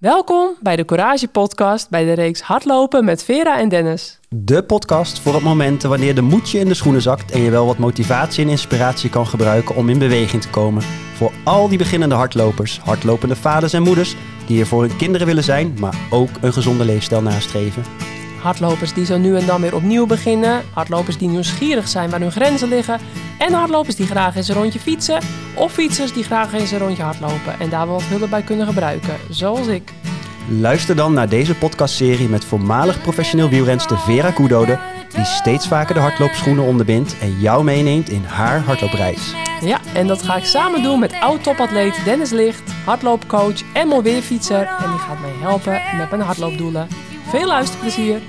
[0.00, 4.18] Welkom bij de Courage Podcast bij de reeks Hardlopen met Vera en Dennis.
[4.28, 7.66] De podcast voor het momenten wanneer de moedje in de schoenen zakt en je wel
[7.66, 10.82] wat motivatie en inspiratie kan gebruiken om in beweging te komen.
[11.14, 14.16] Voor al die beginnende hardlopers, hardlopende vaders en moeders
[14.46, 17.82] die er voor hun kinderen willen zijn, maar ook een gezonde leefstijl nastreven.
[18.42, 22.32] Hardlopers die zo nu en dan weer opnieuw beginnen, hardlopers die nieuwsgierig zijn waar hun
[22.32, 22.98] grenzen liggen.
[23.38, 25.20] En hardlopers die graag eens een rondje fietsen.
[25.54, 28.66] Of fietsers die graag eens een rondje hardlopen en daar wel wat hulp bij kunnen
[28.66, 29.92] gebruiken, zoals ik.
[30.58, 34.78] Luister dan naar deze podcastserie met voormalig professioneel wielrenster Vera Koedode,
[35.14, 39.34] die steeds vaker de hardloopschoenen onderbindt en jou meeneemt in haar hardloopreis.
[39.60, 44.02] Ja, en dat ga ik samen doen met oud-topatleet Dennis Licht, hardloopcoach en mooi
[44.68, 46.88] En die gaat mij helpen met mijn hardloopdoelen.
[47.30, 48.20] Veel luisterplezier!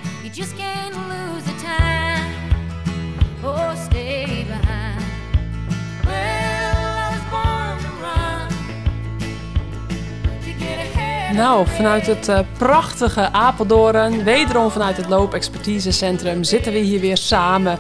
[11.34, 17.80] Nou, vanuit het uh, prachtige Apeldoorn, wederom vanuit het loopexpertisecentrum, zitten we hier weer samen.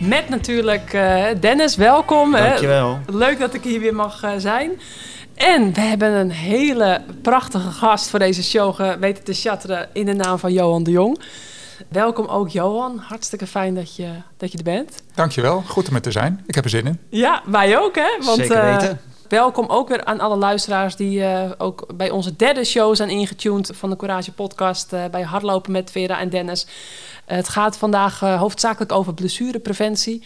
[0.00, 2.32] Met natuurlijk uh, Dennis, welkom.
[2.32, 2.98] Dankjewel.
[3.06, 3.16] Hè?
[3.16, 4.70] Leuk dat ik hier weer mag uh, zijn.
[5.34, 10.14] En we hebben een hele prachtige gast voor deze show weten te chatteren in de
[10.14, 11.18] naam van Johan de Jong.
[11.88, 15.02] Welkom ook Johan, hartstikke fijn dat je, dat je er bent.
[15.14, 16.44] Dankjewel, goed om er te zijn.
[16.46, 16.98] Ik heb er zin in.
[17.08, 18.24] Ja, wij ook hè.
[18.24, 19.00] Want, Zeker eh, weten.
[19.28, 23.70] Welkom ook weer aan alle luisteraars die uh, ook bij onze derde show zijn ingetuned
[23.74, 26.66] van de Courage podcast uh, bij Hardlopen met Vera en Dennis.
[27.24, 30.22] het gaat vandaag hoofdzakelijk over blessurepreventie.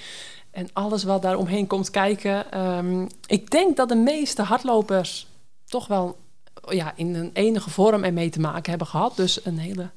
[0.50, 2.60] En alles wat daar omheen komt kijken.
[2.76, 5.26] Um, ik denk dat de meeste hardlopers
[5.64, 6.16] toch wel
[6.68, 9.16] ja, in een enige vorm ermee te maken hebben gehad.
[9.16, 9.90] Dus een hele,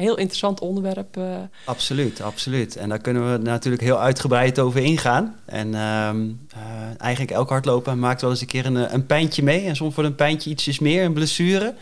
[0.00, 1.16] heel interessant onderwerp.
[1.16, 1.24] Uh.
[1.64, 2.76] Absoluut, absoluut.
[2.76, 5.36] En daar kunnen we natuurlijk heel uitgebreid over ingaan.
[5.44, 6.62] En um, uh,
[6.98, 9.66] eigenlijk elk hardloper maakt wel eens een keer een, een pijntje mee.
[9.66, 11.74] En soms wordt een pijntje ietsjes meer, een blessure.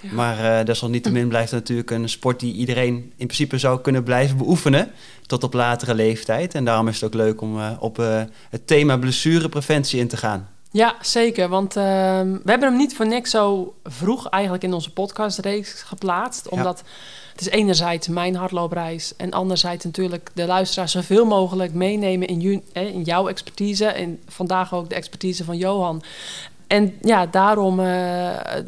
[0.00, 0.12] Ja.
[0.12, 4.36] Maar uh, desalniettemin blijft het natuurlijk een sport die iedereen in principe zou kunnen blijven
[4.36, 4.92] beoefenen
[5.26, 6.54] tot op latere leeftijd.
[6.54, 10.16] En daarom is het ook leuk om uh, op uh, het thema blessurepreventie in te
[10.16, 10.48] gaan.
[10.72, 11.48] Ja, zeker.
[11.48, 11.82] Want uh,
[12.22, 16.48] we hebben hem niet voor niks zo vroeg eigenlijk in onze podcastreeks geplaatst.
[16.48, 16.90] Omdat ja.
[17.40, 23.02] Het is enerzijds mijn hardloopreis en anderzijds natuurlijk de luisteraars zoveel mogelijk meenemen in, in
[23.02, 23.86] jouw expertise.
[23.86, 26.02] En vandaag ook de expertise van Johan.
[26.66, 27.86] En ja, daarom uh,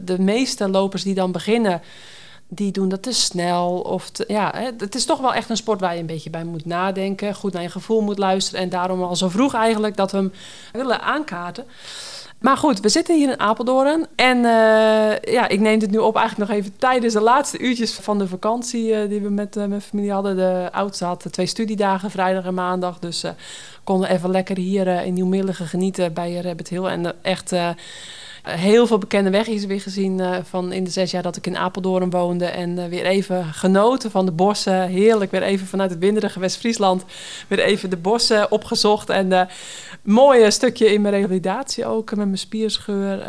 [0.05, 1.83] de meeste lopers die dan beginnen,
[2.49, 3.81] die doen dat te snel.
[3.81, 6.65] Of ja, het is toch wel echt een sport waar je een beetje bij moet
[6.65, 8.61] nadenken, goed naar je gevoel moet luisteren.
[8.61, 10.33] En daarom al zo vroeg eigenlijk dat we hem
[10.73, 11.65] willen aankaarten.
[12.43, 14.07] Maar goed, we zitten hier in Apeldoorn.
[14.15, 14.45] En uh,
[15.19, 18.29] ja, ik neem dit nu op eigenlijk nog even tijdens de laatste uurtjes van de
[18.29, 20.37] vakantie uh, die we met uh, mijn familie hadden.
[20.37, 22.99] De oudste had twee studiedagen, vrijdag en maandag.
[22.99, 23.25] Dus
[23.85, 26.85] konden even lekker hier in Nieuwmillige genieten bij Rabbit Hill.
[26.85, 27.55] En echt
[28.43, 32.11] heel veel bekende wegjes weer gezien van in de zes jaar dat ik in Apeldoorn
[32.11, 32.45] woonde.
[32.45, 34.87] En weer even genoten van de bossen.
[34.87, 37.05] Heerlijk, weer even vanuit het winderige West-Friesland
[37.49, 39.11] weer even de bossen opgezocht.
[39.11, 39.49] En
[40.03, 43.27] mooie stukje in mijn revalidatie ook met mijn spierscheur.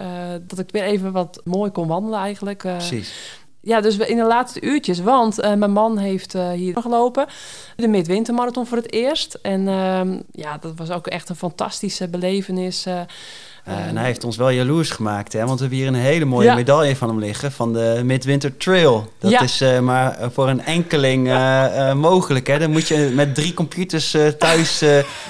[0.47, 2.57] dat ik weer even wat mooi kon wandelen eigenlijk.
[2.57, 3.41] Precies.
[3.65, 4.99] Ja, dus in de laatste uurtjes.
[4.99, 7.27] Want uh, mijn man heeft uh, hier gelopen.
[7.75, 9.33] De Midwintermarathon voor het eerst.
[9.33, 10.01] En uh,
[10.31, 12.85] ja, dat was ook echt een fantastische belevenis.
[13.67, 15.39] Uh, uh, en hij heeft ons wel jaloers gemaakt, hè?
[15.39, 16.55] want we hebben hier een hele mooie ja.
[16.55, 19.13] medaille van hem liggen van de Midwinter Trail.
[19.19, 19.41] Dat ja.
[19.41, 22.47] is uh, maar voor een enkeling uh, mogelijk.
[22.47, 22.59] Hè?
[22.59, 24.83] Dan moet je met drie computers thuis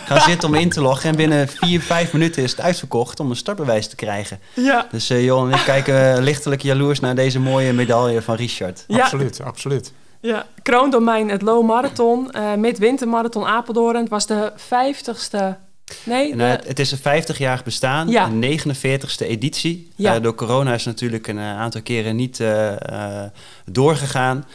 [0.06, 1.10] gaan zitten om in te loggen.
[1.10, 4.40] En binnen vier, vijf minuten is het uitverkocht om een startbewijs te krijgen.
[4.54, 4.88] Ja.
[4.92, 8.84] Dus Johan en ik kijken lichtelijk jaloers naar deze mooie medaille van Richard.
[8.88, 9.02] Ja.
[9.02, 9.94] Absoluut, absoluut.
[10.20, 13.96] Ja, kroondomein het Low Marathon, Midwinter Marathon Apeldoorn.
[13.96, 15.58] Het was de vijftigste
[16.04, 16.44] Nee, de...
[16.44, 18.28] het, het, is een 50-jarig bestaan, ja.
[18.28, 19.92] een 49ste editie.
[19.96, 20.16] Ja.
[20.16, 22.74] Uh, door corona is natuurlijk een aantal keren niet uh,
[23.66, 24.46] doorgegaan.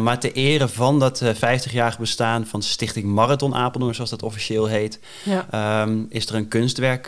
[0.00, 5.00] maar ter ere van dat 50-jarig bestaan van Stichting Marathon Apeldoorn, zoals dat officieel heet,
[5.22, 5.82] ja.
[5.82, 7.06] um, is er een kunstwerk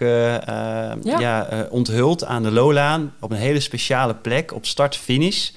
[1.02, 1.66] ja.
[1.70, 5.50] onthuld aan de Lolaan op een hele speciale plek op start-finish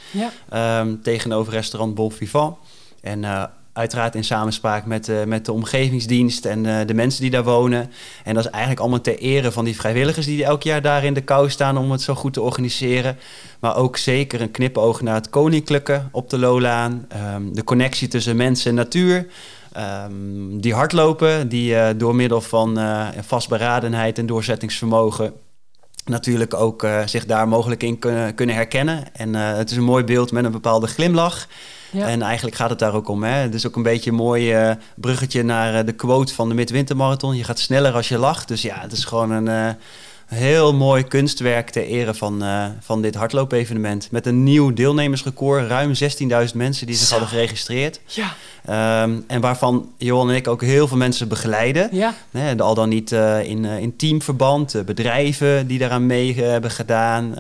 [0.54, 2.56] um, tegenover restaurant Bol Vivant.
[3.02, 7.44] En Uiteraard in samenspraak met, uh, met de omgevingsdienst en uh, de mensen die daar
[7.44, 7.92] wonen.
[8.24, 11.14] En dat is eigenlijk allemaal ter ere van die vrijwilligers die elk jaar daar in
[11.14, 13.18] de kou staan om het zo goed te organiseren.
[13.60, 17.08] Maar ook zeker een knipoog naar het koninklijke op de Lolaan.
[17.36, 19.28] Um, de connectie tussen mensen en natuur.
[20.06, 22.80] Um, die hardlopen, die uh, door middel van
[23.22, 25.34] vastberadenheid en doorzettingsvermogen
[26.10, 29.04] natuurlijk ook zich daar mogelijk in kunnen, kunnen herkennen.
[29.14, 31.48] En het is een mooi beeld met een bepaalde glimlach.
[31.92, 32.08] Ja.
[32.08, 33.24] En eigenlijk gaat het daar ook om.
[33.24, 33.32] Hè?
[33.32, 37.36] Het is ook een beetje een mooi uh, bruggetje naar de quote van de Midwintermarathon.
[37.36, 38.48] Je gaat sneller als je lacht.
[38.48, 39.78] Dus ja, het is gewoon een,
[40.30, 44.12] heel mooi kunstwerk ter ere van, uh, van dit hardloopevenement.
[44.12, 45.68] Met een nieuw deelnemersrecord.
[45.68, 45.94] Ruim
[46.50, 48.00] 16.000 mensen die zich hadden geregistreerd.
[48.06, 48.34] Ja.
[49.04, 51.90] Um, en waarvan Johan en ik ook heel veel mensen begeleiden.
[51.92, 52.14] Ja.
[52.32, 54.86] Nee, al dan niet uh, in, uh, in teamverband.
[54.86, 57.36] bedrijven die daaraan mee hebben gedaan.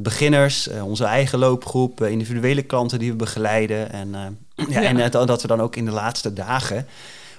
[0.00, 2.04] beginners, onze eigen loopgroep.
[2.04, 3.92] individuele klanten die we begeleiden.
[3.92, 4.08] En,
[4.68, 4.82] ja, ja.
[4.82, 6.86] en dat we dan ook in de laatste dagen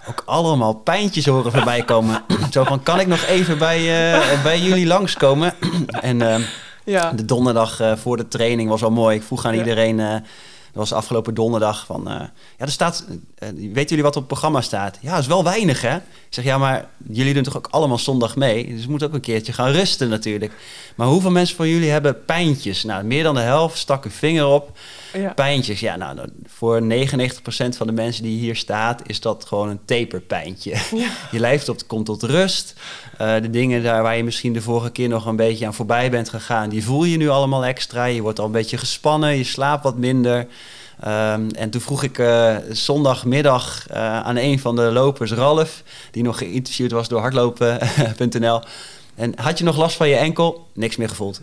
[0.09, 2.23] ook allemaal pijntjes horen voorbij komen.
[2.51, 5.53] Zo van, kan ik nog even bij, uh, bij jullie langskomen?
[5.87, 6.35] en uh,
[6.83, 7.11] ja.
[7.11, 9.15] de donderdag uh, voor de training was wel mooi.
[9.15, 9.59] Ik vroeg aan ja.
[9.59, 10.21] iedereen, dat
[10.77, 12.03] was afgelopen donderdag, van...
[12.05, 13.05] ja, er staat,
[13.55, 14.97] weten jullie wat op het programma staat?
[15.01, 15.95] Ja, dat is wel weinig, hè?
[15.95, 18.75] Ik zeg, ja, maar jullie doen toch ook allemaal zondag mee?
[18.75, 20.53] Dus moet ook een keertje gaan rusten natuurlijk.
[20.95, 22.83] Maar hoeveel mensen van jullie hebben pijntjes?
[22.83, 24.77] Nou, meer dan de helft stak een vinger op
[25.13, 25.33] ja.
[25.33, 25.79] pijntjes.
[25.79, 26.85] Ja, nou, voor 99%
[27.77, 30.71] van de mensen die hier staat, is dat gewoon een taperpijntje.
[30.95, 31.09] Ja.
[31.31, 32.73] Je lijf op, komt tot rust.
[33.21, 36.09] Uh, de dingen daar waar je misschien de vorige keer nog een beetje aan voorbij
[36.09, 38.05] bent gegaan, die voel je nu allemaal extra.
[38.05, 40.47] Je wordt al een beetje gespannen, je slaapt wat minder.
[41.05, 46.23] Um, en toen vroeg ik uh, zondagmiddag uh, aan een van de lopers, Ralf, die
[46.23, 48.59] nog geïnterviewd was door hardlopen.nl.
[49.17, 50.67] En had je nog last van je enkel?
[50.73, 51.41] Niks meer gevoeld.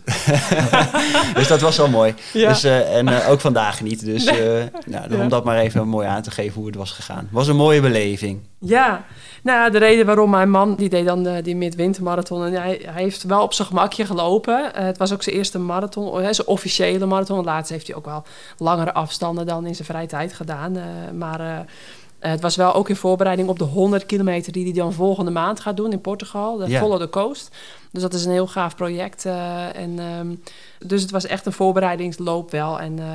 [1.35, 2.15] dus dat was wel mooi.
[2.33, 4.05] Dus, uh, en uh, ook vandaag niet.
[4.05, 7.27] Dus uh, nou, om dat maar even mooi aan te geven hoe het was gegaan.
[7.31, 8.39] was een mooie beleving.
[8.59, 9.05] Ja,
[9.43, 12.45] nou de reden waarom mijn man, die deed dan de, die midwintermarathon.
[12.45, 14.71] En hij, hij heeft wel op zijn gemakje gelopen.
[14.73, 17.43] het was ook zijn eerste marathon, zijn officiële marathon.
[17.43, 18.23] Laatst heeft hij ook wel
[18.57, 20.77] langere afstanden dan in zijn vrije tijd gedaan.
[21.17, 21.65] maar
[22.25, 25.31] uh, het was wel ook in voorbereiding op de 100 kilometer die hij dan volgende
[25.31, 26.79] maand gaat doen in Portugal, de ja.
[26.79, 27.55] Follow the Coast.
[27.91, 29.25] Dus dat is een heel gaaf project.
[29.25, 30.41] Uh, en, um,
[30.79, 32.79] dus het was echt een voorbereidingsloop wel.
[32.79, 33.05] En uh,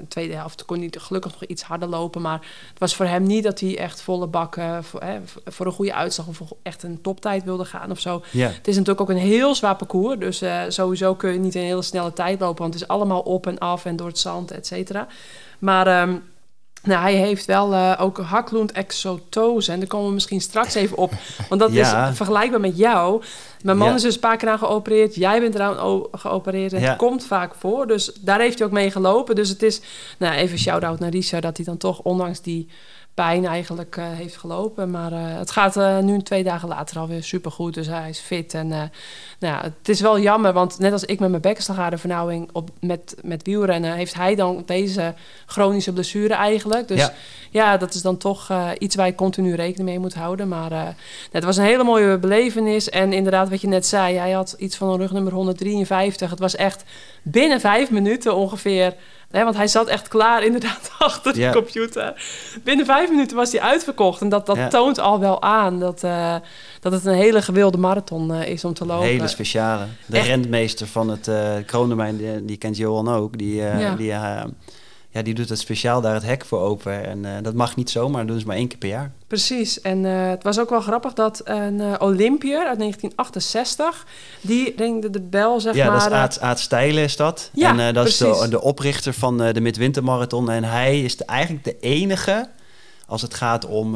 [0.00, 2.22] de tweede helft kon hij gelukkig nog iets harder lopen.
[2.22, 5.02] Maar het was voor hem niet dat hij echt volle bakken voor,
[5.44, 8.22] voor een goede uitslag of echt een toptijd wilde gaan of zo.
[8.30, 8.48] Ja.
[8.48, 10.18] Het is natuurlijk ook een heel zwaar parcours.
[10.18, 10.42] Dus
[10.74, 13.58] sowieso kun je niet een hele snelle tijd lopen, want het is allemaal op en
[13.58, 15.06] af en door het zand, et cetera.
[15.58, 16.22] Maar um,
[16.82, 19.72] nou, hij heeft wel uh, ook hakloend exotose.
[19.72, 21.12] En daar komen we misschien straks even op.
[21.48, 22.08] Want dat ja.
[22.08, 23.22] is vergelijkbaar met jou.
[23.62, 23.94] Mijn man ja.
[23.94, 25.14] is dus een paar keer aan geopereerd.
[25.14, 26.72] Jij bent eraan geopereerd.
[26.72, 26.94] Het ja.
[26.94, 27.86] komt vaak voor.
[27.86, 29.34] Dus daar heeft hij ook mee gelopen.
[29.34, 29.80] Dus het is...
[30.18, 31.40] Nou, even shout-out naar Risha...
[31.40, 32.68] dat hij dan toch, ondanks die
[33.24, 34.90] pijn eigenlijk uh, heeft gelopen.
[34.90, 37.74] Maar uh, het gaat uh, nu twee dagen later alweer supergoed.
[37.74, 38.54] Dus hij is fit.
[38.54, 38.88] En nou
[39.38, 43.42] ja, het is wel jammer, want net als ik met mijn bekkenslagadervernauwing op, met, met
[43.42, 43.92] wielrennen...
[43.92, 45.14] heeft hij dan deze
[45.46, 46.88] chronische blessure eigenlijk.
[46.88, 47.12] Dus ja,
[47.50, 50.48] ja dat is dan toch iets waar je continu rekening mee moet houden.
[50.48, 50.96] Maar
[51.32, 52.88] het was een hele mooie belevenis.
[52.88, 56.30] En inderdaad, wat je net zei, hij had iets van een rugnummer 153.
[56.30, 56.84] Het was echt
[57.22, 58.94] binnen vijf minuten ongeveer...
[59.30, 62.22] Nee, want hij zat echt klaar inderdaad achter de computer.
[62.64, 64.20] Binnen vijf minuten was hij uitverkocht.
[64.20, 66.34] En dat, dat toont al wel aan dat, eh,
[66.80, 69.06] dat het een hele gewilde marathon eh, is om te Een lopen.
[69.06, 69.84] hele speciale.
[70.06, 70.26] De Echt.
[70.26, 73.38] rentmeester van het uh, kroondomein, die, die kent Johan ook.
[73.38, 73.94] Die, Ja.
[73.94, 74.14] die,
[75.10, 77.04] ja, die doet het speciaal daar het hek voor open.
[77.04, 79.12] En eh, dat mag niet zomaar, dat doen ze maar één keer per jaar.
[79.26, 79.80] Precies.
[79.80, 84.06] En eh, het was ook wel grappig dat een Olympiër uit 1968...
[84.40, 85.98] die ringde de bel, zeg ja, maar...
[85.98, 87.50] dat is Aad, Aad Stijlen is dat.
[87.52, 90.50] Ja, en dat is de, de oprichter van de Midwintermarathon.
[90.50, 92.48] En hij is de, eigenlijk de enige,
[93.06, 93.92] als het gaat om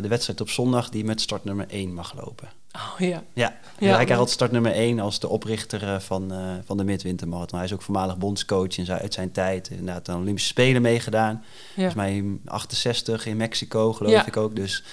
[0.00, 0.88] de wedstrijd op zondag...
[0.88, 2.48] die met startnummer 1 mag lopen.
[2.76, 3.22] Oh ja.
[3.32, 6.84] Ja, Ja, hij krijgt altijd startnummer 1 als de oprichter eh, van, eh, van de
[6.84, 7.58] Midwintermarathon.
[7.58, 9.68] Hij is ook voormalig bondscoach in zijn, uit zijn tijd.
[9.70, 11.42] Inderdaad, aan de Olympische Spelen meegedaan.
[11.42, 11.74] Ja.
[11.74, 14.26] Volgens mij 68 in Mexico, geloof Ja.
[14.26, 14.56] ik ook.
[14.56, 14.84] Dus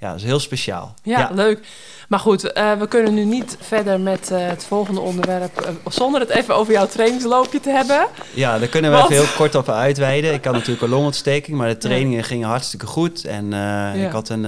[0.00, 0.94] ja, dat is heel speciaal.
[1.02, 1.66] Ja, leuk.
[2.08, 5.72] Maar goed, eh, we kunnen nu niet verder met het volgende onderwerp...
[5.88, 8.06] zonder het even over jouw trainingsloopje te hebben.
[8.34, 10.32] Ja, daar kunnen we Want- even heel kort over uitweiden.
[10.34, 13.24] Ik had natuurlijk een longontsteking, maar de trainingen gingen hartstikke goed.
[13.24, 13.52] En
[13.94, 14.46] ik, had een,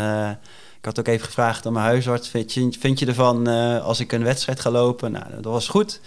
[0.78, 4.00] ik had ook even gevraagd aan mijn huisarts: vind je, vind je ervan eh, als
[4.00, 5.12] ik een wedstrijd ga lopen?
[5.12, 6.00] Nou, dat was goed.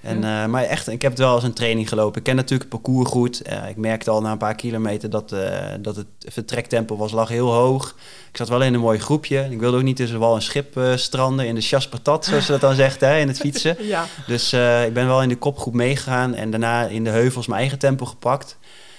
[0.00, 2.18] En, eh, maar echt, ik heb het wel als een training gelopen.
[2.18, 3.42] Ik ken natuurlijk het parcours goed.
[3.42, 5.34] Eh, ik merkte al na een paar kilometer dat,
[5.80, 7.94] dat het vertrektempo was, lag heel hoog.
[8.30, 9.48] Ik zat wel in een mooi groepje.
[9.50, 12.60] Ik wilde ook niet tussen wal en schip stranden in de patat, zoals ze dat
[12.60, 13.76] dan zegt, hè, in het fietsen.
[13.86, 14.06] Ja.
[14.26, 14.52] Dus
[14.86, 18.04] ik ben wel in de kopgroep meegegaan en daarna in de heuvels mijn eigen tempo
[18.04, 18.58] gepakt.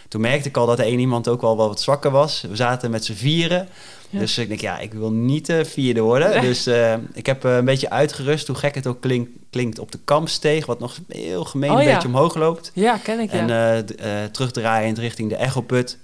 [0.09, 2.41] Toen merkte ik al dat er één iemand ook wel wat zwakker was.
[2.49, 3.69] We zaten met z'n vieren.
[4.09, 4.19] Ja.
[4.19, 6.29] Dus ik denk, ja, ik wil niet eh vierde worden.
[6.29, 6.41] Nee.
[6.41, 9.91] Dus eh, ik heb eh, een beetje uitgerust, hoe gek het ook klink- klinkt, op
[9.91, 10.65] de kampsteeg.
[10.65, 11.93] Wat nog heel gemeen Oh, een ja.
[11.93, 12.71] beetje omhoog loopt.
[12.73, 13.37] Ja, ken ik, ja.
[13.47, 15.97] En eh, d- eh, terugdraaiend richting de Echoput.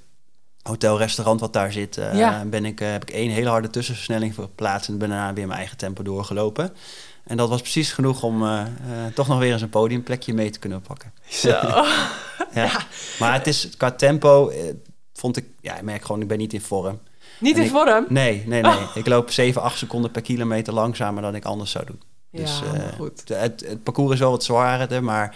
[0.63, 2.43] Hotel-restaurant wat daar zit, eh, Ja.
[2.45, 5.77] ben ik, heb ik één hele harde tussenversnelling verplaatst en ben daarna weer mijn eigen
[5.77, 6.73] tempo doorgelopen.
[7.23, 8.67] En dat was precies genoeg om eh, eh,
[9.13, 11.13] toch nog weer eens een podiumplekje mee te kunnen pakken.
[11.29, 11.49] Zo.
[12.53, 12.71] Ja.
[13.19, 14.51] Maar het is qua tempo,
[15.13, 16.99] vond ik, ja, ik merk gewoon, ik ben niet in vorm.
[17.39, 18.05] Niet En in ik- vorm?
[18.09, 18.77] Nee, nee, nee.
[18.93, 22.01] Ik loop 7, 8 seconden per kilometer langzamer dan ik anders zou doen.
[22.31, 22.61] Dus
[22.97, 23.23] goed.
[23.27, 25.35] Het, het, parcours is wel wat zwaarder, maar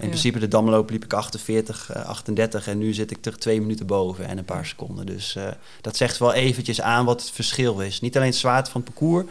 [0.00, 3.60] in principe de damloop liep ik 48, 38 eh, en nu zit ik er twee
[3.60, 5.06] minuten boven en een paar seconden.
[5.06, 5.44] Dus uh,
[5.80, 8.00] dat zegt wel eventjes aan wat het verschil is.
[8.00, 9.26] Niet alleen het zwaarte van het parcours,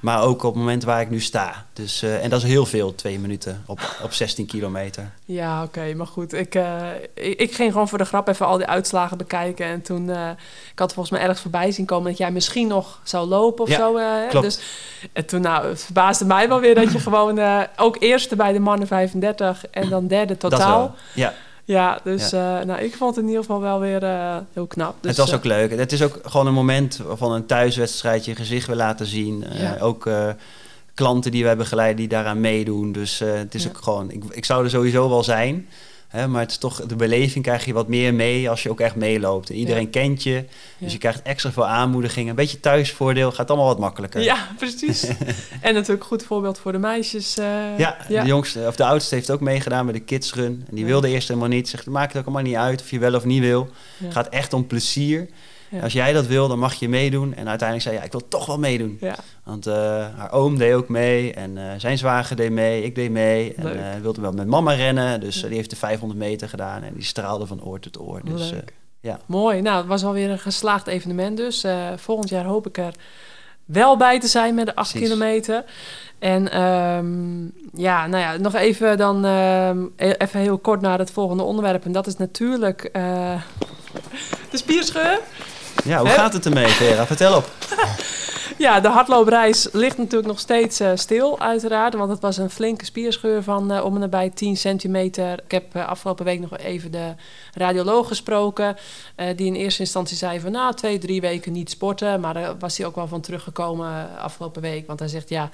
[0.00, 1.66] maar ook op het moment waar ik nu sta.
[1.72, 5.10] Dus, uh, en dat is heel veel, twee minuten op, op 16 kilometer.
[5.24, 6.32] Ja, oké, maar goed.
[6.32, 6.54] Ik,
[7.14, 9.66] ik, ik, ging gewoon voor de grap even al die uitslagen bekijken.
[9.66, 10.10] En toen,
[10.72, 13.70] ik had volgens mij ergens voorbij zien komen dat jij misschien nog zou lopen of
[13.70, 13.98] ja, zo.
[14.28, 14.46] klopt.
[14.46, 14.60] Dus,
[15.12, 18.60] en toen, nou, het verbaasde mij wel weer dat je gewoon ook eerste bij de
[18.60, 20.94] mannen 35 en dan derde totaal.
[21.14, 21.32] Ja.
[21.66, 22.60] Ja, dus ja.
[22.60, 24.94] Uh, nou, ik vond het in ieder geval wel weer uh, heel knap.
[25.00, 25.70] Dus, het was uh, ook leuk.
[25.70, 29.44] Het is ook gewoon een moment van een thuiswedstrijd je gezicht wil laten zien.
[29.50, 29.76] Ja.
[29.80, 30.08] Ook
[30.94, 32.92] klanten die we hebben geleid die daaraan meedoen.
[32.92, 35.68] Dus het is ook gewoon, ik, ik zou er sowieso wel zijn.
[36.14, 38.80] Hè, maar het is toch, de beleving krijg je wat meer mee als je ook
[38.80, 39.48] echt meeloopt.
[39.48, 40.44] iedereen kent je,
[40.78, 42.28] dus je krijgt extra veel aanmoediging.
[42.28, 44.22] Een beetje thuisvoordeel, gaat allemaal wat makkelijker.
[44.22, 45.04] Ja, precies.
[45.60, 47.38] en natuurlijk een goed voorbeeld voor de meisjes.
[47.38, 50.64] Uh, ja, de jongste, of de oudste heeft ook meegedaan bij de Kids Run.
[50.68, 51.68] En die wilde eerst helemaal niet.
[51.68, 53.68] Zegt, maakt het ook allemaal niet uit of je wel of niet wil.
[53.96, 55.28] Het gaat echt om plezier.
[55.82, 57.34] Als jij dat wil, dan mag je meedoen.
[57.34, 58.96] En uiteindelijk zei ja, ik wil toch wel meedoen.
[59.00, 59.14] Ja.
[59.44, 59.74] Want uh,
[60.16, 63.54] haar oom deed ook mee en uh, zijn zwager deed mee, ik deed mee.
[63.54, 66.94] En uh, wilde wel met mama rennen, dus die heeft de 500 meter gedaan en
[66.94, 68.20] die straalde van oor tot oor.
[68.24, 68.52] Dus,
[69.00, 69.18] ja.
[69.26, 71.64] Mooi, nou het was alweer een geslaagd evenement dus.
[71.96, 72.94] volgend jaar hoop ik er
[73.64, 75.64] wel bij te zijn met de 8 kilometer.
[76.18, 81.42] En um, ja, nou ja, nog even dan um, even heel kort naar het volgende
[81.42, 81.84] onderwerp.
[81.84, 82.82] En dat is natuurlijk
[84.50, 85.20] de spierscheur.
[85.84, 87.06] Ja, hoe gaat het ermee, Vera?
[87.06, 87.50] Vertel op.
[88.66, 91.94] ja, de hardloopreis ligt natuurlijk nog steeds uh, stil, uiteraard.
[91.94, 95.42] Want het was een flinke spierscheur van uh, om en nabij 10 centimeter.
[95.44, 97.14] Ik heb uh, afgelopen week nog even de
[97.52, 98.76] radioloog gesproken.
[99.36, 102.20] die in eerste instantie zei van, nou, twee, drie weken niet sporten.
[102.20, 104.86] Maar daar was hij ook wel van teruggekomen afgelopen week.
[104.86, 105.50] Want hij zegt, ja...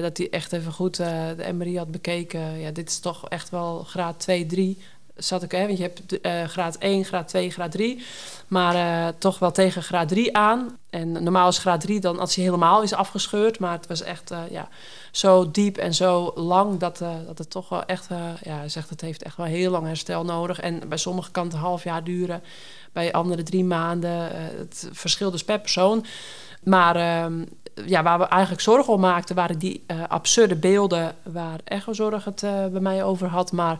[0.00, 2.60] dat hij echt even goed de MRI had bekeken.
[2.60, 4.78] Ja, dit is toch echt wel graad 2, 3
[5.14, 8.04] zat ik, hè, want je hebt uh, graad 1, graad 2, graad 3.
[8.48, 10.78] Maar uh, toch wel tegen graad 3 aan.
[10.90, 13.58] En normaal is graad 3 dan als hij helemaal is afgescheurd.
[13.58, 14.68] Maar het was echt uh, ja,
[15.10, 18.08] zo diep en zo lang dat, dat het toch wel echt...
[18.42, 20.60] ja, zegt het heeft echt wel heel lang herstel nodig.
[20.60, 22.42] En bij sommigen kan het een half jaar duren.
[22.92, 24.30] Bij andere drie maanden.
[24.56, 26.04] het verschilt dus per persoon.
[26.62, 27.44] Maar ehm,
[27.86, 29.34] ja, waar we eigenlijk zorgen om maakten...
[29.34, 32.40] waren die absurde beelden waar Echo Zorg het
[32.72, 33.52] bij mij over had.
[33.52, 33.78] Maar...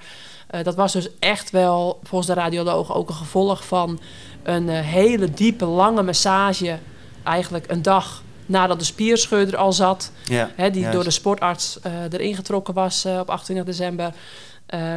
[0.54, 4.00] Uh, dat was dus echt wel, volgens de radioloog, ook een gevolg van
[4.42, 6.78] een hele diepe, lange massage.
[7.22, 10.12] Eigenlijk een dag nadat de spierscheur er al zat.
[10.24, 11.78] Ja, hè, die door de sportarts
[12.10, 14.12] erin getrokken was op 28 december.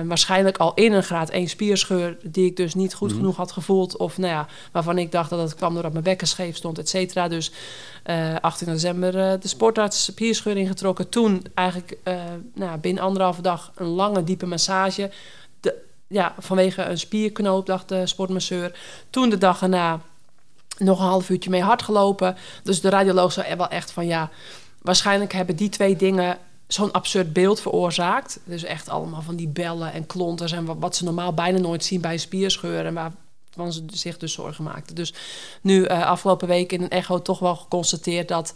[0.05, 3.15] Waarschijnlijk al in een graad 1 spierscheur, die ik dus niet goed mm.
[3.15, 3.97] genoeg had gevoeld.
[3.97, 6.89] Of nou ja, waarvan ik dacht dat het kwam doordat mijn bekken scheef stond, et
[6.89, 7.27] cetera.
[7.27, 7.51] Dus
[8.41, 11.09] 18 december de sportarts spierscheur ingetrokken.
[11.09, 11.97] Toen eigenlijk
[12.53, 15.11] nou, binnen anderhalve dag een lange, diepe massage
[16.07, 18.79] ja, vanwege een spierknoop, dacht de sportmasseur.
[19.09, 19.99] Toen de dag erna
[20.77, 22.35] nog een half uurtje mee hard gelopen.
[22.63, 24.29] Dus de radioloog zei er wel echt van ja,
[24.81, 28.39] waarschijnlijk hebben die twee dingen zo'n absurd beeld veroorzaakt.
[28.43, 32.01] Dus echt allemaal van die bellen en klonters en wat, ze normaal bijna nooit zien
[32.01, 34.95] bij een spierscheur en waarvan ze zich dus zorgen maakten.
[34.95, 35.13] Dus
[35.61, 38.53] nu uh, afgelopen week in een echo toch wel geconstateerd dat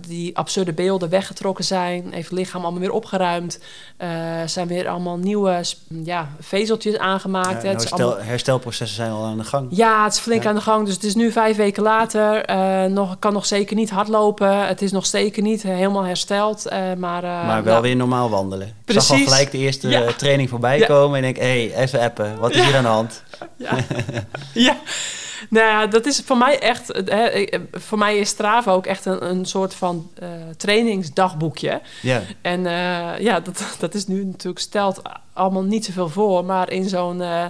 [0.00, 2.06] die absurde beelden weggetrokken zijn.
[2.10, 3.58] Heeft het lichaam allemaal weer opgeruimd.
[3.98, 4.08] Uh,
[4.46, 7.62] zijn weer allemaal nieuwe ja, vezeltjes aangemaakt.
[7.62, 9.66] Ja, herstel, herstelprocessen zijn al aan de gang.
[9.70, 10.84] Ja, het is flink aan de gang.
[10.86, 12.50] Dus het is nu vijf weken later.
[12.50, 14.66] Uh, nog, kan nog zeker niet hardlopen.
[14.66, 16.66] Het is nog zeker niet helemaal hersteld.
[16.66, 18.76] Uh, maar, maar wel nou, weer normaal wandelen.
[18.84, 19.02] Precies.
[19.02, 20.12] Ik zag al gelijk de eerste ja.
[20.12, 21.22] training voorbij komen.
[21.22, 22.38] En ik denk, hé, hey, even appen.
[22.38, 23.22] Wat is hier aan de hand?
[23.56, 23.76] Ja.
[25.50, 27.02] Nou ja, dat is voor mij echt...
[27.04, 31.80] Hè, voor mij is Strava ook echt een, een soort van uh, trainingsdagboekje.
[32.02, 32.22] Ja.
[32.40, 36.44] En uh, ja, dat, dat is nu natuurlijk stelt allemaal niet zoveel voor.
[36.44, 37.20] Maar in zo'n...
[37.20, 37.44] Uh,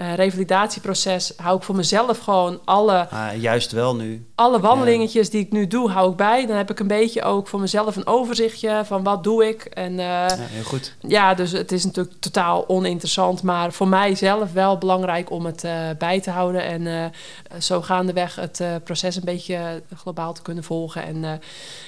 [0.00, 3.08] uh, revalidatieproces hou ik voor mezelf gewoon alle...
[3.10, 4.26] Ah, juist wel nu.
[4.34, 6.46] Alle wandelingetjes die ik nu doe, hou ik bij.
[6.46, 9.64] Dan heb ik een beetje ook voor mezelf een overzichtje van wat doe ik.
[9.64, 10.94] En, uh, ja, heel goed.
[11.00, 13.42] Ja, dus het is natuurlijk totaal oninteressant.
[13.42, 16.64] Maar voor mij zelf wel belangrijk om het uh, bij te houden.
[16.64, 17.12] En
[17.58, 21.04] zo gaandeweg het proces een beetje globaal te kunnen volgen.
[21.04, 21.40] En,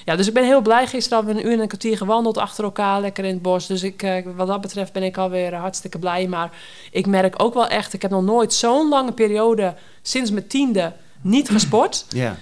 [0.05, 0.87] ja, dus ik ben heel blij.
[0.87, 3.01] Gisteren hebben we een uur en een kwartier gewandeld achter elkaar.
[3.01, 3.67] Lekker in het bos.
[3.67, 6.27] Dus ik, wat dat betreft ben ik alweer hartstikke blij.
[6.27, 6.51] Maar
[6.91, 10.93] ik merk ook wel echt ik heb nog nooit zo'n lange periode sinds mijn tiende
[11.21, 12.05] niet gesport.
[12.09, 12.37] Ja.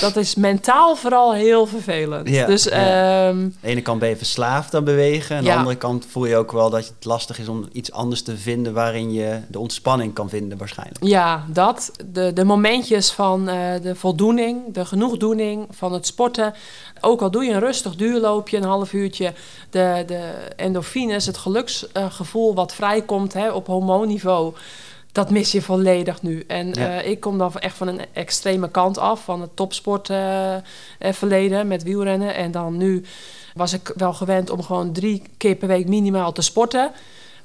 [0.00, 2.28] Dat is mentaal vooral heel vervelend.
[2.28, 3.28] Ja, dus, ja.
[3.28, 5.36] Ehm, de ene kant ben je verslaafd aan bewegen.
[5.36, 8.22] Aan de andere kant voel je ook wel dat het lastig is om iets anders
[8.22, 11.04] te vinden waarin je de ontspanning kan vinden waarschijnlijk.
[11.04, 11.90] Ja, dat.
[12.12, 16.54] De, de momentjes van uh, de voldoening, de genoegdoening van het sporten.
[17.00, 19.32] Ook al doe je een rustig duurloopje, een half uurtje,
[19.70, 24.54] de, de endorfines, het geluksgevoel wat vrijkomt hè, op hormoonniveau
[25.12, 26.44] dat mis je volledig nu.
[26.46, 31.62] En eh, ik kom dan echt van een extreme kant af, van het topsportverleden uh,
[31.62, 32.34] uh, met wielrennen.
[32.34, 33.04] En dan nu
[33.54, 36.92] was ik wel gewend om gewoon drie keer per week minimaal te sporten.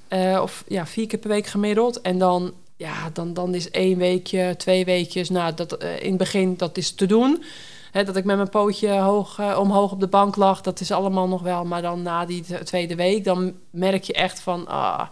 [0.10, 2.02] Uh, of ja, vier keer per week gemiddeld.
[2.02, 5.30] En dan, ja, dan, dan is één weekje, twee weekjes.
[5.30, 7.44] Nou, dat, in het begin dat is te doen.
[7.92, 11.42] Dat ik met mijn pootje hoog, omhoog op de bank lag, dat is allemaal nog
[11.42, 11.66] wel.
[11.66, 14.68] Maar dan na die tweede week, dan merk je echt van...
[14.68, 15.08] Ah,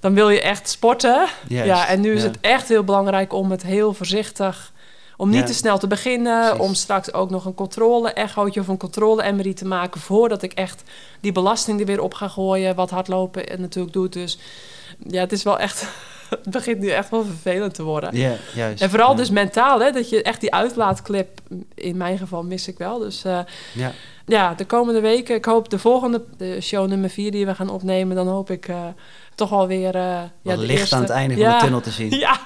[0.00, 1.26] dan wil je echt sporten.
[1.48, 4.72] ja, en nu is het echt heel belangrijk om het heel voorzichtig...
[5.20, 9.54] Om niet te snel te beginnen, om straks ook nog een controle-echootje of een controle-emery
[9.54, 10.82] te maken voordat ik echt
[11.20, 14.12] die belasting er weer op ga gooien, wat hardlopen natuurlijk doet.
[14.12, 14.38] Dus
[15.06, 15.86] ja, het is wel echt,
[16.30, 18.16] het begint nu echt wel vervelend te worden.
[18.16, 18.82] Ja, juist.
[18.82, 21.40] En vooral dus mentaal, hè, dat je echt die uitlaatclip,
[21.74, 22.98] in mijn geval mis ik wel.
[22.98, 23.38] Dus uh,
[23.74, 23.92] ja.
[24.26, 27.70] ja, de komende weken, ik hoop de volgende, de show nummer vier die we gaan
[27.70, 28.68] opnemen, dan hoop ik...
[28.68, 28.86] Uh,
[29.38, 29.94] toch alweer...
[29.96, 30.94] Uh, ja, licht eerste...
[30.94, 32.10] aan het einde van de tunnel te zien.
[32.18, 32.40] Ja,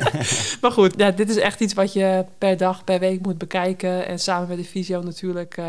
[0.60, 4.06] maar goed, ja, dit is echt iets wat je per dag, per week moet bekijken.
[4.06, 5.56] En samen met de visio natuurlijk...
[5.56, 5.66] Uh,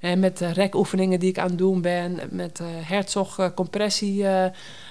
[0.00, 3.52] en met de rekoefeningen die ik aan het doen ben, met uh, Herzog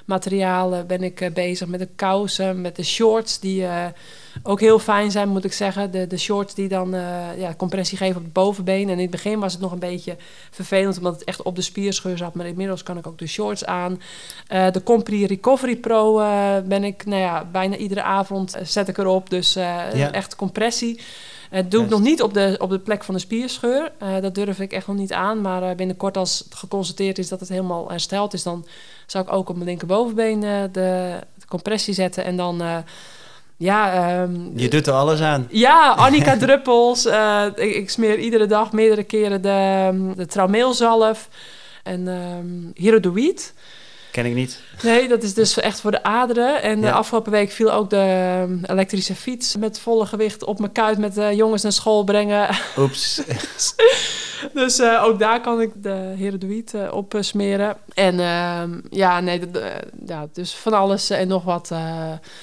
[0.05, 3.65] compressiematerialen ben ik bezig, met de kousen, met de shorts die
[4.43, 5.91] ook heel fijn zijn, moet ik zeggen.
[5.91, 8.89] De, de shorts die dan uh, ja, compressie geven op het bovenbeen.
[8.89, 10.15] En in het begin was het nog een beetje
[10.51, 12.33] vervelend, omdat het echt op de spierscheur zat.
[12.33, 14.01] Maar inmiddels kan ik ook de shorts aan.
[14.49, 16.15] Uh, de Compri Recovery Pro
[16.65, 19.29] ben ik, nou ja, bijna iedere avond zet ik erop.
[19.29, 20.11] Dus ja.
[20.11, 20.99] echt compressie.
[21.51, 23.91] Dat doe ik nog niet op de, op de plek van de spierscheur.
[24.21, 25.41] dat durf ik echt nog niet aan.
[25.41, 28.43] Maar binnenkort als het geconstateerd is dat het helemaal hersteld is...
[28.43, 28.65] dan
[29.05, 32.23] zou ik ook op mijn linkerbovenbeen de, de compressie zetten.
[32.23, 32.83] En dan
[33.61, 35.47] ja, um, je doet er alles aan.
[35.49, 37.05] Ja, Annika druppels.
[37.05, 41.29] Uh, ik, ik, smeer iedere dag meerdere keren de, ehm, de traumeelzalf
[41.83, 43.53] en um, Hirodoid.
[44.11, 44.59] Ken ik niet.
[44.83, 46.61] Nee, dat is dus echt voor de aderen.
[46.61, 50.97] En de afgelopen week viel ook de elektrische fiets met volle gewicht op mijn kuit
[50.97, 52.49] met de jongens naar school brengen.
[52.77, 53.21] Oeps.
[54.53, 57.77] dus uh, ook daar kan ik de Herodoïd uh, op smeren.
[57.93, 59.41] En uh, ja, nee,
[60.05, 61.71] ja, dus van alles en nog wat.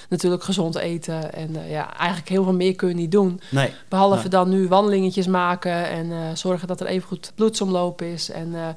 [0.08, 1.32] natuurlijk gezond eten.
[1.32, 3.40] En ja, eigenlijk heel veel meer kun je niet doen.
[3.50, 3.72] Nee.
[3.88, 4.28] Behalve nee.
[4.28, 8.30] dan nu wandelingetjes maken en zorgen dat er even goed bloedsomloop is.
[8.30, 8.76] En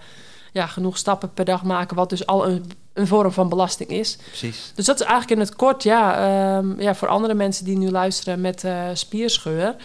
[0.52, 4.18] ja, genoeg stappen per dag maken, wat dus al een, een vorm van belasting is.
[4.28, 4.72] Precies.
[4.76, 7.90] Dus dat is eigenlijk in het kort, ja, um, ja voor andere mensen die nu
[7.90, 9.76] luisteren met uh, spierscheur.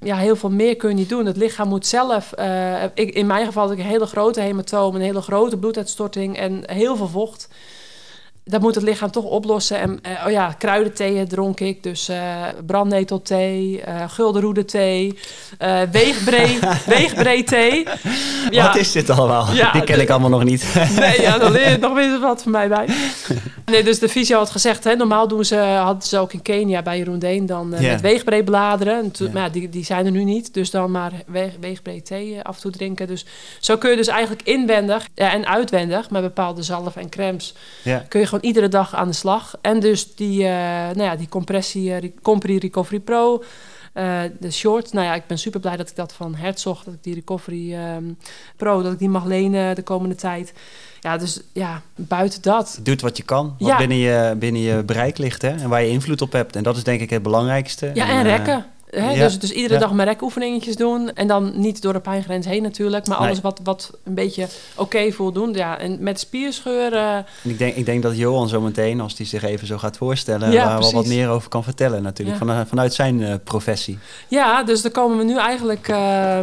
[0.00, 1.26] Ja, heel veel meer kun je niet doen.
[1.26, 4.94] Het lichaam moet zelf, uh, ik, in mijn geval had ik een hele grote hematoom,
[4.94, 7.48] een hele grote bloeduitstorting en heel veel vocht
[8.44, 9.78] dat moet het lichaam toch oplossen.
[9.78, 11.82] En uh, oh ja, kruidenthee dronk ik.
[11.82, 15.18] Dus uh, brandnetelthee, uh, guldenroede thee,
[15.92, 17.86] weegbree, weegbree thee.
[18.50, 18.66] Ja.
[18.66, 19.52] Wat is dit allemaal?
[19.52, 20.74] Ja, Die ken ik allemaal nog niet.
[20.98, 22.88] nee, ja, dan leer je nog weer wat van mij bij.
[23.64, 26.82] Nee, dus de fysio had gezegd, hè, normaal doen ze, hadden ze ook in Kenia
[26.82, 27.92] bij Jeroen Deen dan yeah.
[27.92, 29.10] met weegbree bladeren.
[29.10, 30.54] Toen, Maar ja, die, die zijn er nu niet.
[30.54, 33.06] Dus dan maar weeg, weegbree thee af en toe drinken.
[33.06, 33.26] Dus
[33.60, 37.54] zo kun je dus eigenlijk inwendig en uitwendig met bepaalde zalf en crèmes...
[38.08, 39.54] kun je gewoon iedere dag aan de slag.
[39.60, 43.42] En dus die, uh, nou ja, die compressie, uh, Compri Recovery Pro,
[43.94, 44.92] uh, de short.
[44.92, 47.74] Nou ja, ik ben super blij dat ik dat van Herzog, dat ik die Recovery
[47.74, 48.18] um,
[48.56, 50.52] Pro, dat ik die mag lenen de komende tijd.
[51.00, 52.78] Ja, dus ja, buiten dat.
[52.82, 53.76] Doet wat je kan, wat ja.
[53.76, 55.48] binnen, je, binnen je bereik ligt hè?
[55.48, 56.56] en waar je invloed op hebt.
[56.56, 57.90] En dat is denk ik het belangrijkste.
[57.94, 58.66] Ja, en, en rekken.
[58.90, 59.10] Hè?
[59.10, 59.24] Ja.
[59.24, 59.80] Dus, dus iedere ja.
[59.80, 61.12] dag mijn rekoefeningetjes doen.
[61.14, 63.06] En dan niet door de pijngrens heen natuurlijk.
[63.06, 65.52] Maar alles wat, wat een beetje oké okay voelt doen.
[65.52, 67.26] Ja, en met spierscheuren...
[67.42, 70.50] Ik denk, ik denk dat Johan zo meteen, als hij zich even zo gaat voorstellen...
[70.50, 72.38] Ja, waar wel wat meer over kan vertellen natuurlijk.
[72.38, 73.98] Van, vanuit zijn uh, professie.
[74.28, 75.88] Ja, dus dan komen we nu eigenlijk...
[75.88, 76.38] Uh,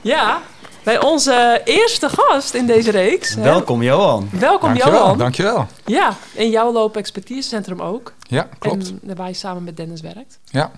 [0.00, 0.40] ja,
[0.82, 3.34] bij onze eerste gast in deze reeks.
[3.34, 4.28] Welkom Johan.
[4.32, 5.18] Welkom dankjewel, Johan.
[5.18, 5.66] Dankjewel.
[5.84, 8.12] Ja, in jouw loop expertisecentrum ook.
[8.28, 8.92] Ja, klopt.
[9.06, 10.38] En waar je samen met Dennis werkt.
[10.44, 10.70] Ja,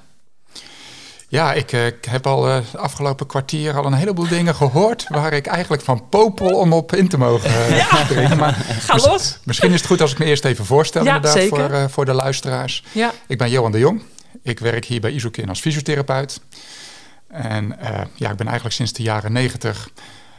[1.31, 5.33] ja, ik, uh, ik heb al uh, afgelopen kwartier al een heleboel dingen gehoord waar
[5.33, 8.05] ik eigenlijk van popel om op in te mogen uh, ja.
[8.05, 8.37] dringen.
[8.39, 9.39] Maar Ga mis, los!
[9.45, 12.13] Misschien is het goed als ik me eerst even voorstel ja, inderdaad voor, voor de
[12.13, 12.85] luisteraars.
[12.93, 13.13] Ja.
[13.27, 14.03] Ik ben Johan de Jong.
[14.43, 16.41] Ik werk hier bij Isokin als fysiotherapeut.
[17.29, 17.77] En
[18.15, 19.91] ja, ik ben eigenlijk sinds de jaren negentig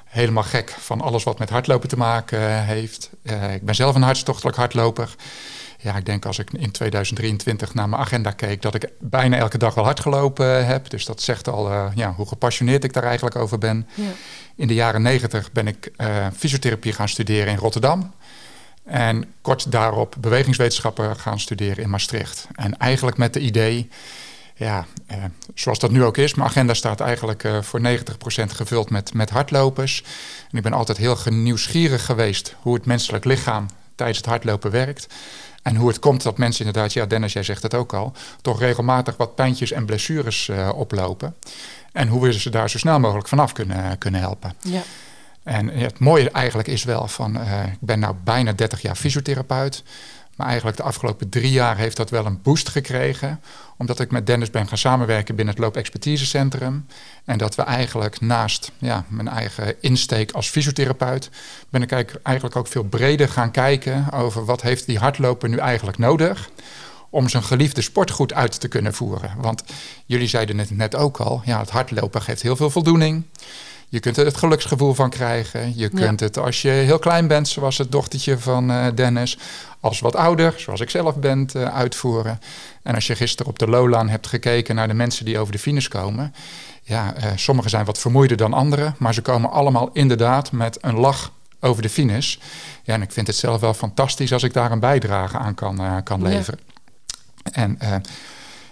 [0.05, 3.09] helemaal gek van alles wat met hardlopen te maken heeft.
[3.53, 5.15] ik ben zelf een hartstochtelijk hardloper.
[5.81, 9.57] Ja, ik denk als ik in 2023 naar mijn agenda keek, dat ik bijna elke
[9.57, 10.89] dag wel hard gelopen heb.
[10.89, 13.87] Dus dat zegt al uh, ja, hoe gepassioneerd ik daar eigenlijk over ben.
[13.93, 14.03] Ja.
[14.55, 18.13] In de jaren 90 ben ik uh, fysiotherapie gaan studeren in Rotterdam.
[18.83, 22.47] En kort daarop bewegingswetenschappen gaan studeren in Maastricht.
[22.55, 23.89] En eigenlijk met de idee,
[24.55, 25.17] ja, eh,
[25.53, 27.91] zoals dat nu ook is, mijn agenda staat eigenlijk uh, voor 90%
[28.47, 30.03] gevuld met, met hardlopers.
[30.51, 33.65] En ik ben altijd heel nieuwsgierig geweest hoe het menselijk lichaam
[33.95, 35.07] tijdens het hardlopen werkt.
[35.69, 38.59] En hoe het komt dat mensen inderdaad, ja Dennis, jij zegt het ook al, toch
[38.59, 41.35] regelmatig wat pijntjes en blessures uh, oplopen.
[41.91, 44.53] En hoe we ze daar zo snel mogelijk vanaf kunnen, kunnen helpen.
[44.61, 44.81] Ja.
[45.43, 49.83] En het mooie eigenlijk is wel van, uh, ik ben nou bijna 30 jaar fysiotherapeut.
[50.39, 53.41] Maar eigenlijk de afgelopen drie jaar heeft dat wel een boost gekregen.
[53.77, 56.85] Omdat ik met Dennis ben gaan samenwerken binnen het loopexpertisecentrum.
[57.25, 61.29] En dat we eigenlijk naast ja, mijn eigen insteek als fysiotherapeut...
[61.69, 61.91] ben ik
[62.23, 66.49] eigenlijk ook veel breder gaan kijken over wat heeft die hardloper nu eigenlijk nodig
[67.09, 69.33] om zijn geliefde sport goed uit te kunnen voeren.
[69.37, 69.63] Want
[70.05, 73.23] jullie zeiden het net ook al, ja, het hardlopen geeft heel veel voldoening.
[73.91, 75.77] Je kunt er het geluksgevoel van krijgen.
[75.77, 79.37] Je kunt het als je heel klein bent, zoals het dochtertje van uh, Dennis,
[79.79, 82.39] als wat ouder, zoals ik zelf ben, uh, uitvoeren.
[82.83, 85.59] En als je gisteren op de Lowland hebt gekeken naar de mensen die over de
[85.59, 86.33] finish komen.
[86.83, 90.95] Ja, uh, sommigen zijn wat vermoeider dan anderen, maar ze komen allemaal inderdaad met een
[90.95, 92.37] lach over de finish.
[92.83, 96.03] Ja, en ik vind het zelf wel fantastisch als ik daar een bijdrage aan kan,
[96.03, 96.59] kan leveren.
[97.43, 97.51] Ja.
[97.51, 97.79] En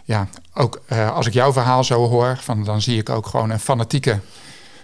[0.04, 0.82] ja, ook
[1.14, 4.20] als ik jouw verhaal zo hoor, van, dan zie ik ook gewoon een fanatieke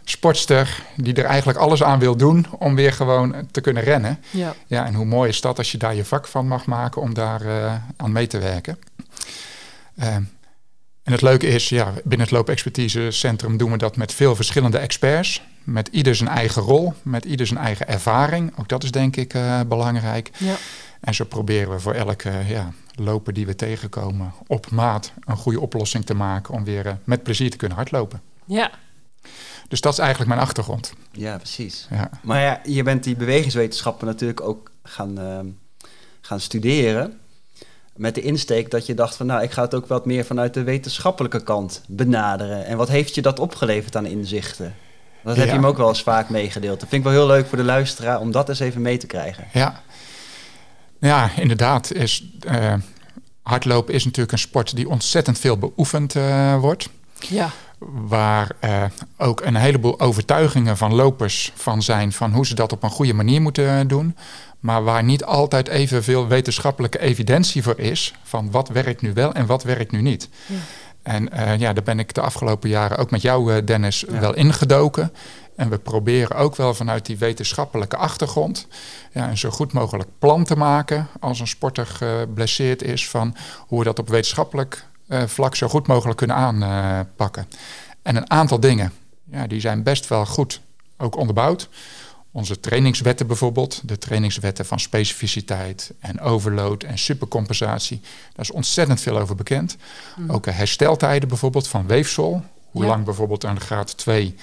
[0.03, 4.19] sportster die er eigenlijk alles aan wil doen om weer gewoon te kunnen rennen.
[4.29, 4.55] Ja.
[4.67, 7.13] Ja, en hoe mooi is dat als je daar je vak van mag maken om
[7.13, 8.77] daar uh, aan mee te werken.
[9.95, 10.15] Uh,
[11.03, 15.41] en het leuke is, ja, binnen het loopexpertisecentrum doen we dat met veel verschillende experts.
[15.63, 18.53] Met ieder zijn eigen rol, met ieder zijn eigen ervaring.
[18.57, 20.31] Ook dat is denk ik uh, belangrijk.
[20.37, 20.55] Ja.
[20.99, 25.59] En zo proberen we voor elke ja, loper die we tegenkomen op maat een goede
[25.59, 28.21] oplossing te maken om weer met plezier te kunnen hardlopen.
[28.45, 28.71] Ja,
[29.67, 30.93] dus dat is eigenlijk mijn achtergrond.
[31.11, 31.87] Ja, precies.
[31.89, 32.09] Ja.
[32.21, 35.39] Maar ja, je bent die bewegingswetenschappen natuurlijk ook gaan, uh,
[36.21, 37.19] gaan studeren.
[37.95, 40.53] Met de insteek dat je dacht van nou, ik ga het ook wat meer vanuit
[40.53, 42.65] de wetenschappelijke kant benaderen.
[42.65, 44.75] En wat heeft je dat opgeleverd aan inzichten?
[45.23, 46.79] Dat heb je hem ook wel eens vaak meegedeeld.
[46.79, 49.07] Dat vind ik wel heel leuk voor de luisteraar om dat eens even mee te
[49.07, 49.47] krijgen.
[49.53, 49.81] Ja,
[50.99, 51.91] ja inderdaad.
[51.91, 52.73] Is, uh,
[53.41, 56.89] hardlopen is natuurlijk een sport die ontzettend veel beoefend uh, wordt.
[57.19, 57.51] Ja
[58.07, 58.83] waar uh,
[59.17, 63.13] ook een heleboel overtuigingen van lopers van zijn van hoe ze dat op een goede
[63.13, 64.15] manier moeten doen.
[64.59, 69.45] Maar waar niet altijd evenveel wetenschappelijke evidentie voor is van wat werkt nu wel en
[69.45, 70.29] wat werkt nu niet.
[70.45, 70.55] Ja.
[71.03, 74.33] En uh, ja, daar ben ik de afgelopen jaren ook met jou, uh, Dennis, wel
[74.33, 75.13] ingedoken.
[75.55, 78.67] En we proberen ook wel vanuit die wetenschappelijke achtergrond
[79.11, 83.35] ja, een zo goed mogelijk plan te maken als een sporter geblesseerd is van
[83.67, 84.85] hoe we dat op wetenschappelijk
[85.25, 87.47] vlak zo goed mogelijk kunnen aanpakken.
[88.01, 88.93] en een aantal dingen,
[89.31, 90.61] ja, die zijn best wel goed
[90.97, 91.69] ook onderbouwd.
[92.31, 98.01] Onze trainingswetten bijvoorbeeld, de trainingswetten van specificiteit en overload en supercompensatie.
[98.01, 99.77] Daar is ontzettend veel over bekend.
[100.15, 100.29] Mm.
[100.29, 102.43] Ook hersteltijden bijvoorbeeld van weefsel.
[102.71, 104.35] Hoe lang bijvoorbeeld een graad 2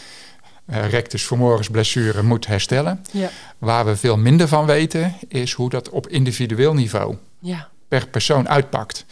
[0.71, 3.05] uh, eh, rectus femoris blessure moet herstellen.
[3.11, 3.31] Ja.
[3.59, 7.69] Waar we veel minder van weten is hoe dat op individueel niveau ja.
[7.89, 9.05] per persoon uitpakt.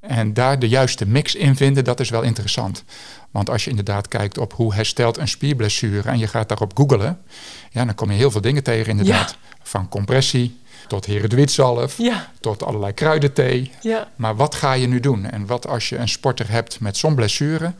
[0.00, 2.84] En daar de juiste mix in vinden, dat is wel interessant.
[3.30, 7.20] Want als je inderdaad kijkt op hoe herstelt een spierblessure en je gaat daarop googelen,
[7.70, 9.36] ja, dan kom je heel veel dingen tegen inderdaad.
[9.62, 12.30] Van compressie tot herenduitzalf, ja.
[12.40, 13.70] tot allerlei kruidenthee.
[13.80, 14.08] Ja.
[14.16, 15.30] Maar wat ga je nu doen?
[15.30, 17.72] En wat als je een sporter hebt met zo'n blessure,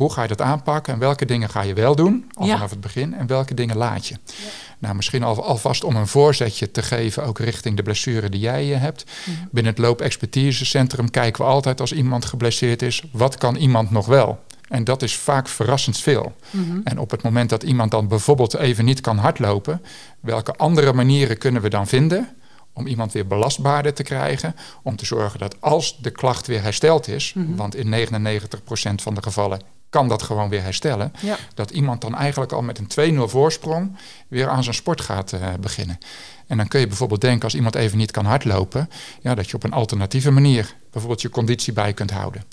[0.00, 2.80] hoe ga je dat aanpakken en welke dingen ga je wel doen, al vanaf het
[2.80, 4.14] begin, en welke dingen laat je?
[4.24, 4.32] Ja.
[4.78, 8.68] Nou, misschien al, alvast om een voorzetje te geven, ook richting de blessure die jij
[8.68, 9.04] uh, hebt.
[9.04, 9.36] Mhm.
[9.50, 14.44] Binnen het loopexpertisecentrum kijken we altijd als iemand geblesseerd is, wat kan iemand nog wel?
[14.68, 16.36] En dat is vaak verrassend veel.
[16.50, 16.80] Mhm.
[16.84, 19.82] En op het moment dat iemand dan bijvoorbeeld even niet kan hardlopen,
[20.20, 22.28] welke andere manieren kunnen we dan vinden
[22.72, 24.56] om iemand weer belastbaarder te krijgen.
[24.82, 27.56] Om te zorgen dat als de klacht weer hersteld is, mhm.
[27.56, 31.12] want in 99% van de gevallen kan dat gewoon weer herstellen.
[31.54, 33.96] Dat iemand dan eigenlijk al met een 2-0 voorsprong
[34.28, 35.98] weer aan zijn sport gaat uh, beginnen.
[36.46, 39.56] En dan kun je bijvoorbeeld denken als iemand even niet kan hardlopen, ja, dat je
[39.56, 42.44] op een alternatieve manier bijvoorbeeld je conditie bij kunt houden.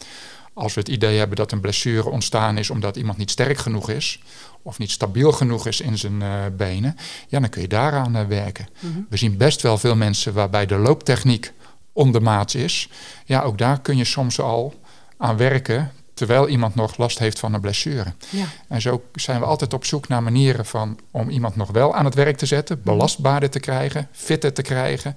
[0.54, 3.90] Als we het idee hebben dat een blessure ontstaan is omdat iemand niet sterk genoeg
[3.90, 4.22] is
[4.62, 6.96] of niet stabiel genoeg is in zijn uh, benen,
[7.28, 8.68] ja, dan kun je daaraan uh, werken.
[8.80, 9.00] Mhm.
[9.10, 11.54] We zien best wel veel mensen waarbij de looptechniek
[11.94, 12.90] ondermaats is.
[13.26, 14.82] Ja, ook daar kun je soms al
[15.18, 18.14] aan werken terwijl iemand nog last heeft van een blessure.
[18.30, 18.46] Ja.
[18.68, 22.06] En zo zijn we altijd op zoek naar manieren van om iemand nog wel aan
[22.06, 22.90] het werk te zetten, mhm.
[22.90, 25.16] belastbaarder te krijgen, fitter te krijgen,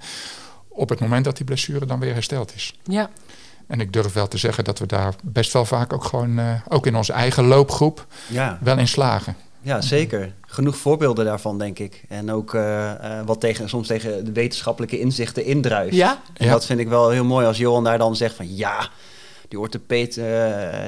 [0.67, 2.79] op het moment dat die blessure dan weer hersteld is.
[2.83, 3.09] Ja.
[3.67, 6.53] En ik durf wel te zeggen dat we daar best wel vaak ook gewoon, uh,
[6.67, 8.57] ook in onze eigen loopgroep, ja.
[8.61, 9.35] wel in slagen.
[9.61, 10.33] Ja, zeker.
[10.41, 12.03] Genoeg voorbeelden daarvan, denk ik.
[12.09, 12.91] En ook uh,
[13.25, 15.95] wat tegen, soms tegen de wetenschappelijke inzichten indruist.
[15.95, 16.21] Ja?
[16.33, 18.89] En dat vind ik wel heel mooi als Johan daar dan zegt van ja,
[19.51, 20.25] die orthopeet uh,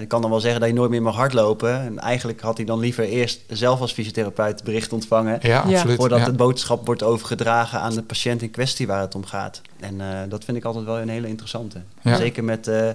[0.07, 1.81] kan dan wel zeggen dat je nooit meer mag hardlopen.
[1.81, 5.39] En eigenlijk had hij dan liever eerst zelf als fysiotherapeut bericht ontvangen.
[5.41, 5.95] Ja, absoluut.
[5.95, 6.25] Voordat ja.
[6.25, 9.61] de boodschap wordt overgedragen aan de patiënt in kwestie waar het om gaat.
[9.79, 11.81] En uh, dat vind ik altijd wel een hele interessante.
[12.01, 12.15] Ja.
[12.15, 12.89] Zeker met uh,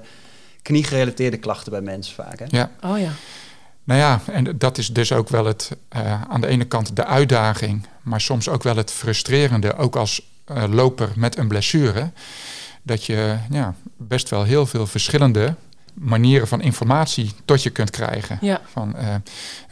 [0.63, 2.39] kniegerelateerde klachten bij mensen vaak.
[2.39, 2.45] Hè?
[2.49, 2.71] Ja.
[2.85, 3.11] Oh ja.
[3.85, 5.77] Nou ja, en dat is dus ook wel het,
[6.29, 10.23] aan de ene kant de uitdaging, maar soms ook wel het frustrerende, ook als
[10.71, 12.11] loper met een blessure
[12.83, 15.55] dat je ja, best wel heel veel verschillende
[16.01, 18.39] manieren van informatie tot je kunt krijgen.
[18.41, 18.61] Ja.
[18.73, 18.95] Van,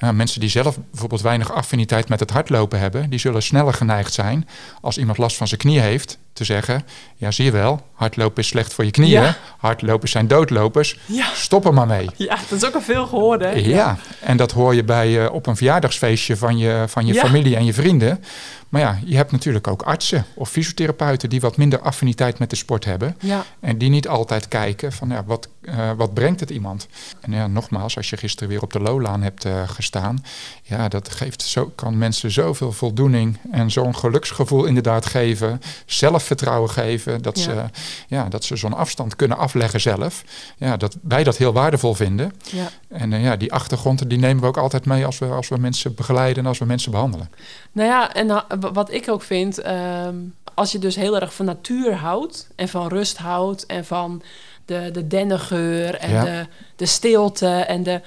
[0.00, 4.12] uh, mensen die zelf bijvoorbeeld weinig affiniteit met het hardlopen hebben, die zullen sneller geneigd
[4.12, 4.48] zijn
[4.80, 6.82] als iemand last van zijn knie heeft, te zeggen:
[7.16, 9.22] Ja, zie je wel, hardlopen is slecht voor je knieën.
[9.22, 9.36] Ja.
[9.58, 10.98] Hardlopers zijn doodlopers.
[11.06, 11.26] Ja.
[11.34, 12.08] Stop er maar mee.
[12.16, 13.50] Ja, dat is ook al veel gehoord, hè?
[13.50, 17.56] Ja, en dat hoor je bij uh, op een verjaardagsfeestje van je, van je familie
[17.56, 18.24] en je vrienden.
[18.68, 22.56] Maar ja, je hebt natuurlijk ook artsen of fysiotherapeuten die wat minder affiniteit met de
[22.56, 23.16] sport hebben.
[23.20, 23.44] Ja.
[23.60, 26.88] En die niet altijd kijken van ja, wat, uh, wat brengt het iemand.
[27.20, 30.24] En ja, nogmaals, als je gisteren weer op de Lolaan hebt uh, gestaan.
[30.62, 35.60] Ja, dat geeft zo, kan mensen zoveel voldoening en zo'n geluksgevoel inderdaad geven.
[35.86, 37.22] Zelfvertrouwen geven.
[37.22, 37.42] Dat ja.
[37.42, 37.64] ze,
[38.08, 40.24] ja, dat ze zo'n afstand kunnen afleggen zelf.
[40.56, 42.32] Ja, dat wij dat heel waardevol vinden.
[42.50, 42.68] Ja.
[42.88, 45.56] En uh, ja, die achtergronden die nemen we ook altijd mee als we, als we
[45.56, 47.30] mensen begeleiden en als we mensen behandelen.
[47.72, 51.94] Nou ja, en wat ik ook vind, um, als je dus heel erg van natuur
[51.94, 54.22] houdt en van rust houdt en van
[54.64, 56.24] de, de dennengeur en ja.
[56.24, 58.00] de, de stilte en de,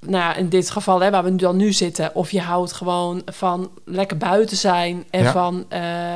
[0.00, 3.22] nou ja, in dit geval hè, waar we dan nu zitten, of je houdt gewoon
[3.24, 5.32] van lekker buiten zijn en ja.
[5.32, 6.14] van uh,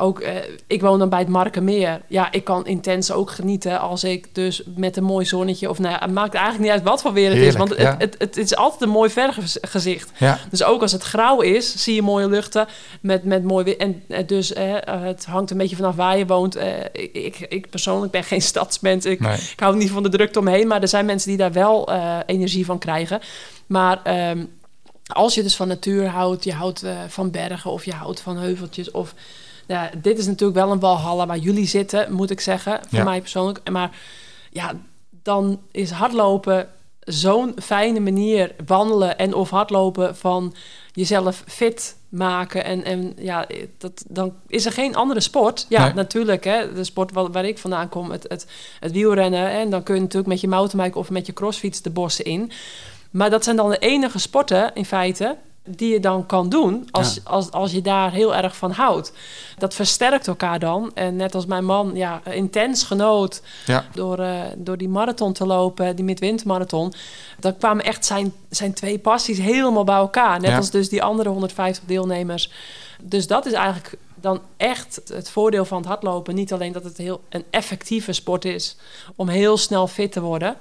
[0.00, 0.28] ook, uh,
[0.66, 2.00] ik woon dan bij het Markenmeer.
[2.06, 5.70] Ja, ik kan intens ook genieten als ik dus met een mooi zonnetje...
[5.70, 7.68] of nou het maakt eigenlijk niet uit wat voor weer het Heerlijk, is.
[7.68, 7.96] Want ja.
[7.98, 10.10] het, het, het, is altijd een mooi vergezicht.
[10.18, 10.38] Ja.
[10.50, 12.66] Dus ook als het grauw is, zie je mooie luchten
[13.00, 13.78] met, met mooi weer.
[13.78, 16.56] En uh, dus uh, het hangt een beetje vanaf waar je woont.
[16.92, 19.04] Ik, ik, ik, persoonlijk ben geen stadsmens.
[19.04, 19.36] Ik, Nee.
[19.36, 20.66] ik hou niet van de drukte omheen.
[20.66, 23.20] Maar er zijn mensen die daar wel eh, energie van krijgen.
[23.66, 24.00] Maar...
[24.02, 24.44] ehm,
[25.12, 28.36] als je dus van natuur houdt, je houdt uh, van bergen of je houdt van
[28.36, 29.14] heuveltjes of
[29.70, 33.04] ja, dit is natuurlijk wel een walhalla waar jullie zitten, moet ik zeggen, voor Ja.
[33.04, 33.70] mij persoonlijk.
[33.70, 33.90] Maar
[34.50, 34.72] ja,
[35.22, 36.68] dan is hardlopen
[37.00, 40.54] zo'n fijne manier, wandelen en of hardlopen van
[40.92, 42.64] jezelf fit maken.
[42.64, 43.46] En, en ja,
[43.78, 45.66] dat, dan is er geen andere sport.
[45.68, 45.94] Ja, Nee.
[45.94, 48.46] natuurlijk, hè, de sport waar, waar ik vandaan kom, het, het,
[48.80, 49.40] het wielrennen.
[49.40, 52.24] Hè, en dan kun je natuurlijk met je mountainbike of met je crossfiets de bossen
[52.24, 52.50] in.
[53.10, 57.14] Maar dat zijn dan de enige sporten in feite die je dan kan doen als,
[57.14, 57.20] Ja.
[57.24, 59.12] als, als je daar heel erg van houdt.
[59.58, 60.90] Dat versterkt elkaar dan.
[60.94, 63.84] En net als mijn man ja, intens genoot Ja.
[63.94, 66.92] door, eh, door die marathon te lopen, die midwintermarathon.
[67.38, 70.40] Dan kwamen echt zijn, zijn twee passies helemaal bij elkaar.
[70.40, 70.56] Net Ja.
[70.56, 72.50] als dus die andere 150 deelnemers.
[73.02, 76.34] Dus dat is eigenlijk dan echt het voordeel van het hardlopen.
[76.34, 78.76] Niet alleen dat het heel een effectieve sport is
[79.16, 80.56] om heel snel fit te worden.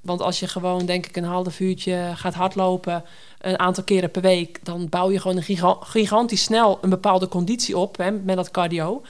[0.00, 3.04] Want als je gewoon, denk ik, een half uurtje gaat hardlopen,
[3.40, 7.28] een aantal keren per week, dan bouw je gewoon een giga gigantisch snel een bepaalde
[7.28, 9.02] conditie op hè, met dat cardio.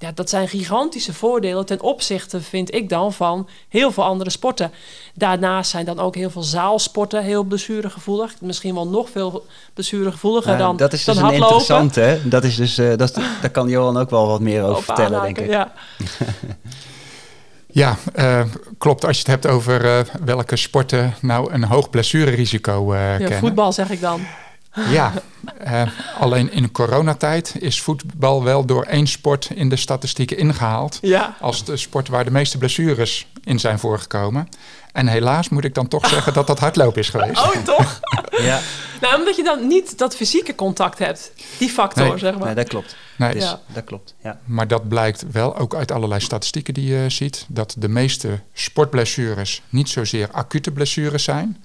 [0.00, 4.70] Ja, dat zijn gigantische voordelen ten opzichte, vind ik dan, van heel veel andere sporten.
[5.14, 8.34] Daarnaast zijn dan ook heel veel zaalsporten heel blessuregevoelig.
[8.40, 12.00] Misschien wel nog veel blessuregevoeliger Nou, dan, dat is dan dus een interessante.
[12.00, 12.28] hè?
[12.28, 15.22] Dat is dus, eh, dat is, daar kan Johan ook wel wat meer over vertellen,
[15.22, 15.50] denk ik.
[15.50, 15.72] Ja.
[17.70, 18.40] Ja, eh,
[18.78, 19.04] klopt.
[19.04, 23.38] Als je het hebt over eh, welke sporten nou een hoog blessurerisico eh ja, kennen.
[23.38, 24.20] voetbal zeg ik dan.
[24.90, 25.12] Ja,
[25.58, 25.82] eh,
[26.18, 30.98] alleen in coronatijd is voetbal wel door één sport in de statistieken ingehaald.
[31.00, 31.36] Ja.
[31.40, 34.48] Als de sport waar de meeste blessures in zijn voorgekomen.
[34.92, 37.42] En helaas moet ik dan toch zeggen dat dat hardlopen is geweest.
[37.42, 38.00] Oh, toch?
[38.38, 38.60] Ja,
[39.00, 41.32] nou, omdat je dan niet dat fysieke contact hebt.
[41.58, 42.18] Die factor, Nee.
[42.18, 42.46] zeg maar.
[42.46, 42.96] nee, dat klopt.
[43.16, 43.60] Nee, Dus, Ja.
[43.66, 44.40] Dat klopt, ja.
[44.44, 47.44] Maar dat blijkt wel ook uit allerlei statistieken die je ziet.
[47.48, 51.64] Dat de meeste sportblessures niet zozeer acute blessures zijn.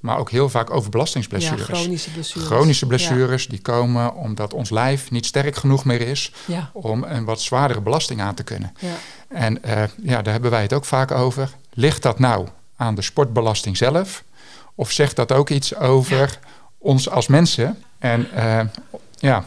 [0.00, 1.62] Maar ook heel vaak ja, overbelastingsblessures.
[1.62, 2.46] chronische blessures.
[2.48, 7.24] Chronische blessures die komen omdat ons lijf niet sterk genoeg meer is Ja, om een
[7.24, 8.74] wat zwaardere belasting aan te kunnen.
[8.78, 8.88] ja.
[9.28, 11.50] En eh, ja, daar hebben wij het ook vaak over.
[11.72, 14.24] Ligt dat nou aan de sportbelasting zelf?
[14.74, 16.38] Of zegt dat ook iets over
[16.82, 17.82] ons als mensen?
[17.98, 18.60] En eh,
[19.18, 19.44] ja,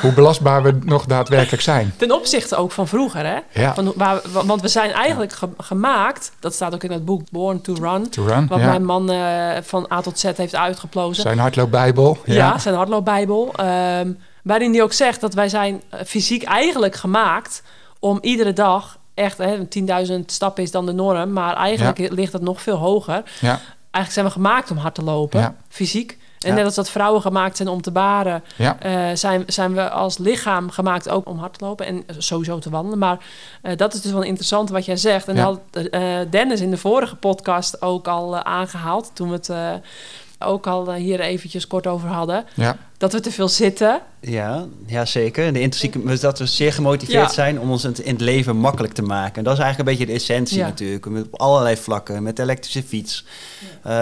[0.00, 1.92] hoe belastbaar we nog daadwerkelijk zijn.
[1.96, 3.38] Ten opzichte ook van vroeger, hè?
[3.62, 7.04] Ja, Van, waar, wa- want we zijn eigenlijk ge- gemaakt, dat staat ook in het
[7.04, 8.46] boek Born to Run, to run.
[8.46, 8.66] wat ja.
[8.66, 11.22] mijn man eh, van A tot Z heeft uitgeplozen.
[11.22, 12.18] Zijn hardloopbijbel.
[12.24, 12.58] Ja, Ja.
[12.58, 13.52] zijn hardloopbijbel.
[13.56, 17.62] ehm, waarin hij ook zegt dat wij zijn eh, fysiek eigenlijk gemaakt
[17.98, 22.62] om iedere dag echt, 10.000 stappen is dan de norm, maar eigenlijk ligt het nog
[22.62, 23.22] veel hoger.
[23.40, 23.60] Ja.
[23.90, 26.18] Eigenlijk zijn we gemaakt om hard te lopen, fysiek.
[26.44, 28.68] En net als dat vrouwen gemaakt zijn om te baren, uh,
[29.14, 32.98] zijn, zijn we als lichaam gemaakt ook om hard te lopen en sowieso te wandelen.
[32.98, 33.18] Maar
[33.62, 35.28] uh, dat is dus wel interessant wat jij zegt.
[35.28, 39.50] En had uh, Dennis in de vorige podcast ook al aangehaald toen we het
[40.38, 42.44] ook al hier eventjes kort over hadden.
[42.54, 42.76] Ja.
[43.02, 44.00] Dat we te veel zitten.
[44.20, 45.52] Ja, ja zeker.
[45.52, 49.34] De intrinsieke, dat we zeer gemotiveerd zijn om ons in het leven makkelijk te maken.
[49.34, 51.06] En dat is eigenlijk een beetje de essentie natuurlijk.
[51.06, 52.22] Met op allerlei vlakken.
[52.22, 53.24] Met de elektrische fiets.
[53.86, 53.92] Uh,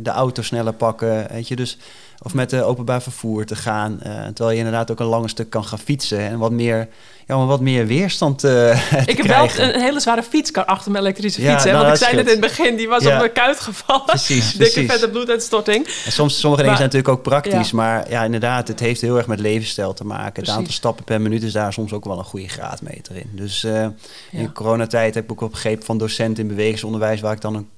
[0.00, 1.26] de auto sneller pakken.
[1.32, 1.78] Weet je, dus
[2.22, 4.00] of met de openbaar vervoer te gaan.
[4.06, 6.18] Uh, terwijl je inderdaad ook een langer stuk kan gaan fietsen.
[6.18, 6.88] En wat meer,
[7.26, 11.04] ja, maar wat meer weerstand uh, Ik heb wel een hele zware fietskar achter mijn
[11.04, 11.64] elektrische fiets.
[11.64, 14.04] Ja, want ik zei het in het begin, die was op mijn kuit gevallen.
[14.04, 14.90] Precies, Dikke precies.
[14.90, 15.86] vette bloeduitstorting.
[16.04, 17.72] En soms, sommige dingen zijn natuurlijk ook praktisch.
[17.72, 20.42] Maar ja, inderdaad, het heeft heel erg met levensstijl te maken.
[20.42, 23.30] Het aantal stappen per minuut is daar soms ook wel een goede graadmeter in.
[23.32, 23.86] Dus uh,
[24.30, 27.20] in coronatijd heb ik ook begrepen van docenten in bewegingsonderwijs...
[27.20, 27.68] waar ik dan een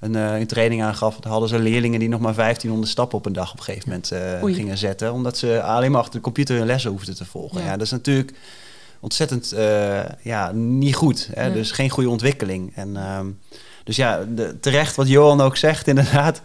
[0.00, 1.16] een, uh, een training aangaf.
[1.20, 3.88] Dan hadden ze leerlingen die nog maar 1500 stappen op een dag op een gegeven
[3.88, 5.12] moment uh, gingen zetten.
[5.12, 7.62] Omdat ze alleen maar achter de computer hun lessen hoefden te volgen.
[7.62, 8.32] Ja, dat is natuurlijk
[9.06, 11.28] ontzettend uh, ja, niet goed.
[11.34, 11.52] Hè?
[11.52, 12.72] Dus geen goede ontwikkeling.
[12.74, 13.26] En, ehm,
[13.84, 16.40] dus ja, de, terecht wat Johan ook zegt, inderdaad.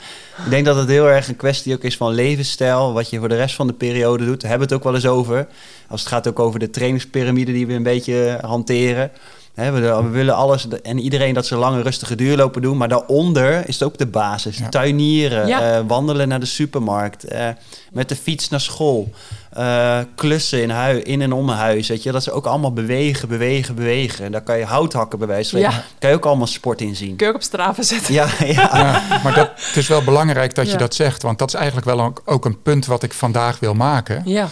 [0.45, 2.93] Ik denk dat het heel erg een kwestie ook is van levensstijl.
[2.93, 4.41] Wat je voor de rest van de periode doet.
[4.41, 5.47] Daar hebben we het ook wel eens over.
[5.87, 9.11] Als het gaat ook over de trainingspyramide die we een beetje hanteren
[9.53, 12.77] we, willen alles en iedereen dat ze lange rustige duurlopen doen.
[12.77, 14.59] Maar daaronder is het ook de basis.
[14.69, 17.47] Tuinieren, eh, wandelen naar de supermarkt, uh,
[17.91, 19.11] met de fiets naar school,
[19.57, 21.87] uh, klussen in, hui, in en om huis.
[21.87, 22.11] Weet je?
[22.11, 24.25] Dat ze ook allemaal bewegen, bewegen, bewegen.
[24.25, 25.83] En daar kan je hout hakken bij wijze van ja.
[25.99, 27.15] kan je ook allemaal sport in zien.
[27.15, 28.13] Kun je ook op straven zetten.
[28.13, 29.01] Ja, ja.
[29.23, 31.21] maar dat, het is wel belangrijk dat je dat zegt.
[31.21, 34.21] Want dat is eigenlijk wel ook een punt wat ik vandaag wil maken.
[34.25, 34.49] Ja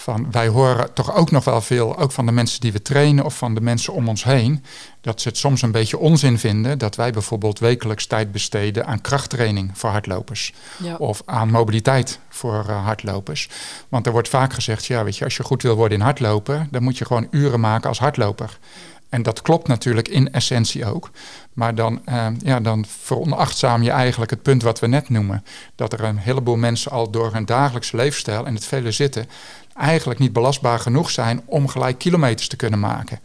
[0.00, 3.24] van wij horen toch ook nog wel veel, ook van de mensen die we trainen
[3.24, 4.64] of van de mensen om ons heen,
[5.00, 9.00] dat ze het soms een beetje onzin vinden dat wij bijvoorbeeld wekelijks tijd besteden aan
[9.00, 10.52] krachttraining voor hardlopers
[10.98, 13.48] of aan mobiliteit voor uh, hardlopers.
[13.88, 16.68] Want er wordt vaak gezegd, ja, weet je, als je goed wil worden in hardlopen,
[16.70, 18.58] dan moet je gewoon uren maken als hardloper.
[19.10, 21.10] En dat klopt natuurlijk in essentie ook.
[21.52, 25.44] Maar dan, uh, ja, dan veronachtzaam je eigenlijk het punt wat we net noemen.
[25.74, 29.26] Dat er een heleboel mensen al door hun dagelijkse leefstijl en het vele zitten
[29.80, 33.20] eigenlijk niet belastbaar genoeg zijn om gelijk kilometers te kunnen maken.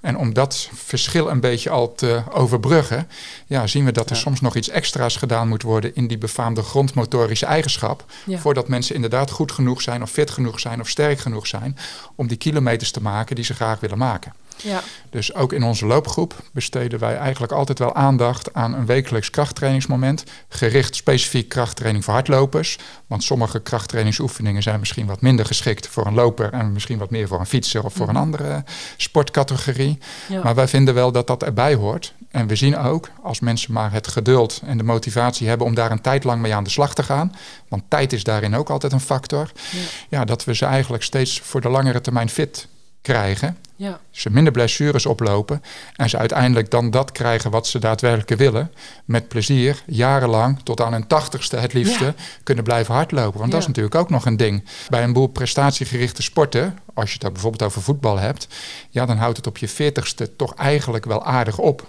[0.00, 3.08] En om dat verschil een beetje al te overbruggen,
[3.46, 6.62] ja, zien we dat er soms nog iets extra's gedaan moet worden in die befaamde
[6.62, 8.04] grondmotorische eigenschap.
[8.28, 11.76] Voordat mensen inderdaad goed genoeg zijn, of fit genoeg zijn, of sterk genoeg zijn
[12.14, 14.32] om die kilometers te maken die ze graag willen maken.
[14.62, 14.82] Ja.
[15.10, 20.24] Dus ook in onze loopgroep besteden wij eigenlijk altijd wel aandacht aan een wekelijks krachttrainingsmoment.
[20.48, 22.78] Gericht specifiek krachttraining voor hardlopers.
[23.06, 27.28] Want sommige krachttrainingsoefeningen zijn misschien wat minder geschikt voor een loper en misschien wat meer
[27.28, 28.22] voor een fietser of voor een mhm.
[28.22, 28.64] andere
[28.96, 29.98] sportcategorie.
[30.42, 32.14] Maar wij vinden wel dat dat erbij hoort.
[32.30, 35.90] En we zien ook, als mensen maar het geduld en de motivatie hebben om daar
[35.90, 37.34] een tijd lang mee aan de slag te gaan,
[37.68, 41.40] want tijd is daarin ook altijd een factor, ja, ja dat we ze eigenlijk steeds
[41.40, 42.68] voor de langere termijn fit
[43.02, 43.56] krijgen.
[43.76, 44.00] Ja.
[44.10, 45.62] Ze minder blessures oplopen
[45.96, 48.72] en ze uiteindelijk dan dat krijgen wat ze daadwerkelijk willen.
[49.04, 53.38] Met plezier, jarenlang, tot aan hun tachtigste het liefste, kunnen blijven hardlopen.
[53.38, 54.64] Want dat is natuurlijk ook nog een ding.
[54.88, 58.48] Bij een boel prestatiegerichte sporten, als je het bijvoorbeeld over voetbal hebt,
[58.90, 61.86] ja, dan houdt het op je veertigste toch eigenlijk wel aardig op.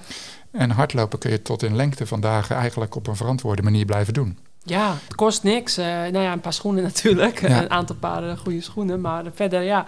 [0.52, 4.14] En hardlopen kun je tot in lengte van dagen eigenlijk op een verantwoorde manier blijven
[4.14, 4.38] doen.
[4.64, 5.78] Ja, het kost niks.
[5.78, 7.42] Uh, nou ja, een paar schoenen natuurlijk.
[7.42, 9.02] Een aantal paren goede schoenen.
[9.02, 9.86] Maar verder, ja,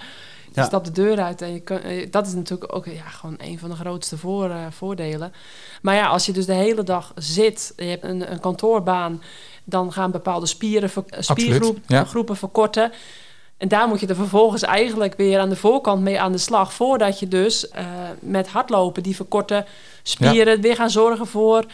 [0.53, 3.35] je stapt de deur uit en je kan, eh, dat is natuurlijk ook ja, gewoon
[3.37, 5.33] een van de grootste voor, uh, voordelen.
[5.81, 9.21] Maar ja, als je dus de hele dag zit, je hebt een, een kantoorbaan,
[9.63, 12.91] dan gaan bepaalde spieren, spiergroepen verkorten.
[13.57, 16.73] En daar moet je er vervolgens eigenlijk weer aan de voorkant mee aan de slag.
[16.73, 17.85] Voordat je dus uh,
[18.19, 19.65] met hardlopen die verkorte
[20.03, 21.65] spieren weer gaan zorgen voor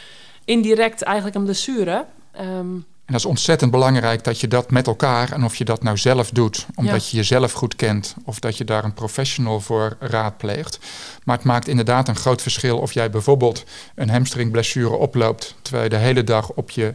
[0.44, 2.04] indirect eigenlijk een blessure.
[2.40, 5.82] Um, en dat is ontzettend belangrijk dat je dat met elkaar, en of je dat
[5.82, 9.96] nou zelf doet, omdat je jezelf goed kent, of dat je daar een professional voor
[10.00, 10.78] raadpleegt.
[11.24, 13.64] Maar het maakt inderdaad een groot verschil of jij bijvoorbeeld
[13.94, 16.94] een hamstringblessure oploopt, terwijl je de hele dag op je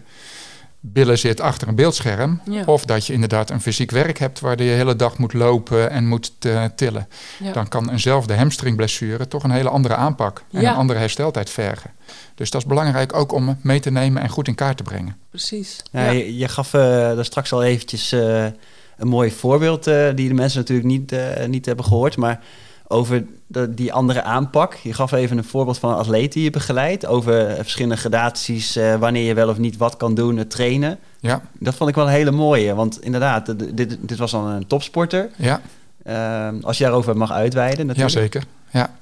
[0.81, 2.41] billen zit achter een beeldscherm.
[2.65, 5.89] Of dat je inderdaad een fysiek werk hebt waar je de hele dag moet lopen
[5.89, 7.07] en moet uh, tillen.
[7.53, 11.91] Dan kan eenzelfde hamstringblessure toch een hele andere aanpak en een andere hersteltijd vergen.
[12.35, 15.17] Dus dat is belangrijk ook om mee te nemen en goed in kaart te brengen.
[15.29, 15.83] Precies.
[15.91, 18.45] Ja, je, je, gaf uh, daar straks al eventjes uh,
[18.97, 19.83] een mooi voorbeeld
[20.15, 21.15] die de mensen natuurlijk niet,
[21.47, 22.17] niet hebben gehoord.
[22.17, 22.39] Maar
[22.91, 24.73] over de, die andere aanpak.
[24.73, 27.05] Je gaf even een voorbeeld van een atleet die je begeleidt.
[27.05, 30.99] Over verschillende gradaties, uh, wanneer je wel of niet wat kan doen, het trainen.
[31.19, 31.41] Ja.
[31.59, 32.75] Dat vond ik wel een hele mooie.
[32.75, 35.29] Want inderdaad, dit, dit was dan een topsporter.
[35.35, 35.61] Ja.
[36.03, 38.15] Ehm, als je daarover mag uitweiden natuurlijk.
[38.15, 38.95] Jazeker, ja.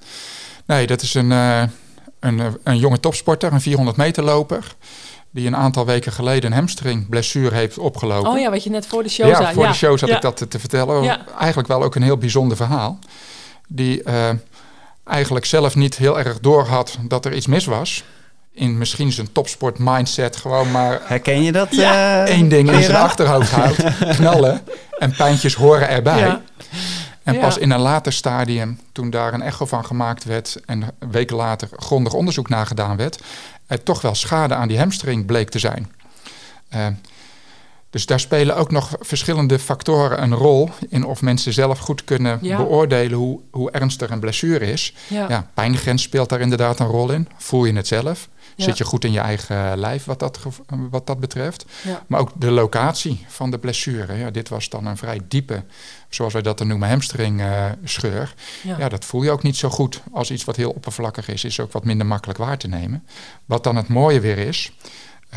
[0.65, 1.63] Nee, dat is een, uh,
[2.19, 4.75] een, een jonge topsporter, een 400 meter loper
[5.31, 8.31] die een aantal weken geleden een hamstringblessure heeft opgelopen.
[8.31, 9.53] Oh ja, wat je net voor de show ja, zei.
[9.53, 11.25] Voor de show zat ik dat te, vertellen.
[11.37, 12.99] Eigenlijk wel ook een heel bijzonder verhaal.
[13.71, 14.29] Die uh,
[15.03, 18.03] eigenlijk zelf niet heel erg door had dat er iets mis was.
[18.53, 20.99] In misschien zijn topsport mindset gewoon maar...
[21.03, 21.75] Herken je dat?
[21.75, 22.27] Ja.
[22.27, 23.83] Uh, Eén ding in zijn achterhoofd houdt.
[24.15, 24.61] Knallen.
[24.97, 26.41] En pijntjes horen erbij.
[27.23, 30.57] En pas in een later stadium, toen daar een echo van gemaakt werd...
[30.65, 33.19] en weken later grondig onderzoek nagedaan werd
[33.69, 35.91] er toch wel schade aan die hamstring bleek te zijn.
[36.75, 36.87] Uh,
[37.89, 42.39] dus daar spelen ook nog verschillende factoren een rol in of mensen zelf goed kunnen
[42.39, 44.93] beoordelen hoe, hoe ernstig een blessure is.
[45.07, 45.25] Ja.
[45.29, 45.49] ja.
[45.53, 47.27] pijngrens speelt daar inderdaad een rol in.
[47.37, 48.29] Voel je het zelf?
[48.55, 50.39] Zit je goed in je eigen lijf wat dat,
[50.89, 51.65] wat dat betreft?
[52.07, 54.13] Maar ook de locatie van de blessure.
[54.13, 55.63] Ja, dit was dan een vrij diepe,
[56.09, 58.33] zoals wij dat dan noemen, hamstringscheur.
[58.65, 58.89] Uh, ja.
[58.89, 61.43] dat voel je ook niet zo goed als iets wat heel oppervlakkig is.
[61.43, 63.03] Is ook wat minder makkelijk waar te nemen.
[63.45, 64.71] Wat dan het mooie weer is,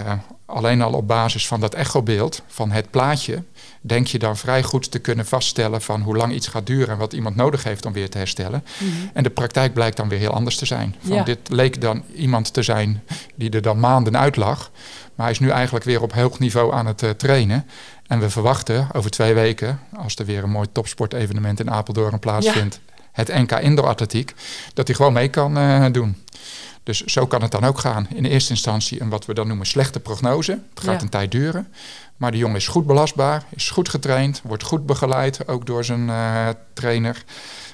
[0.01, 0.13] uh,
[0.47, 3.43] alleen al op basis van dat echobeeld, van het plaatje,
[3.81, 6.99] denk je dan vrij goed te kunnen vaststellen van hoe lang iets gaat duren en
[6.99, 8.65] wat iemand nodig heeft om weer te herstellen.
[8.79, 8.91] Mhm.
[9.13, 10.95] En de praktijk blijkt dan weer heel anders te zijn.
[11.03, 13.03] Van Dit leek dan iemand te zijn
[13.35, 14.71] die er dan maanden uit lag,
[15.15, 17.67] maar hij is nu eigenlijk weer op hoog niveau aan het uh, trainen.
[18.07, 22.81] En we verwachten over twee weken, als er weer een mooi topsportevenement in Apeldoorn plaatsvindt,
[23.13, 24.35] het NK Indoor Atletiek,
[24.75, 26.17] dat hij gewoon mee kan uh, doen.
[26.83, 28.07] Dus zo kan het dan ook gaan.
[28.15, 30.59] In eerste instantie een wat we dan noemen slechte prognose.
[30.75, 31.69] Het gaat een tijd duren.
[32.17, 36.09] Maar de jongen is goed belastbaar, is goed getraind, wordt goed begeleid, ook door zijn
[36.09, 37.25] uh, trainer.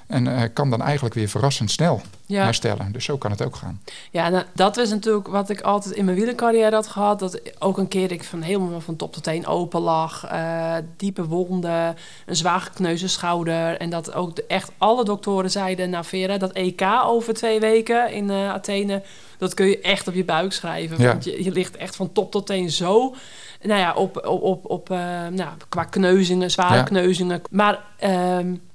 [0.09, 2.45] En uh, kan dan eigenlijk weer verrassend snel ja.
[2.45, 2.93] herstellen.
[2.93, 3.81] Dus zo kan het ook gaan.
[4.11, 7.19] Ja, nou, dat is natuurlijk wat ik altijd in mijn wielercarrière had gehad.
[7.19, 10.33] Dat ook een keer ik van helemaal van top tot teen open lag.
[10.33, 11.97] Uh, diepe wonden,
[12.27, 13.77] een zwaar gekneusde schouder.
[13.77, 15.91] En dat ook de, echt alle doktoren zeiden...
[15.91, 19.03] nou Vera, dat EK over twee weken in uh, Athene...
[19.39, 21.01] dat kun je echt op je buik schrijven.
[21.01, 21.09] Ja.
[21.09, 23.15] Want je, je ligt echt van top tot teen zo...
[23.63, 24.89] Nou ja, op, op, op, op
[25.31, 26.83] nou, qua kneuzingen, zware ja.
[26.83, 27.43] kneuzingen.
[27.51, 27.79] Maar...
[28.05, 28.67] Um,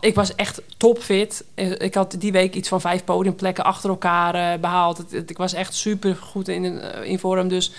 [0.00, 1.44] ik was echt topfit.
[1.54, 5.12] Ik had die week iets van vijf podiumplekken achter elkaar uh, behaald.
[5.12, 7.48] ik was echt super goed in, eh, in vorm.
[7.48, 7.72] Dus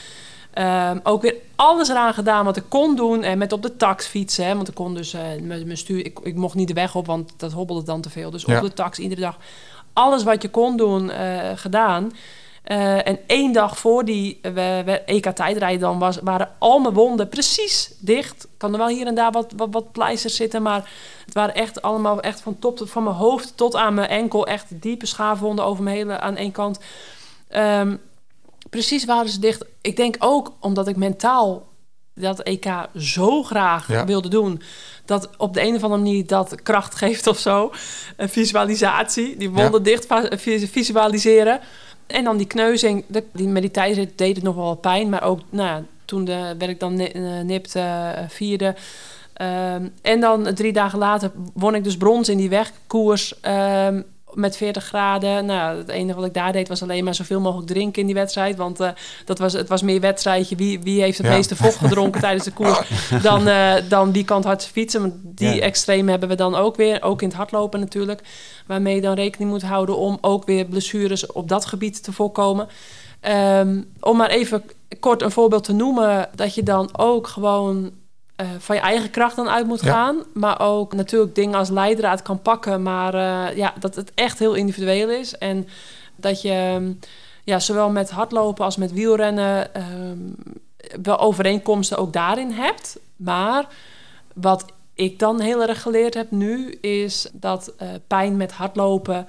[0.55, 3.23] um, ook weer alles eraan gedaan wat ik kon doen.
[3.23, 4.45] En met op de tax fietsen.
[4.45, 6.05] Hè, want ik kon dus uh, mijn stuur.
[6.05, 8.31] Ik, ik, mocht niet de weg op, want dat hobbelde dan te veel.
[8.31, 8.57] Dus ja.
[8.57, 9.37] op de tax iedere dag.
[9.93, 11.11] Alles wat je kon doen,
[11.55, 12.11] gedaan.
[12.71, 14.39] Uh, en één dag voor die
[15.05, 18.47] EK-tijdrijden dan was, waren al mijn wonden precies dicht.
[18.57, 20.89] Kan er wel hier en daar wat, wat, wat pleisters zitten, maar
[21.27, 24.47] het waren echt allemaal echt van top van mijn hoofd tot aan mijn enkel.
[24.47, 26.79] Echt diepe schaafwonden over mijn hele aan één kant.
[27.55, 28.01] Um,
[28.69, 29.65] precies waren ze dicht.
[29.81, 31.67] Ik denk ook omdat ik mentaal
[32.13, 32.65] dat EK
[32.95, 34.61] zo graag wilde doen.
[35.05, 37.71] Dat op de een of andere manier dat kracht geeft of zo.
[38.17, 39.37] Een visualisatie.
[39.37, 39.89] Die wonden ja.
[39.89, 40.07] dicht
[40.71, 41.59] visualiseren.
[42.07, 45.09] En dan die kneuzing, die, met die tijdrit deed het nog wel pijn.
[45.09, 46.95] Maar ook nou, toen de, werd ik dan
[47.45, 48.75] nipt uh, vierde.
[49.41, 53.33] Um, en dan drie dagen later won ik dus brons in die wegkoers.
[53.41, 55.45] Um, met 40 graden.
[55.45, 58.15] Nou, het enige wat ik daar deed was alleen maar zoveel mogelijk drinken in die
[58.15, 58.55] wedstrijd.
[58.55, 58.89] Want uh,
[59.25, 60.55] dat was, het was meer wedstrijdje.
[60.55, 61.33] Wie, wie heeft het ja.
[61.33, 62.79] meeste vocht gedronken tijdens de koers?
[63.21, 65.01] Dan, uh, dan wie kan het hardst fietsen.
[65.01, 65.61] Want die ja.
[65.61, 67.03] extreem hebben we dan ook weer.
[67.03, 68.21] Ook in het hardlopen natuurlijk.
[68.65, 72.67] Waarmee je dan rekening moet houden om ook weer blessures op dat gebied te voorkomen.
[73.21, 74.63] Um, om maar even
[74.99, 76.29] kort een voorbeeld te noemen.
[76.35, 77.91] Dat je dan ook gewoon
[78.41, 79.91] uh, van je eigen kracht dan uit moet ja.
[79.91, 80.23] gaan.
[80.33, 82.81] Maar ook natuurlijk dingen als leidraad kan pakken.
[82.81, 85.37] Maar uh, ja, dat het echt heel individueel is.
[85.37, 85.67] En
[86.15, 86.95] dat je
[87.43, 89.69] ja, zowel met hardlopen als met wielrennen
[90.01, 90.35] um,
[91.03, 92.99] wel overeenkomsten ook daarin hebt.
[93.15, 93.67] Maar
[94.33, 99.27] wat ik dan heel erg geleerd heb nu, is dat uh, pijn met hardlopen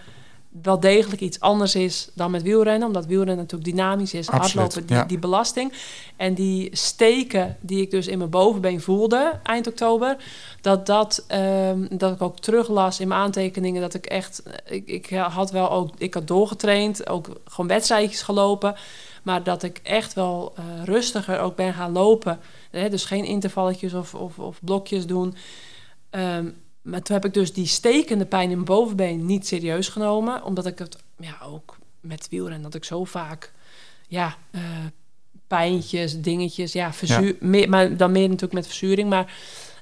[0.48, 2.86] wel degelijk iets anders is dan met wielrennen.
[2.86, 4.28] Omdat wielrennen natuurlijk dynamisch is.
[4.28, 5.04] Absoluut, hardlopen, die, ja.
[5.04, 5.72] die, belasting.
[6.16, 10.16] En die steken die ik dus in mijn bovenbeen voelde eind oktober.
[10.60, 13.80] Dat, dat, um, dat ik ook teruglas in mijn aantekeningen.
[13.80, 14.42] Dat ik echt...
[14.64, 15.90] Ik, ik had wel ook...
[15.98, 17.08] Ik had doorgetraind.
[17.08, 18.74] Ook gewoon wedstrijdjes gelopen.
[19.22, 22.38] Maar dat ik echt wel uh, rustiger ook ben gaan lopen.
[22.70, 22.88] Hè?
[22.88, 25.34] Dus geen intervalletjes of, of, of blokjes doen.
[26.10, 30.44] Um, maar toen heb ik dus die stekende pijn in mijn bovenbeen niet serieus genomen.
[30.44, 33.52] Omdat ik het, ja, ook met wielrennen, dat ik zo vaak,
[34.08, 34.60] ja, uh,
[35.46, 37.46] pijntjes, dingetjes, ja, verzuur, ja.
[37.46, 39.08] Meer, maar dan meer natuurlijk met verzuring.
[39.08, 39.34] Maar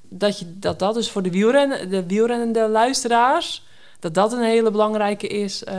[0.02, 3.65] dat, je, dat dat dus voor de wielrennen, de wielrennende luisteraars
[4.00, 5.62] dat dat een hele belangrijke is.
[5.62, 5.74] Uh,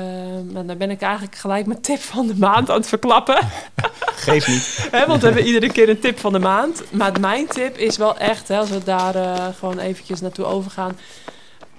[0.66, 3.38] dan ben ik eigenlijk gelijk mijn tip van de maand aan het verklappen.
[4.28, 4.88] Geef niet.
[4.92, 6.84] He, want we hebben iedere keer een tip van de maand.
[6.92, 10.98] Maar mijn tip is wel echt, hè, als we daar uh, gewoon eventjes naartoe overgaan.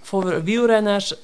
[0.03, 1.15] voor wielrenners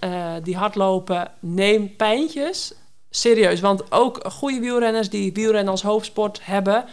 [0.42, 2.72] die hardlopen, neem pijntjes
[3.10, 3.60] serieus.
[3.60, 6.84] Want ook goede wielrenners die wielrennen als hoofdsport hebben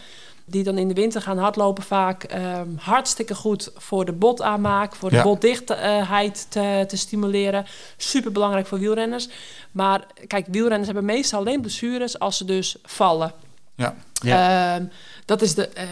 [0.44, 5.10] die dan in de winter gaan hardlopen vaak ehm, hartstikke goed voor de botaanmaak, voor
[5.10, 7.66] de botdichtheid te, te, stimuleren.
[7.96, 9.28] Super belangrijk voor wielrenners.
[9.70, 13.32] Maar kijk, wielrenners hebben meestal alleen blessures als ze dus vallen.
[13.74, 13.94] Ja.
[14.22, 14.74] ja.
[14.74, 14.84] Ehm,
[15.24, 15.82] dat is de uh,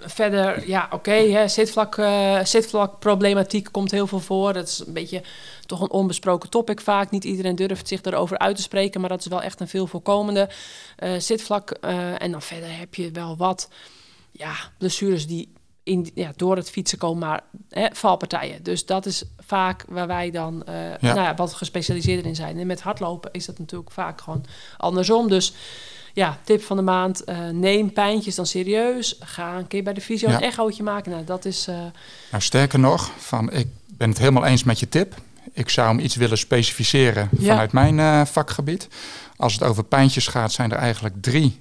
[0.00, 4.52] verder, ja, oké, okay, zitvlak, uh, zitvlakproblematiek komt heel veel voor.
[4.52, 5.22] Dat is een beetje
[5.66, 7.10] toch een onbesproken topic vaak.
[7.10, 9.86] Niet iedereen durft zich erover uit te spreken, maar dat is wel echt een veel
[9.86, 10.48] voorkomende
[10.98, 11.70] uh, zitvlak.
[11.70, 13.68] en dan verder heb je wel wat
[14.30, 15.52] ja, blessures die
[15.82, 18.62] in, ja, door het fietsen komen, maar hè, valpartijen.
[18.62, 20.96] Dus dat is vaak waar wij dan ja.
[21.00, 22.58] Nou ja, wat gespecialiseerd in zijn.
[22.58, 24.44] En met hardlopen is dat natuurlijk vaak gewoon
[24.76, 25.28] andersom.
[25.28, 25.54] Dus
[26.12, 27.28] ja, tip van de maand.
[27.28, 29.16] Uh, neem pijntjes dan serieus.
[29.20, 31.10] Ga een keer bij de fysio een echootje maken.
[31.10, 31.68] Nou, dat is...
[31.68, 31.76] Uh...
[32.30, 35.14] Nou, sterker nog, van, ik ben het helemaal eens met je tip.
[35.52, 38.88] Ik zou hem iets willen specificeren vanuit mijn uh, vakgebied.
[39.36, 41.60] Als het over pijntjes gaat, zijn er eigenlijk drie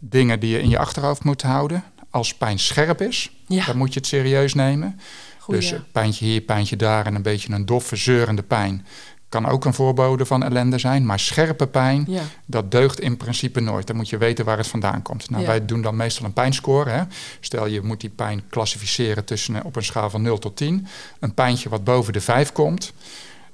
[0.00, 1.84] dingen die je in je achterhoofd moet houden.
[2.10, 3.30] Als pijn scherp is,
[3.66, 5.00] dan moet je het serieus nemen.
[5.38, 5.60] Goeie.
[5.60, 8.86] Dus pijntje hier, pijntje daar en een beetje een doffe, zeurende pijn
[9.28, 11.06] kan ook een voorbode van ellende zijn.
[11.06, 12.08] Maar scherpe pijn,
[12.44, 13.86] dat deugt in principe nooit.
[13.86, 15.30] Dan moet je weten waar het vandaan komt.
[15.30, 16.90] Nou, Wij doen dan meestal een pijnscore.
[16.90, 17.02] Hè.
[17.40, 20.86] Stel je moet die pijn klassificeren tussen, op een schaal van 0 tot 10.
[21.20, 22.92] Een pijntje wat boven de 5 komt.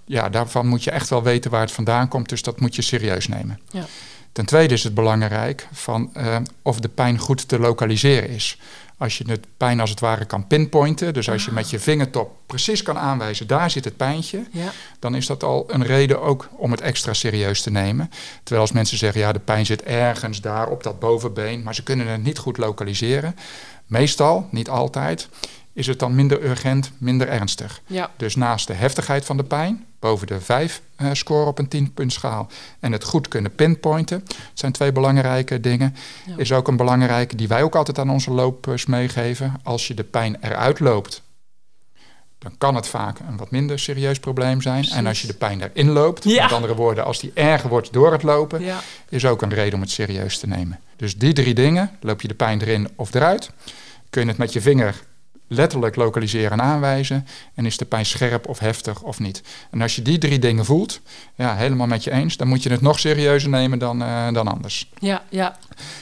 [0.04, 2.28] Ja, daarvan moet je echt wel weten waar het vandaan komt.
[2.28, 3.60] Dus dat moet je serieus nemen.
[3.70, 3.84] Ja.
[4.32, 8.58] Ten tweede is het belangrijk van, uh, of de pijn goed te lokaliseren is.
[8.98, 12.36] Als je het pijn als het ware kan pinpointen, dus als je met je vingertop
[12.46, 14.72] precies kan aanwijzen, daar zit het pijntje, ja.
[14.98, 18.10] dan is dat al een reden ook om het extra serieus te nemen.
[18.42, 21.82] Terwijl als mensen zeggen, ja, de pijn zit ergens daar op dat bovenbeen, maar ze
[21.82, 23.36] kunnen het niet goed lokaliseren.
[23.86, 25.28] Meestal, niet altijd,
[25.74, 27.80] is het dan minder urgent, minder ernstig.
[27.86, 28.10] Ja.
[28.16, 31.68] Dus naast de heftigheid van de pijn, boven de 5 uh, eh, score op een
[31.68, 32.48] 10 schaal
[32.80, 35.96] en het goed kunnen pinpointen, dat zijn twee belangrijke dingen,
[36.36, 39.60] is ook een belangrijke die wij ook altijd aan onze lopers meegeven.
[39.62, 41.22] Als je de pijn eruit loopt,
[42.38, 44.84] dan kan het vaak een wat minder serieus probleem zijn.
[44.84, 48.12] En als je de pijn erin loopt, met andere woorden, als die erger wordt door
[48.12, 48.62] het lopen,
[49.08, 50.80] is ook een reden om het serieus te nemen.
[50.96, 53.50] Dus die drie dingen, loop je de pijn erin of eruit,
[54.10, 55.02] kun je het met je vinger
[55.54, 57.26] letterlijk lokaliseren en aanwijzen.
[57.54, 59.42] En is de pijn scherp of heftig of niet.
[59.70, 61.00] En als je die drie dingen voelt,
[61.34, 64.48] ja, helemaal met je eens, dan moet je het nog serieuzer nemen dan, uh, dan
[64.48, 64.90] anders.
[64.98, 65.56] Ja, ja.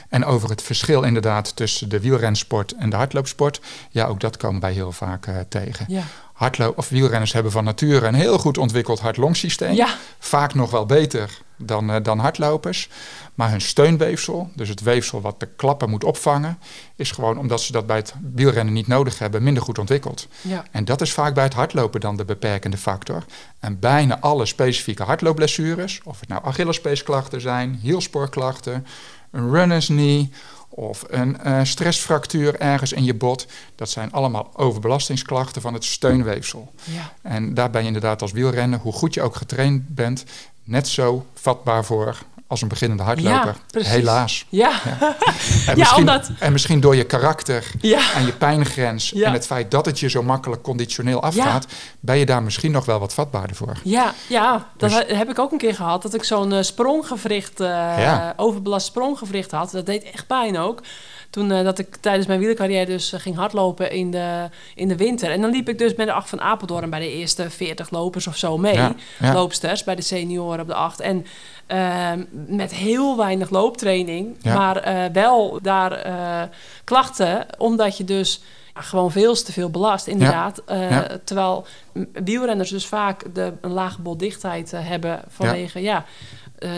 [0.09, 4.61] En over het verschil inderdaad tussen de wielrensport en de hardloopsport, ja, ook dat komen
[4.61, 5.85] wij heel vaak uh, tegen.
[5.89, 6.03] Ja.
[6.43, 9.75] Hardloop of wielrenners hebben van nature een heel goed ontwikkeld hart-longsysteem.
[9.75, 9.97] Ja.
[10.19, 12.89] Vaak nog wel beter dan, uh, dan hardlopers.
[13.35, 16.59] Maar hun steunweefsel, dus het weefsel wat de klappen moet opvangen,
[16.97, 20.29] is gewoon omdat ze dat bij het wielrennen niet nodig hebben, minder goed ontwikkeld.
[20.41, 20.65] Ja.
[20.71, 23.25] En dat is vaak bij het hardlopen dan de beperkende factor.
[23.61, 28.87] En bijna alle specifieke hardloopblessures, of het nou Achillespeesklachten zijn, hielspoorklachten,
[29.31, 30.31] een runner's knee
[30.75, 33.47] of een uh, stressfractuur ergens in je bot.
[33.75, 36.73] Dat zijn allemaal overbelastingsklachten van het steunweefsel.
[36.85, 37.13] Ja.
[37.23, 40.25] En daar ben je inderdaad als wielrenner, hoe goed je ook getraind bent,
[40.65, 42.19] net zo vatbaar voor
[42.53, 43.57] als een beginnende hardloper.
[43.71, 44.47] Helaas.
[44.49, 44.81] Ja.
[45.01, 45.17] ja.
[45.67, 46.31] En, misschien, omdat...
[46.39, 47.71] en misschien door je karakter
[48.15, 51.67] en je pijngrens en het feit dat het je zo makkelijk conditioneel afgaat,
[52.01, 53.77] ben je daar misschien nog wel wat vatbaarder voor.
[53.85, 56.03] Ja, ja dat dus- heb ik ook een keer gehad.
[56.03, 59.71] Dat ik zo'n uh, spronggewricht, uh, overbelast spronggewricht had.
[59.71, 60.83] Dat deed echt pijn ook.
[61.31, 65.31] Toen uh, dat ik tijdens mijn wielercarrière dus ging hardlopen in de, in de winter.
[65.31, 68.27] En dan liep ik dus met de acht van Apeldoorn bij de eerste 40 lopers
[68.27, 68.95] of zo mee.
[69.19, 71.01] Loopsters bij de senioren op de acht.
[71.01, 71.27] En
[71.73, 76.43] Ehm, met heel weinig looptraining, maar eh, wel daar uh,
[76.85, 78.43] klachten, omdat je dus
[78.75, 80.63] gewoon veel te veel belast, inderdaad.
[80.67, 81.67] Eh, terwijl
[82.13, 86.05] wielrenners dus vaak de, een lage boldichtheid hebben vanwege ja.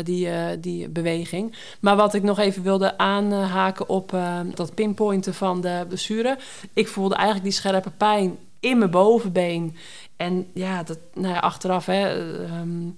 [0.03, 0.29] die,
[0.61, 1.57] die beweging.
[1.81, 4.17] Maar wat ik nog even wilde aanhaken op
[4.55, 6.39] dat pinpointen van de blessure.
[6.73, 9.77] Ik voelde eigenlijk die scherpe pijn in mijn bovenbeen.
[10.17, 11.87] En ja, dat, nou ja achteraf...
[11.87, 12.09] Hè,
[12.45, 12.89] ehm,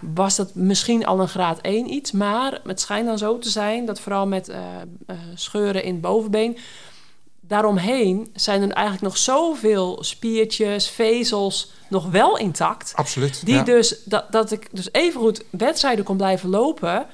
[0.00, 2.12] was dat misschien al een graad 1 iets.
[2.12, 4.56] Maar het schijnt dan zo te zijn dat vooral met uh,
[5.06, 6.58] uh, scheuren in het bovenbeen...
[7.40, 12.92] daaromheen zijn er eigenlijk nog zoveel spiertjes, vezels nog wel intact.
[12.94, 17.06] Absoluut, Die dus, dat, dat ik dus evengoed wedstrijden kon blijven lopen...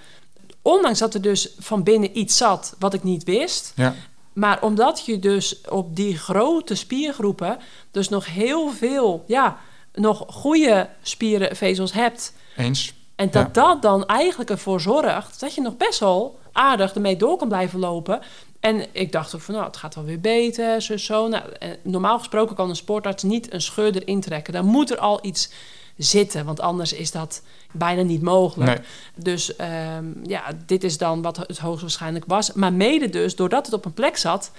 [0.62, 3.72] ondanks dat er dus van binnen iets zat wat ik niet wist...
[3.76, 3.94] Ja.
[4.32, 7.58] Maar omdat je dus op die grote spiergroepen...
[7.90, 9.58] dus nog heel veel, ja,
[9.94, 12.94] nog goede spierenvezels hebt eens.
[13.14, 17.36] En dat dat dan eigenlijk ervoor zorgt dat je nog best wel aardig ermee door
[17.36, 18.20] kan blijven lopen.
[18.60, 21.28] En ik dacht ook van, nou, het gaat wel weer beter, zo, zo.
[21.28, 21.44] Nou,
[21.82, 24.52] normaal gesproken kan een sportarts niet een scheur erin trekken.
[24.52, 25.50] Dan moet er al iets
[25.96, 26.44] zitten.
[26.44, 27.42] Want anders is dat
[27.72, 28.86] bijna niet mogelijk.
[29.14, 32.52] Dus ehm, ja, dit is dan wat het hoogstwaarschijnlijk was.
[32.52, 34.50] Maar mede dus, doordat het op een plek zat...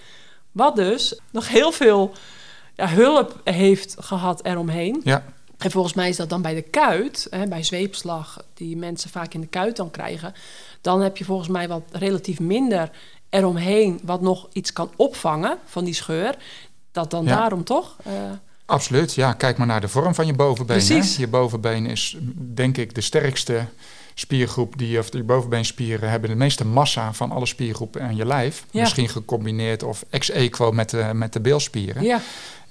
[0.52, 2.12] wat dus nog heel veel
[2.76, 5.02] ja, hulp heeft gehad eromheen.
[5.04, 5.24] Ja.
[5.64, 9.34] En volgens mij is dat dan bij de kuit, hè, bij zweepslag, die mensen vaak
[9.34, 10.34] in de kuit dan krijgen.
[10.82, 12.89] Dan heb je volgens mij wat relatief minder
[13.30, 16.36] eromheen, wat nog iets kan opvangen van die scheur.
[16.91, 17.95] Dat dan daarom toch?
[18.07, 18.14] Uh...
[18.66, 19.34] Absoluut, ja.
[19.34, 20.78] Kijk maar naar de vorm van je bovenbeen.
[20.78, 21.16] Precies.
[21.16, 21.22] Hè?
[21.22, 23.66] Je bovenbeen is denk ik de sterkste
[24.14, 28.66] spiergroep, die, of die bovenbeenspieren hebben de meeste massa van alle spiergroepen aan je lijf.
[28.72, 32.03] Misschien gecombineerd of ex-equo met de, met de beelspieren.
[32.03, 32.22] Ja.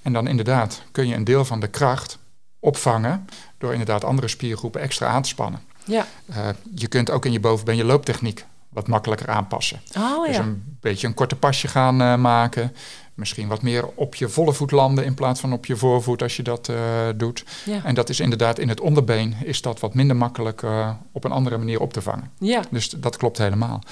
[0.02, 2.18] En dan inderdaad kun je een deel van de kracht
[2.62, 5.60] opvangen door inderdaad andere spiergroepen extra aan te spannen.
[5.84, 6.06] Ja.
[6.30, 6.36] Uh,
[6.74, 9.80] je kunt ook in je bovenbeen je looptechniek wat makkelijker aanpassen.
[9.96, 10.42] Oh, dus ja.
[10.42, 12.72] een beetje een korte pasje gaan uh, maken.
[13.14, 16.36] Misschien wat meer op je volle voet landen in plaats van op je voorvoet als
[16.36, 16.76] je dat uh,
[17.16, 17.44] doet.
[17.64, 17.84] Ja.
[17.84, 21.30] En dat is inderdaad in het onderbeen is dat wat minder makkelijk uh, op een
[21.30, 22.30] andere manier op te vangen.
[22.38, 22.62] Ja.
[22.70, 23.82] Dus dat klopt helemaal.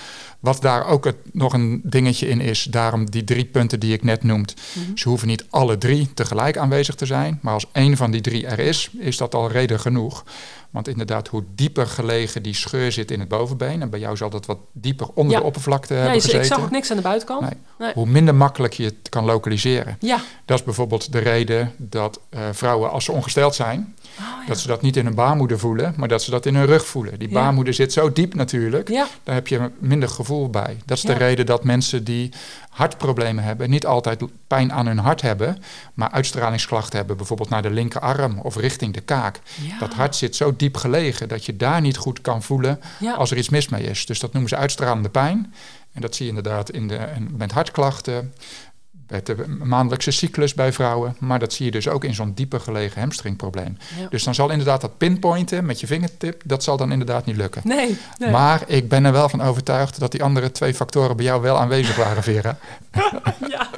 [0.41, 4.03] Wat daar ook het, nog een dingetje in is, daarom die drie punten die ik
[4.03, 4.53] net noemde.
[4.75, 4.99] Mm -hmm.
[4.99, 7.39] Ze hoeven niet alle drie tegelijk aanwezig te zijn.
[7.43, 10.25] Maar als één van die drie er is, is dat al reden genoeg.
[10.71, 13.83] Want inderdaad, hoe dieper gelegen die scheur zit in het bovenbeen...
[13.83, 15.39] en bij jou zal dat wat dieper onder ja.
[15.39, 16.41] de oppervlakte ja, hebben gezeten.
[16.41, 17.41] Ik zag ook niks aan de buitenkant.
[17.41, 17.53] Nee.
[17.79, 17.93] Nee.
[17.95, 19.97] Hoe minder makkelijk je het kan lokaliseren.
[20.01, 20.21] Ja.
[20.45, 23.95] Dat is bijvoorbeeld de reden dat uh, vrouwen, als ze ongesteld zijn...
[24.18, 24.47] Oh, ja.
[24.47, 26.87] dat ze dat niet in hun baarmoeder voelen, maar dat ze dat in hun rug
[26.87, 27.18] voelen.
[27.18, 29.07] Die baarmoeder zit zo diep natuurlijk, ja.
[29.23, 30.77] daar heb je minder gevoel bij.
[30.85, 32.31] Dat is de reden dat mensen die
[32.81, 33.70] hartproblemen hebben...
[33.70, 35.62] niet altijd pijn aan hun hart hebben,
[35.95, 37.16] maar uitstralingsklachten hebben.
[37.16, 39.41] Bijvoorbeeld naar de linkerarm of richting de kaak.
[39.78, 42.81] Dat hart zit zo diep gelegen dat je daar niet goed kan voelen
[43.16, 44.07] als er iets mis mee is.
[44.07, 45.55] Dus dat noemen ze uitstralende pijn.
[45.93, 48.35] En dat zie je inderdaad in de, met hartklachten,
[49.11, 51.16] bij de maandelijkse cyclus bij vrouwen.
[51.18, 53.76] Maar dat zie je dus ook in zo'n dieper gelegen hamstringprobleem.
[53.98, 54.08] Ja.
[54.08, 57.62] Dus dan zal inderdaad dat pinpointen met je vingertip, dat zal dan inderdaad niet lukken.
[57.64, 58.30] Nee, nee.
[58.30, 61.58] Maar ik ben er wel van overtuigd dat die andere twee factoren bij jou wel
[61.58, 62.58] aanwezig waren, Vera.
[63.48, 63.68] ja.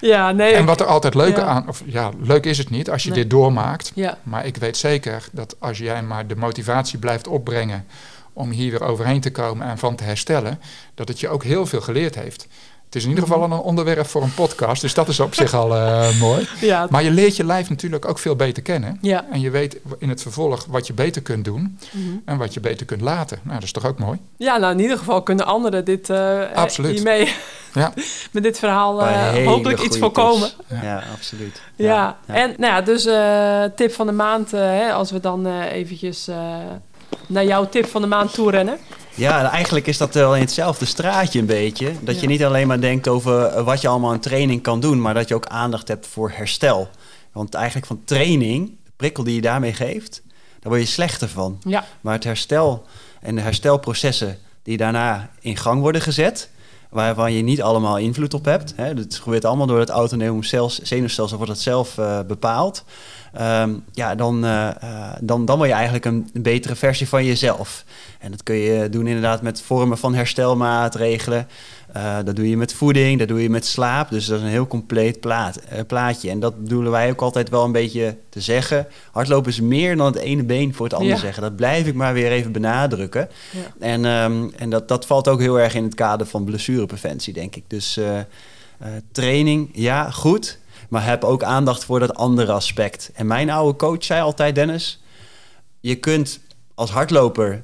[0.00, 0.52] Ja, nee.
[0.52, 1.42] En wat er altijd leuk ja.
[1.42, 3.18] aan, of ja, leuk is het niet als je Nee.
[3.18, 3.92] dit doormaakt.
[3.94, 4.18] Ja.
[4.22, 7.86] Maar ik weet zeker dat als jij maar de motivatie blijft opbrengen
[8.32, 10.60] om hier weer overheen te komen en van te herstellen,
[10.94, 12.46] dat het je ook heel veel geleerd heeft.
[12.92, 15.54] Het is in ieder geval een onderwerp voor een podcast, dus dat is op zich
[15.54, 16.48] al eh, mooi.
[16.60, 16.86] Ja.
[16.90, 18.98] Maar je leert je lijf natuurlijk ook veel beter kennen.
[19.00, 19.24] Ja.
[19.30, 22.08] En je weet in het vervolg wat je beter kunt doen Mhm.
[22.24, 23.38] en wat je beter kunt laten.
[23.42, 24.18] Nou, dat is toch ook mooi?
[24.36, 26.92] ja, nou in ieder geval kunnen anderen dit eh, Absoluut.
[26.94, 27.28] hiermee
[27.74, 27.92] Ja.
[28.32, 30.50] met dit verhaal eh, hopelijk iets voorkomen.
[30.82, 31.60] Ja, absoluut.
[31.76, 36.28] Ja, en nou ja, dus eh, tip van de maand, hè, als we dan eventjes
[36.28, 36.36] eh,
[37.26, 38.78] naar jouw tip van de maand toe rennen.
[39.14, 41.92] Ja, eigenlijk is dat wel in hetzelfde straatje een beetje.
[42.00, 45.00] Dat je niet alleen maar denkt over eh, wat je allemaal in training kan doen,
[45.00, 46.90] maar dat je ook aandacht hebt voor herstel.
[47.32, 50.22] Want eigenlijk van training, de prikkel die je daarmee geeft,
[50.60, 51.58] daar word je slechter van.
[51.66, 52.86] Ja, Maar het herstel
[53.20, 56.48] en de herstelprocessen die daarna in gang worden gezet,
[56.92, 58.72] waarvan je niet allemaal invloed op hebt.
[58.76, 62.84] Hè, dat gebeurt allemaal door het autonoom cel- zenuwstelsel, wordt dat zelf eh, bepaald.
[63.32, 64.68] Ehm, ja, dan, eh,
[65.20, 67.84] dan, dan word je eigenlijk een betere versie van jezelf.
[68.18, 71.48] En dat kun je doen inderdaad met vormen van herstelmaatregelen.
[71.92, 74.10] Eh, dat doe je met voeding, dat doe je met slaap.
[74.10, 76.30] Dus dat is een heel compleet plaat, eh, plaatje.
[76.30, 78.86] En dat bedoelen wij ook altijd wel een beetje te zeggen.
[79.10, 81.20] Hardlopen is meer dan het ene been voor het andere Ja.
[81.20, 81.42] zeggen.
[81.42, 83.28] Dat blijf ik maar weer even benadrukken.
[83.50, 83.86] ja.
[83.86, 87.56] En, ehm, en dat, dat valt ook heel erg in het kader van blessurepreventie, denk
[87.56, 87.64] ik.
[87.66, 88.18] Dus eh,
[89.12, 90.58] training, ja, goed.
[90.88, 93.10] Maar heb ook aandacht voor dat andere aspect.
[93.14, 95.02] En mijn oude coach zei altijd, Dennis...
[95.80, 96.40] je kunt
[96.74, 97.62] als hardloper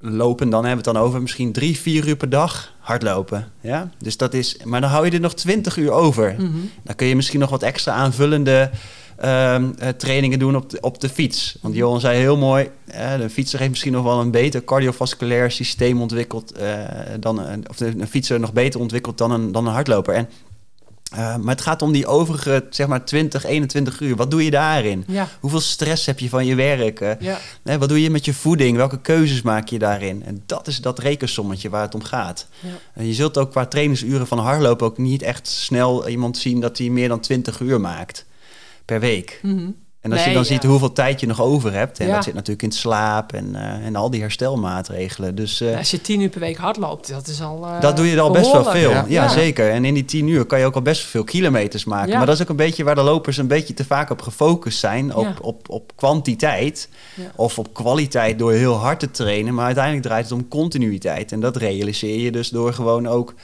[0.00, 3.52] lopen, dan hebben we het dan over misschien drie, vier uur per dag hardlopen.
[3.60, 3.90] Ja?
[3.98, 6.34] Dus dat is, maar dan hou je er nog twintig uur over.
[6.38, 6.50] Mhm.
[6.82, 8.70] Dan kun je misschien nog wat extra aanvullende
[9.16, 11.58] ehm, eh, trainingen doen op de, op de fiets.
[11.60, 15.50] Want Johan zei heel mooi, eh, de fietser heeft misschien nog wel een beter cardiovasculair
[15.50, 16.74] systeem ontwikkeld eh,
[17.20, 20.14] dan een, of de, een fietser nog beter ontwikkeld dan een, dan een hardloper.
[20.14, 20.28] En,
[21.12, 24.16] eh, maar het gaat om die overige, zeg maar 20, 21 uur.
[24.16, 25.04] Wat doe je daarin?
[25.06, 27.00] ja, Hoeveel stress heb je van je werk?
[27.00, 27.38] Eh, ja.
[27.62, 28.76] nee, wat doe je met je voeding?
[28.76, 30.24] Welke keuzes maak je daarin?
[30.24, 32.46] En dat is dat rekensommetje waar het om gaat.
[32.94, 33.02] Ja.
[33.02, 36.88] Je zult ook qua trainingsuren van hardlopen ook niet echt snel iemand zien dat hij
[36.88, 38.26] meer dan 20 uur maakt
[38.84, 39.40] per week.
[39.42, 39.70] Mhm.
[40.10, 40.60] En als Nee, je dan ja.
[40.60, 42.14] ziet hoeveel tijd je nog over hebt, en Ja.
[42.14, 45.34] dat zit natuurlijk in slaap en, eh, en al die herstelmaatregelen.
[45.34, 47.64] Dus eh, Als je tien uur per week hardloopt, dat is al.
[47.66, 48.90] eh, dat doe je al best wel veel.
[48.90, 49.04] Ja.
[49.08, 49.28] Ja, Ja.
[49.28, 49.70] zeker.
[49.70, 52.10] En in die 10 uur kan je ook al best veel kilometers maken.
[52.10, 52.16] Ja.
[52.16, 54.78] Maar dat is ook een beetje waar de lopers een beetje te vaak op gefocust
[54.78, 55.14] zijn.
[55.14, 55.34] Op, Ja.
[55.40, 57.22] op, op kwantiteit Ja.
[57.36, 59.54] of op kwaliteit door heel hard te trainen.
[59.54, 61.32] Maar uiteindelijk draait het om continuïteit.
[61.32, 63.34] En dat realiseer je dus door gewoon ook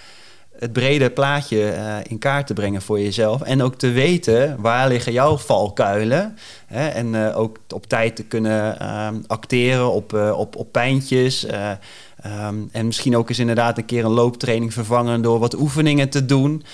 [0.64, 3.42] het brede plaatje uh, in kaart te brengen voor jezelf.
[3.42, 6.36] En ook te weten waar liggen jouw valkuilen.
[6.66, 6.88] Hè?
[6.88, 11.46] En uh, ook op tijd te kunnen uh, acteren op, op, op pijntjes.
[11.46, 16.24] Um, en misschien ook eens inderdaad een keer een looptraining vervangen door wat oefeningen te
[16.24, 16.64] doen.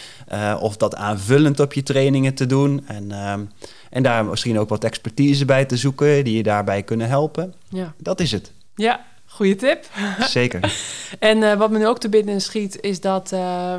[0.61, 2.87] of dat aanvullend op je trainingen te doen.
[2.87, 3.51] En, um,
[3.91, 7.55] en daar misschien ook wat expertise bij te zoeken die je daarbij kunnen helpen.
[7.69, 7.95] Ja.
[7.99, 8.53] Dat is het.
[8.75, 9.05] Ja,
[9.41, 9.87] Goeie tip.
[10.19, 10.73] Zeker.
[11.19, 13.77] en uh, wat me nu ook te binnen schiet, is dat uh,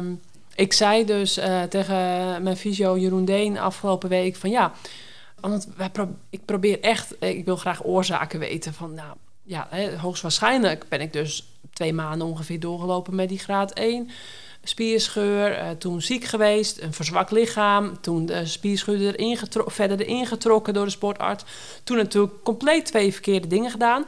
[0.55, 1.95] ik zei dus uh, tegen
[2.43, 4.73] mijn fysio Jeroen Deen afgelopen week van ja,
[5.39, 9.97] want wij pro ik probeer echt, ik wil graag oorzaken weten van nou ja, hè,
[9.97, 14.09] hoogstwaarschijnlijk ben ik dus twee maanden ongeveer doorgelopen met die graad 1
[14.63, 20.73] spierscheur, uh, toen ziek geweest, een verzwakt lichaam, toen de spierscheur erin verder erin getrokken
[20.73, 21.43] door de sportarts.
[21.83, 24.05] Toen natuurlijk compleet twee verkeerde dingen gedaan.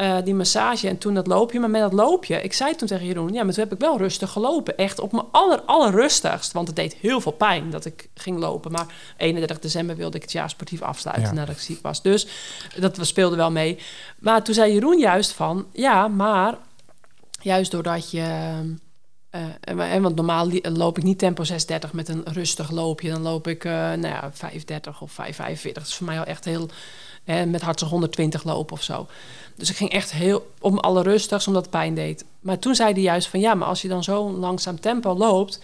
[0.00, 1.60] Uh, die massage en toen dat loopje.
[1.60, 3.32] Maar met dat loopje, ik zei toen tegen Jeroen...
[3.32, 4.76] ja, maar toen heb ik wel rustig gelopen.
[4.76, 6.52] Echt op mijn aller, allerrustigst.
[6.52, 8.72] Want het deed heel veel pijn dat ik ging lopen.
[8.72, 8.86] Maar
[9.16, 11.34] 31 december wilde ik het jaar sportief afsluiten...
[11.34, 12.02] nadat ik ziek was.
[12.02, 12.26] Dus
[12.78, 13.78] dat speelde wel mee.
[14.18, 15.66] Maar toen zei Jeroen juist van...
[15.72, 16.58] ja, maar
[17.40, 18.60] juist doordat je...
[19.74, 23.10] Uh, want normaal loop ik niet tempo 630 met een rustig loopje.
[23.10, 25.82] Dan loop ik uh, nou ja, 530 of 545.
[25.82, 26.68] Dat is voor mij al echt heel...
[27.24, 29.06] met hartstikke 120 lopen of zo.
[29.56, 32.24] Dus ik ging echt heel om alle rustig, omdat het pijn deed.
[32.40, 35.60] Maar toen zei hij juist van ja, maar als je dan zo'n langzaam tempo loopt,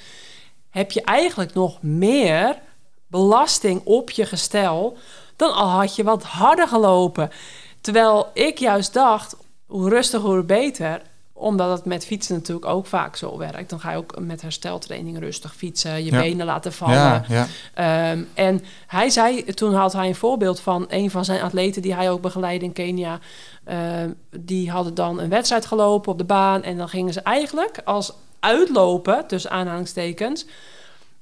[0.71, 2.59] heb je eigenlijk nog meer
[3.07, 4.97] belasting op je gestel
[5.37, 7.31] dan al had je wat harder gelopen.
[7.81, 9.37] Terwijl ik juist dacht,
[9.67, 11.03] hoe rustiger, hoe beter
[11.39, 13.71] omdat het met fietsen natuurlijk ook vaak zo werkt.
[13.71, 16.95] Dan ga je ook met hersteltraining rustig fietsen, je benen laten vallen.
[16.95, 17.47] Ja, ja.
[17.75, 21.95] Ehm, en hij zei, toen had hij een voorbeeld van een van zijn atleten die
[21.95, 23.19] hij ook begeleidde in Kenia.
[23.65, 26.63] Ehm, die hadden dan een wedstrijd gelopen op de baan.
[26.63, 30.47] En dan gingen ze eigenlijk als uitlopen, tussen aanhalingstekens,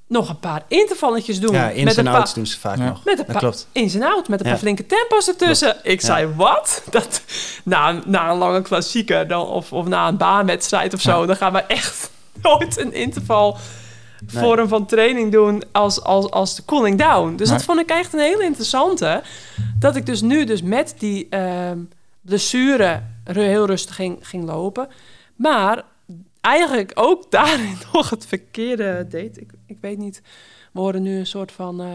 [0.07, 1.53] nog een paar intervalletjes doen.
[1.53, 3.03] Ja, ins en outs doen ze vaak nog.
[3.03, 3.67] Met een paar klopt.
[3.71, 5.75] ins en out, met een paar flinke tempo's ertussen.
[5.83, 6.83] Ik zei, wat?
[6.89, 7.21] Dat,
[7.63, 11.25] na, na een lange klassieker dan, of, of na een baanwedstrijd of zo...
[11.25, 12.09] dan gaan we echt
[12.41, 13.57] nooit een interval
[14.25, 17.35] vorm van training doen als, als, als de cooling down.
[17.35, 19.21] Dus dat vond ik echt een hele interessante.
[19.79, 21.71] Dat ik dus nu dus met die uh,
[22.21, 24.87] blessure heel rustig ging, ging lopen.
[25.35, 25.83] Maar
[26.41, 29.41] eigenlijk ook daarin nog het verkeerde deed.
[29.41, 30.21] Ik, ik weet niet,
[30.71, 31.81] we horen nu een soort van...
[31.81, 31.87] Uh,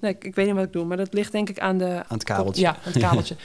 [0.00, 1.90] nee, ik, ik, weet niet wat ik doe, maar dat ligt denk ik aan de...
[1.90, 2.62] Aan het kabeltje.
[2.62, 3.36] Ja, aan het kabeltje.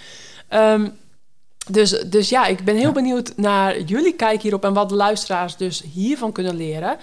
[0.49, 0.93] um,
[1.77, 4.63] dus, dus ja, ik ben heel benieuwd naar jullie kijk hierop...
[4.63, 6.97] en wat de luisteraars dus hiervan kunnen leren.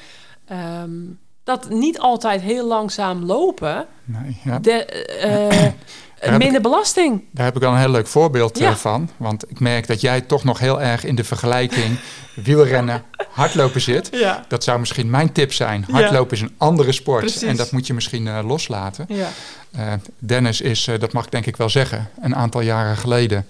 [0.82, 3.86] Um, dat niet altijd heel langzaam lopen...
[4.04, 4.58] Nee, ja.
[4.58, 5.72] de, uh,
[6.30, 7.22] minder belasting.
[7.30, 8.76] Daar heb ik al een heel leuk voorbeeld ja.
[8.76, 9.10] van.
[9.16, 11.98] Want ik merk dat jij toch nog heel erg in de vergelijking
[12.44, 14.08] wielrennen, hardlopen zit.
[14.12, 14.44] Ja.
[14.48, 15.86] Dat zou misschien mijn tip zijn.
[15.90, 17.20] Hardlopen is een andere sport.
[17.20, 17.42] Precies.
[17.42, 19.04] En dat moet je misschien uh, loslaten.
[19.08, 19.28] Ja.
[19.76, 23.46] Uh, Dennis is, uh, dat mag ik denk ik wel zeggen, een aantal jaren geleden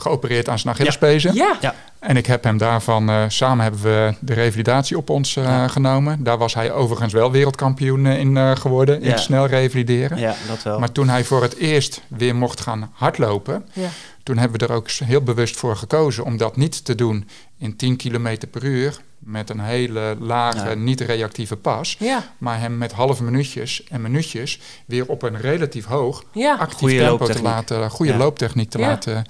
[0.00, 1.34] geopereerd aan zijn Achillespezen.
[1.34, 1.56] Ja.
[1.60, 1.74] ja.
[1.98, 6.24] En ik heb hem daarvan, uh, samen hebben we de revalidatie op ons uh, genomen.
[6.24, 10.18] Daar was hij overigens wel wereldkampioen in uh, geworden, in snel revalideren.
[10.18, 10.78] Ja, dat wel.
[10.78, 13.88] Maar toen hij voor het eerst weer mocht gaan hardlopen, ja.
[14.22, 17.28] toen hebben we er ook heel bewust voor gekozen om dat niet te doen
[17.58, 21.96] in 10 km per uur met een hele lage, niet-reactieve pas.
[21.98, 22.32] Ja.
[22.38, 26.24] Maar hem met halve minuutjes en minuutjes weer op een relatief hoog
[26.58, 29.24] actief tempo te laten, goede looptechniek te laten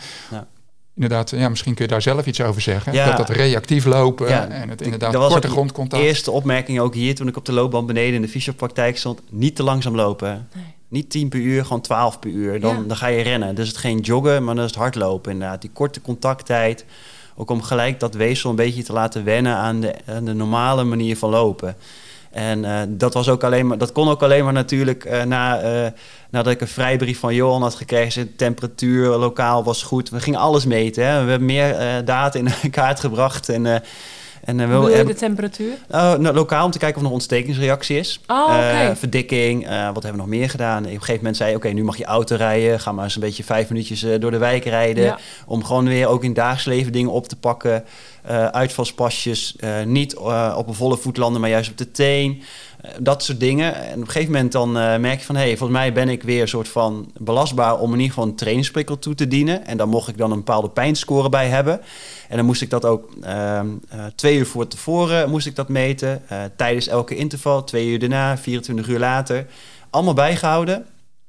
[1.03, 2.93] inderdaad, ja, misschien kun je daar zelf iets over zeggen.
[2.93, 6.03] Dat dat reactief lopen en het inderdaad dat korte grondcontact.
[6.03, 9.21] eerste opmerking ook hier toen ik op de loopband beneden in de fysiopraktijk stond.
[9.31, 10.49] Niet te langzaam lopen.
[10.55, 10.65] Nee.
[10.89, 12.61] Niet 10 per uur, gewoon 12 per uur.
[12.61, 13.55] Dan, dan ga je rennen.
[13.55, 15.61] Dus het geen joggen, maar dan is het hardlopen inderdaad.
[15.61, 16.85] Die korte contacttijd.
[17.37, 20.85] Ook om gelijk dat weefsel een beetje te laten wennen aan de, aan de normale
[20.85, 21.77] manier van lopen.
[22.31, 25.63] En uh, dat, was ook alleen maar, dat kon ook alleen maar natuurlijk uh, na,
[25.63, 25.91] uh,
[26.31, 28.23] nadat ik een vrijbrief van Johan had gekregen.
[28.23, 30.11] De temperatuur lokaal was goed.
[30.11, 31.07] We gingen alles meten.
[31.07, 31.25] Hè.
[31.25, 33.49] We hebben meer data in kaart gebracht.
[33.49, 33.83] En
[34.49, 35.73] en, uh, Hoe de temperatuur?
[35.91, 38.21] Uh, nou, lokaal om te kijken of er nog ontstekingsreactie is.
[38.27, 38.97] Oh, okay.
[38.97, 40.79] verdikking, wat hebben we nog meer gedaan?
[40.79, 42.81] Op een gegeven moment zei oké, nu mag je auto rijden.
[42.81, 45.17] Ga maar eens een beetje vijf minuutjes door de wijk rijden.
[45.47, 47.85] Om gewoon weer ook in dagelijks leven dingen op te pakken.
[48.53, 50.17] Uitvalspasjes, niet
[50.57, 52.43] op een volle voet landen, maar juist op de teen.
[53.01, 53.75] dat soort dingen.
[53.75, 55.37] En op een gegeven moment dan merk je van...
[55.37, 57.79] hé, hey, volgens mij ben ik weer een soort van belastbaar...
[57.79, 59.67] om in ieder geval een trainingsprikkel toe te dienen.
[59.67, 61.81] En dan mocht ik dan een bepaalde pijnscore bij hebben.
[62.29, 63.61] En dan moest ik dat ook uh,
[64.15, 66.23] twee uur voor tevoren moest ik dat meten.
[66.57, 69.47] Tijdens elke interval, twee uur daarna, 24 uur later.
[69.91, 70.87] Allemaal bijgehouden.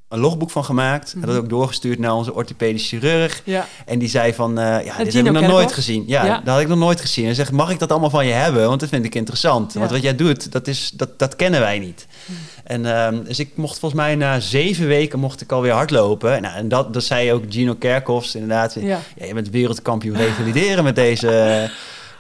[0.10, 1.16] Een logboek van gemaakt.
[1.16, 3.42] Mm Dat ook doorgestuurd naar onze orthopedisch chirurg.
[3.44, 3.68] Ja.
[3.86, 6.04] En die zei van, uh, ja, dit heb ik nog nooit gezien.
[6.08, 7.28] Ja, dat had ik nog nooit gezien.
[7.28, 8.68] En zegt, mag ik dat allemaal van je hebben?
[8.68, 9.74] Want dat vind ik interessant.
[9.74, 12.08] Want wat jij doet, dat, is, dat, dat kennen wij niet.
[12.26, 12.36] Mm.
[12.64, 16.42] En uh, dus ik mocht volgens mij na zeven weken mocht ik alweer hardlopen.
[16.42, 18.76] Nou, en dat, dat zei ook Gino Kerkhoffs inderdaad.
[18.80, 19.00] Ja.
[19.26, 21.70] je bent wereldkampioen revalideren met deze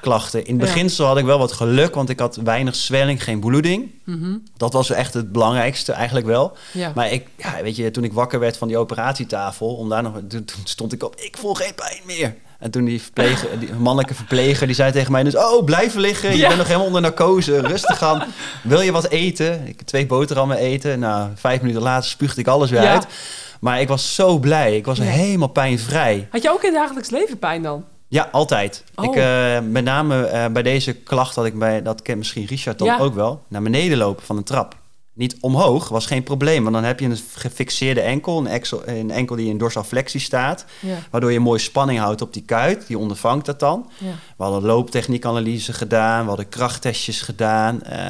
[0.01, 0.45] klachten.
[0.45, 3.91] In het beginsel had ik wel wat geluk, want ik had weinig zwelling, geen bloeding.
[4.03, 4.37] Mhm.
[4.57, 6.57] Dat was echt het belangrijkste eigenlijk wel.
[6.95, 10.13] Maar ik, ja, weet je, toen ik wakker werd van die operatietafel, om daar nog,
[10.27, 12.35] toen stond ik op, ik voel geen pijn meer.
[12.59, 15.35] En toen die, verpleger, die mannelijke verpleger, die zei tegen mij dus...
[15.35, 18.23] Oh, blijven liggen, je bent nog helemaal onder narcose, rustig aan.
[18.63, 19.67] Wil je wat eten?
[19.67, 20.99] Ik twee boterhammen eten.
[20.99, 23.07] Nou, vijf minuten later spuugde ik alles weer uit.
[23.59, 26.27] Maar ik was zo blij, ik was helemaal pijnvrij.
[26.31, 27.85] Had je ook in het dagelijks leven pijn dan?
[28.09, 28.83] Ja, altijd.
[29.01, 32.79] Ik, uh, met name uh, bij deze klacht had ik bij, dat kent misschien Richard
[32.79, 34.77] dan ook wel, naar beneden lopen van een trap.
[35.13, 39.11] Niet omhoog was geen probleem, want dan heb je een gefixeerde enkel, een, exel, een
[39.11, 40.95] enkel die in dorsalflexie staat, ja.
[41.11, 43.89] waardoor je mooi spanning houdt op die kuit, die ondervangt dat dan.
[43.97, 44.13] Ja.
[44.37, 47.81] We hadden looptechniekanalyse gedaan, we hadden krachttestjes gedaan.
[47.91, 48.07] Uh,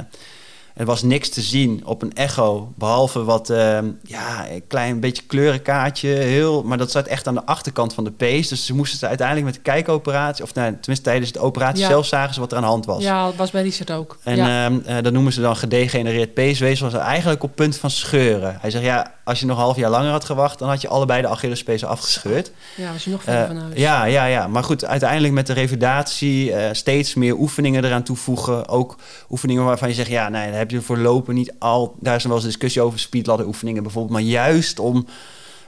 [0.74, 5.24] er was niks te zien op een echo, behalve wat, uh, ja, een klein beetje
[5.24, 8.48] kleurenkaartje, heel, maar dat zat echt aan de achterkant van de pees.
[8.48, 12.06] Dus ze moesten het uiteindelijk met de kijkoperatie, of nou, tenminste tijdens de operatie zelf
[12.06, 13.04] zagen ze wat er aan de hand was.
[13.04, 14.18] Ja, dat was bij Richard ook.
[14.24, 14.70] En ja.
[14.70, 18.58] uh, dat noemen ze dan gedegenereerd peesweefsel, was eigenlijk op punt van scheuren.
[18.62, 20.88] Hij zegt, ja, als je nog een half jaar langer had gewacht, dan had je
[20.88, 22.52] allebei de Achillespees afgescheurd.
[22.76, 23.80] Ja, was je nog verder uh, van huis.
[23.80, 24.48] Ja, ja, ja.
[24.48, 28.68] Maar goed, uiteindelijk met de revalidatie uh, steeds meer oefeningen eraan toevoegen.
[28.68, 28.98] Ook
[29.30, 31.96] oefeningen waarvan je zegt, ja, nee, dan heb je voor lopen niet al...
[32.00, 34.14] Daar is nog wel eens discussie over speedladder oefeningen bijvoorbeeld.
[34.14, 35.06] Maar juist om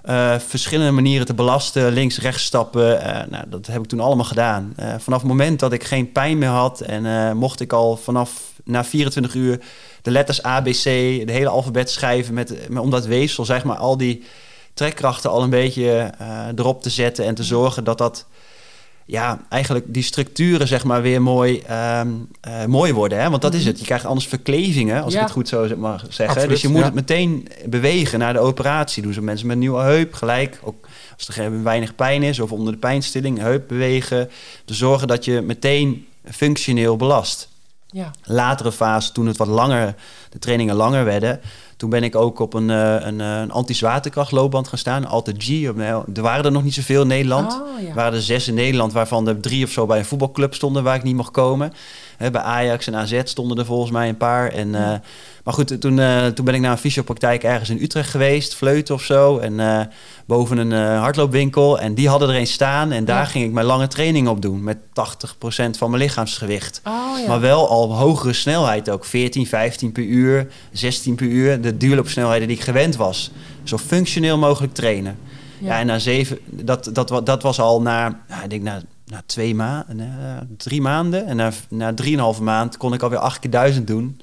[0.06, 3.00] uh, verschillende manieren te belasten, links, rechts stappen.
[3.30, 4.76] nou, dat heb ik toen allemaal gedaan.
[4.98, 8.84] vanaf het moment dat ik geen pijn meer had en mocht ik al vanaf na
[8.84, 9.60] 24 uur
[10.02, 13.64] de letters A, B, C, de hele alfabet schrijven met, met om dat weefsel, zeg
[13.64, 14.24] maar, al die
[14.74, 16.14] trekkrachten al een beetje
[16.56, 18.26] erop te zetten en te zorgen dat dat
[19.12, 21.64] ja, eigenlijk die structuren zeg maar weer mooi,
[22.00, 23.22] um, uh, mooi worden.
[23.22, 23.30] Hè?
[23.30, 23.70] Want dat is mhm.
[23.70, 23.80] het.
[23.80, 26.28] Je krijgt anders verklevingen, als ik het goed zo mag zeggen.
[26.28, 29.04] Absoluut, dus je moet het meteen bewegen naar de operatie.
[29.04, 30.60] Doen ze mensen met een nieuwe heup gelijk.
[30.64, 30.88] Ook
[31.18, 34.30] als er weinig pijn is of onder de pijnstilling, heup bewegen.
[34.66, 37.50] Te zorgen dat je meteen functioneel belast.
[37.88, 38.12] Ja.
[38.24, 39.96] Latere fase, toen het wat langer,
[40.30, 41.42] de trainingen langer werden,
[41.82, 45.06] toen ben ik ook op een, uh, een, eh, een anti-zwaartekrachtloopband gaan staan.
[45.06, 45.64] Alter G.
[45.64, 47.54] Er waren er nog niet zoveel in Nederland.
[47.54, 50.54] Oh, Er waren er zes in Nederland, waarvan er drie of zo bij een voetbalclub
[50.54, 51.74] stonden waar ik niet mocht komen.
[52.30, 54.52] Bij Ajax en AZ stonden er volgens mij een paar.
[54.52, 54.94] En, uh,
[55.44, 58.96] maar goed, toen, uh, toen ben ik naar een fysiopraktijk ergens in Utrecht geweest, Fleuten
[58.96, 59.38] of zo.
[59.38, 59.82] En uh,
[60.26, 61.80] boven een hardloopwinkel.
[61.80, 62.92] En die hadden er een staan.
[62.92, 64.64] En daar ging ik mijn lange training op doen.
[64.64, 64.82] Met 80%
[65.78, 66.82] van mijn lichaamsgewicht.
[66.88, 67.28] Oh, ja.
[67.28, 69.06] Maar wel al hogere snelheid ook.
[69.06, 71.62] 14, 15 per uur, 16 per uur.
[71.62, 73.32] De duurloopsnelheden die ik gewend was.
[73.64, 75.18] Zo functioneel mogelijk trainen.
[75.62, 78.82] Ja, en na zeven, dat, dat, dat was al na, nou, ik denk na,
[79.12, 81.26] na twee maanden, drie maanden.
[81.26, 84.22] En na, na drieënhalve maand kon ik alweer acht keer duizend doen.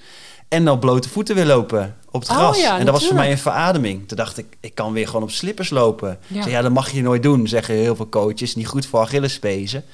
[0.48, 2.62] En op blote voeten weer lopen op het oh gras.
[2.62, 4.08] en dat was voor mij een verademing.
[4.08, 6.18] Toen dacht ik, ik kan weer gewoon op slippers lopen.
[6.26, 8.54] Ja, zeg, ja dat mag je nooit doen, zeggen heel veel coaches.
[8.54, 9.84] Niet goed voor Achillespezen.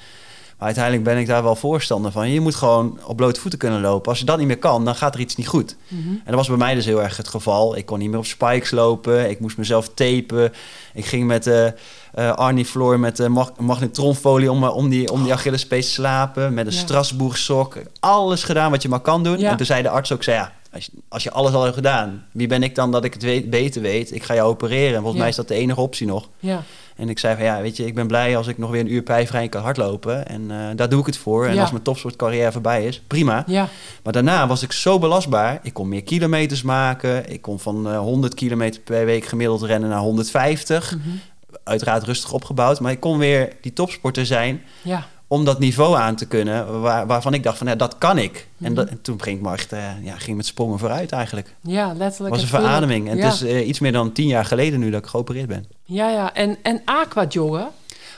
[0.57, 2.29] Maar uiteindelijk ben ik daar wel voorstander van.
[2.29, 4.09] Je moet gewoon op blote voeten kunnen lopen.
[4.09, 5.75] Als je dat niet meer kan, dan gaat er iets niet goed.
[5.87, 6.09] Mhm.
[6.09, 7.77] En dat was bij mij dus heel erg het geval.
[7.77, 9.29] Ik kon niet meer op spikes lopen.
[9.29, 10.53] Ik moest mezelf tapen.
[10.93, 15.23] Ik ging met uh, uh, Arnie Floor met uh, mag magnetronfolie om, om die, om
[15.23, 15.37] die oh.
[15.37, 16.53] Achillespees te slapen.
[16.53, 16.79] Met een ja.
[16.79, 17.77] Strasbourg sok.
[17.99, 19.37] Alles gedaan wat je maar kan doen.
[19.37, 21.75] En toen zei de arts ook, zei, ja, als je, als je alles al hebt
[21.75, 24.15] gedaan, wie ben ik dan dat ik het weet, beter weet?
[24.15, 24.95] Ik ga je opereren.
[24.95, 26.29] En volgens mij is dat de enige optie nog.
[26.39, 26.63] Ja.
[26.95, 28.93] En ik zei van ja, weet je, ik ben blij als ik nog weer een
[28.93, 30.27] uur pijvrij kan hardlopen.
[30.27, 31.45] En uh, daar doe ik het voor.
[31.47, 33.43] En als mijn topsportcarrière voorbij is, prima.
[33.47, 33.67] Ja.
[34.03, 35.59] Maar daarna was ik zo belastbaar.
[35.63, 37.29] Ik kon meer kilometers maken.
[37.31, 40.95] Ik kon van uh, 100 kilometer per week gemiddeld rennen naar 150.
[40.95, 41.19] Mm -hmm.
[41.63, 42.79] Uiteraard rustig opgebouwd.
[42.79, 44.61] Maar ik kon weer die topsporter zijn.
[44.81, 48.17] Ja om dat niveau aan te kunnen, waar, waarvan ik dacht van ja, dat kan
[48.17, 48.47] ik.
[48.59, 48.73] En, mhm.
[48.73, 51.55] dat, en, toen ging ik maar echt, uh, ja, ging met sprongen vooruit eigenlijk.
[51.61, 52.33] Ja, letterlijk.
[52.33, 53.09] was een verademing.
[53.09, 55.65] En het is uh, iets meer dan tien jaar geleden nu dat ik geopereerd ben.
[55.83, 56.33] Ja, ja.
[56.33, 57.67] En, en aquajoggen?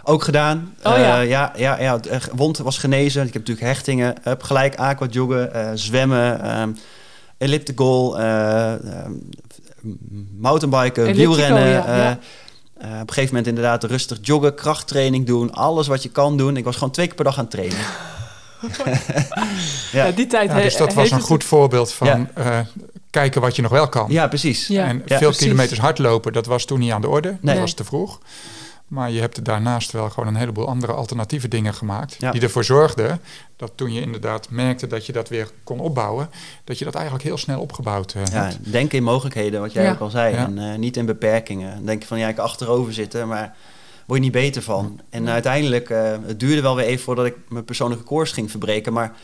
[0.03, 0.75] Ook gedaan.
[0.83, 1.21] Oh, ja.
[1.21, 1.99] Uh, ja, ja, ja,
[2.35, 3.25] wond was genezen.
[3.25, 4.15] Ik heb natuurlijk hechtingen.
[4.21, 6.77] Heb gelijk aquajoggen, zwemmen, um,
[7.37, 8.17] elliptical,
[10.37, 11.67] mountainbiken, wielrennen.
[11.67, 12.19] Ja, ja.
[12.77, 16.57] Op een gegeven moment inderdaad rustig joggen, krachttraining doen, alles wat je kan doen.
[16.57, 17.77] Ik was gewoon twee keer per dag aan het trainen.
[19.91, 20.05] ja.
[20.05, 20.11] ja.
[20.11, 20.49] die tijd.
[20.49, 22.59] Ja, dus dat was een goed voorbeeld van uh,
[23.09, 24.05] kijken wat je nog wel kan.
[24.09, 24.69] Ja, precies.
[24.69, 27.37] en veel kilometers hardlopen, dat was toen niet aan de orde.
[27.41, 27.53] Nee.
[27.53, 28.19] Dat was te vroeg.
[28.87, 32.19] Maar je hebt daarnaast wel gewoon een heleboel andere alternatieve dingen gemaakt.
[32.31, 33.21] Die ervoor zorgden
[33.55, 36.29] dat toen je inderdaad merkte dat je dat weer kon opbouwen,
[36.63, 39.99] dat je dat eigenlijk heel snel opgebouwd uh, ja, Denk in mogelijkheden, wat jij ook
[39.99, 40.35] al zei.
[40.35, 41.85] En uh, niet in beperkingen.
[41.85, 43.55] Denk je van ja, ik achterover zitten, maar
[44.05, 44.99] word je niet beter van.
[45.09, 48.93] En uiteindelijk, uh, het duurde wel weer even voordat ik mijn persoonlijke koers ging verbreken.
[48.93, 49.15] Maar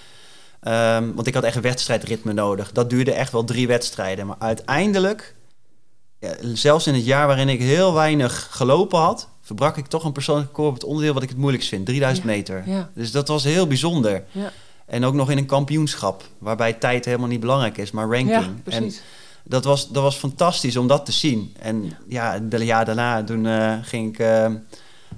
[0.98, 2.72] um, want ik had echt een wedstrijdritme nodig.
[2.72, 4.28] Dat duurde echt wel drie wedstrijden.
[4.28, 5.36] Maar uiteindelijk,
[6.20, 10.12] ja, zelfs in het jaar waarin ik heel weinig gelopen had, verbrak ik toch een
[10.12, 12.64] persoonlijke record op het onderdeel wat ik het moeilijkst vind, 3000 meter.
[12.66, 12.90] Ja.
[12.94, 14.24] Dus dat was heel bijzonder.
[14.32, 14.52] Ja.
[14.86, 18.62] En ook nog in een kampioenschap, waarbij tijd helemaal niet belangrijk is, maar ranking.
[18.66, 18.94] en
[19.44, 21.56] dat was, dat was fantastisch om dat te zien.
[21.60, 24.46] En ja, de jaar daarna toen, uh, ging, ik, uh,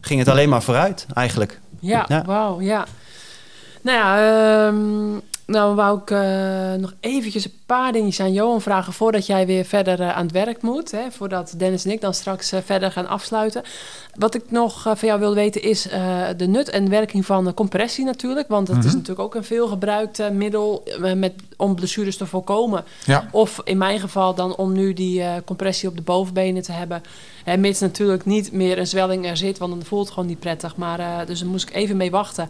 [0.02, 1.60] ging het alleen maar vooruit, eigenlijk.
[1.80, 2.24] Ja, ja.
[2.26, 2.86] wauw, ja.
[3.82, 8.94] Nou ja, um, nou, wou ik uh, nog eventjes een paar dingetjes aan Johan vragen
[8.94, 10.92] voordat jij weer verder uh, aan het werk moet.
[10.92, 13.64] Hè, voordat Dennis en ik dan straks uh, verder gaan afsluiten.
[14.16, 15.82] Wat ik nog van jou wilde weten is
[16.38, 18.48] de nut en werking van compressie natuurlijk.
[18.48, 18.94] Want dat is mhm.
[18.94, 20.84] natuurlijk ook een veelgebruikt middel
[21.16, 22.84] met, om blessures te voorkomen.
[23.06, 23.28] Ja.
[23.32, 27.04] Of in mijn geval dan om nu die compressie op de bovenbenen te hebben.
[27.44, 30.40] En mits natuurlijk niet meer een zwelling er zit, want dan voelt het gewoon niet
[30.40, 30.76] prettig.
[30.76, 32.50] Maar, dus daar moest ik even mee wachten.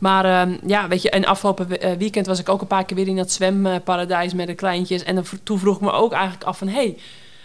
[0.00, 2.96] Maar uh, ja, weet je, en afgelopen eh, weekend was ik ook een paar keer
[2.96, 5.02] weer in dat zwemparadijs met de kleintjes.
[5.02, 6.68] En toen vroeg ik me ook eigenlijk af van...
[6.68, 6.98] hé, hey,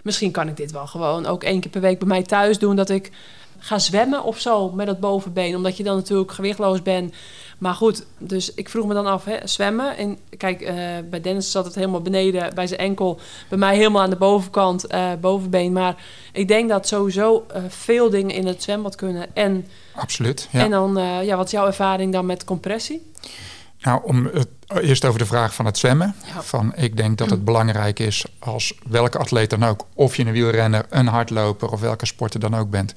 [0.03, 2.76] misschien kan ik dit wel gewoon ook één keer per week bij mij thuis doen...
[2.76, 3.12] dat ik
[3.60, 5.56] ga zwemmen of zo met dat bovenbeen.
[5.56, 7.14] Omdat je dan natuurlijk gewichtloos bent.
[7.58, 9.97] Maar goed, dus ik vroeg me dan af, hè, zwemmen.
[9.97, 10.70] En kijk, uh,
[11.10, 13.20] bij Dennis zat het helemaal beneden bij zijn enkel.
[13.49, 15.72] Bij mij helemaal aan de bovenkant, uh, bovenbeen.
[15.72, 15.95] Maar
[16.34, 19.36] ik denk dat sowieso uh, veel dingen in het zwembad kunnen.
[19.36, 20.60] En, Absoluut, ja.
[20.60, 23.12] En dan, ja, wat is jouw ervaring dan met compressie?
[23.86, 26.16] Nou, om het eerst over de vraag van het zwemmen.
[26.40, 30.32] Van, ik denk dat het belangrijk is als welke atleet dan ook, of je een
[30.32, 32.94] wielrenner, een hardloper of welke sporter dan ook bent,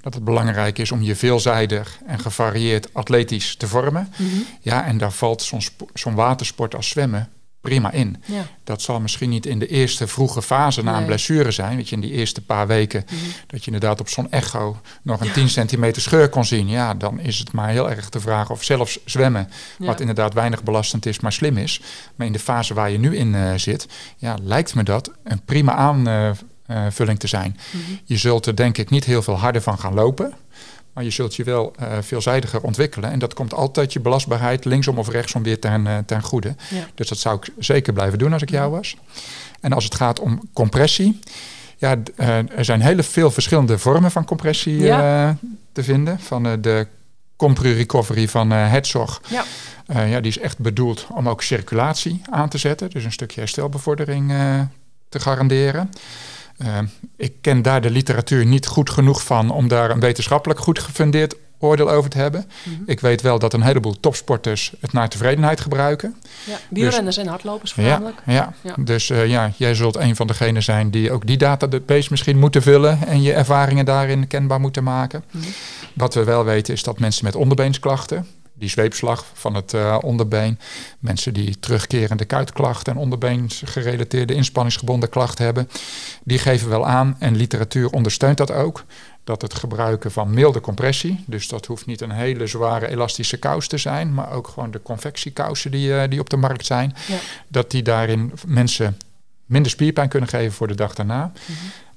[0.00, 4.12] dat het belangrijk is om je veelzijdig en gevarieerd atletisch te vormen.
[4.16, 4.28] Mhm.
[4.60, 5.62] Ja, en daar valt zo'n
[5.94, 7.28] zo'n watersport als zwemmen
[7.60, 8.22] prima in.
[8.24, 8.46] Ja.
[8.64, 11.76] Dat zal misschien niet in de eerste vroege fase na een blessure zijn.
[11.76, 13.16] Weet je, in die eerste paar weken mhm.
[13.46, 16.68] dat je inderdaad op zo'n echo nog een 10 centimeter scheur kon zien.
[16.68, 19.48] Ja, dan is het maar heel erg te vragen of zelfs zwemmen,
[19.78, 21.80] wat inderdaad weinig belastend is, maar slim is.
[22.14, 23.86] Maar in de fase waar je nu in uh, zit,
[24.16, 27.58] ja, lijkt me dat een prima aanvulling te zijn.
[27.70, 27.92] Mhm.
[28.04, 30.34] Je zult er denk ik niet heel veel harder van gaan lopen.
[30.92, 33.10] Maar je zult je wel uh, veelzijdiger ontwikkelen.
[33.10, 36.54] En dat komt altijd je belastbaarheid linksom of rechtsom weer ten, uh, ten goede.
[36.94, 38.96] Dus dat zou ik zeker blijven doen als ik jou was.
[39.60, 41.20] En als het gaat om compressie.
[41.76, 44.78] Ja, uh, er zijn hele veel verschillende vormen van compressie
[45.72, 46.20] te vinden.
[46.20, 46.86] Van de
[47.36, 49.20] Compru Recovery van Herzog.
[49.28, 49.44] Ja.
[50.04, 52.90] ja, die is echt bedoeld om ook circulatie aan te zetten.
[52.90, 54.32] Dus een stukje herstelbevordering
[55.08, 55.90] te garanderen.
[56.62, 56.78] Uh,
[57.16, 61.36] ik ken daar de literatuur niet goed genoeg van om daar een wetenschappelijk goed gefundeerd
[61.60, 62.50] oordeel over te hebben.
[62.64, 62.82] Mhm.
[62.86, 66.16] Ik weet wel dat een heleboel topsporters het naar tevredenheid gebruiken.
[66.46, 68.22] Ja, wielrenners dus, en hardlopers voornamelijk.
[68.26, 68.74] Ja, ja.
[68.78, 72.62] dus uh, ja, jij zult een van degenen zijn die ook die database misschien moeten
[72.62, 75.24] vullen en je ervaringen daarin kenbaar moeten maken.
[75.30, 75.44] Mhm.
[75.94, 78.26] Wat we wel weten is dat mensen met onderbeensklachten,
[78.60, 80.58] die zweepslag van het uh, onderbeen.
[80.98, 85.68] Mensen die terugkerende kuitklachten en onderbeensgerelateerde inspanningsgebonden klachten hebben.
[86.24, 88.84] Die geven wel aan, en literatuur ondersteunt dat ook,
[89.24, 93.68] dat het gebruiken van milde compressie, dus dat hoeft niet een hele zware elastische kous
[93.68, 97.16] te zijn, maar ook gewoon de convectiekousen die, uh, die op de markt zijn, ja.
[97.48, 98.96] dat die daarin mensen
[99.46, 101.32] minder spierpijn kunnen geven voor de dag daarna.
[101.46, 101.56] Mm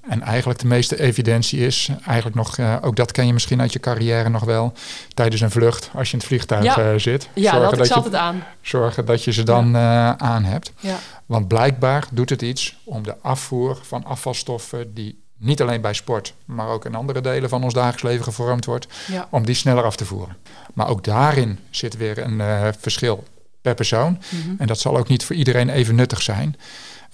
[0.10, 3.74] en eigenlijk de meeste evidentie is, eigenlijk nog, uh, ook dat ken je misschien uit
[3.74, 4.74] je carrière nog wel,
[5.14, 6.92] tijdens een vlucht, als je in het vliegtuig ja.
[6.92, 7.30] uh, zit.
[7.34, 8.44] Ja, zorgen dat, dat je, aan.
[8.62, 10.12] Zorgen dat je ze dan ja.
[10.12, 10.72] uh, aan hebt.
[10.80, 10.98] Ja.
[11.26, 16.34] Want blijkbaar doet het iets om de afvoer van afvalstoffen die niet alleen bij sport,
[16.46, 18.88] maar ook in andere delen van ons dagelijks leven gevormd wordt,
[19.30, 20.38] om die sneller af te voeren.
[20.74, 23.24] Maar ook daarin zit weer een verschil
[23.62, 24.22] per persoon.
[24.30, 24.56] Mm -hmm.
[24.58, 26.56] En dat zal ook niet voor iedereen even nuttig zijn.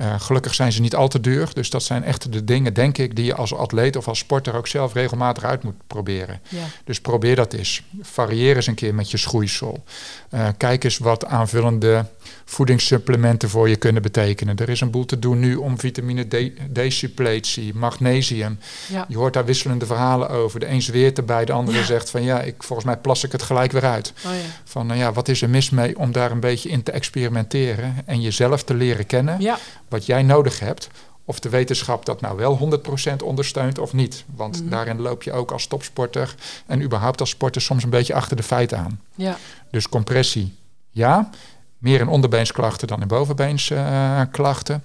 [0.02, 1.50] Uh, gelukkig zijn ze niet al te duur.
[1.54, 4.56] Dus dat zijn echt de dingen, denk ik, die je als atleet of als sporter
[4.56, 6.40] ook zelf regelmatig uit moet proberen.
[6.50, 6.64] Ja.
[6.84, 7.84] Dus probeer dat eens.
[8.02, 9.84] Varieer eens een keer met je schoeisel.
[10.34, 12.06] Uh, kijk eens wat aanvullende
[12.50, 14.58] voedingssupplementen voor je kunnen betekenen.
[14.58, 18.60] Er is een boel te doen nu om vitamine D, D-suppletie, magnesium.
[18.88, 19.06] Ja.
[19.08, 20.60] Je hoort daar wisselende verhalen over.
[20.60, 21.84] De een zweert erbij, de andere ja.
[21.84, 24.14] zegt van ja, ik, volgens mij plas ik het gelijk weer uit.
[24.26, 24.40] Oh ja.
[24.64, 27.96] Van nou ja, wat is er mis mee om daar een beetje in te experimenteren
[28.06, 29.58] en jezelf te leren kennen.
[29.88, 30.90] Wat jij nodig hebt
[31.26, 32.80] of de wetenschap dat nou wel
[33.12, 34.24] 100% ondersteunt of niet.
[34.36, 34.70] Want mm.
[34.70, 36.36] daarin loop je ook als topsporter
[36.66, 39.02] en überhaupt als sporter soms een beetje achter de feiten aan.
[39.16, 39.38] Ja.
[39.72, 40.56] Dus compressie,
[40.92, 41.30] ja.
[41.80, 44.84] Meer in onderbeensklachten dan in bovenbeensklachten.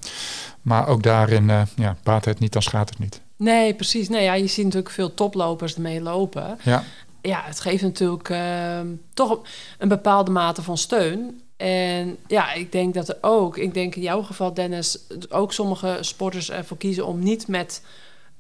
[0.63, 3.21] Maar ook daarin uh, ja, baat het niet, dan schaadt het niet.
[3.37, 4.09] Nee, precies.
[4.09, 6.59] Nee, ja, je ziet natuurlijk veel toplopers ermee lopen.
[6.63, 6.85] Ja.
[7.21, 9.41] Ja, het geeft natuurlijk ehm, toch
[9.79, 11.43] een bepaalde mate van steun.
[11.57, 15.99] En ja, ik denk dat er ook, ik denk in jouw geval, Dennis, ook sommige
[16.01, 17.83] sporters ervoor kiezen om niet met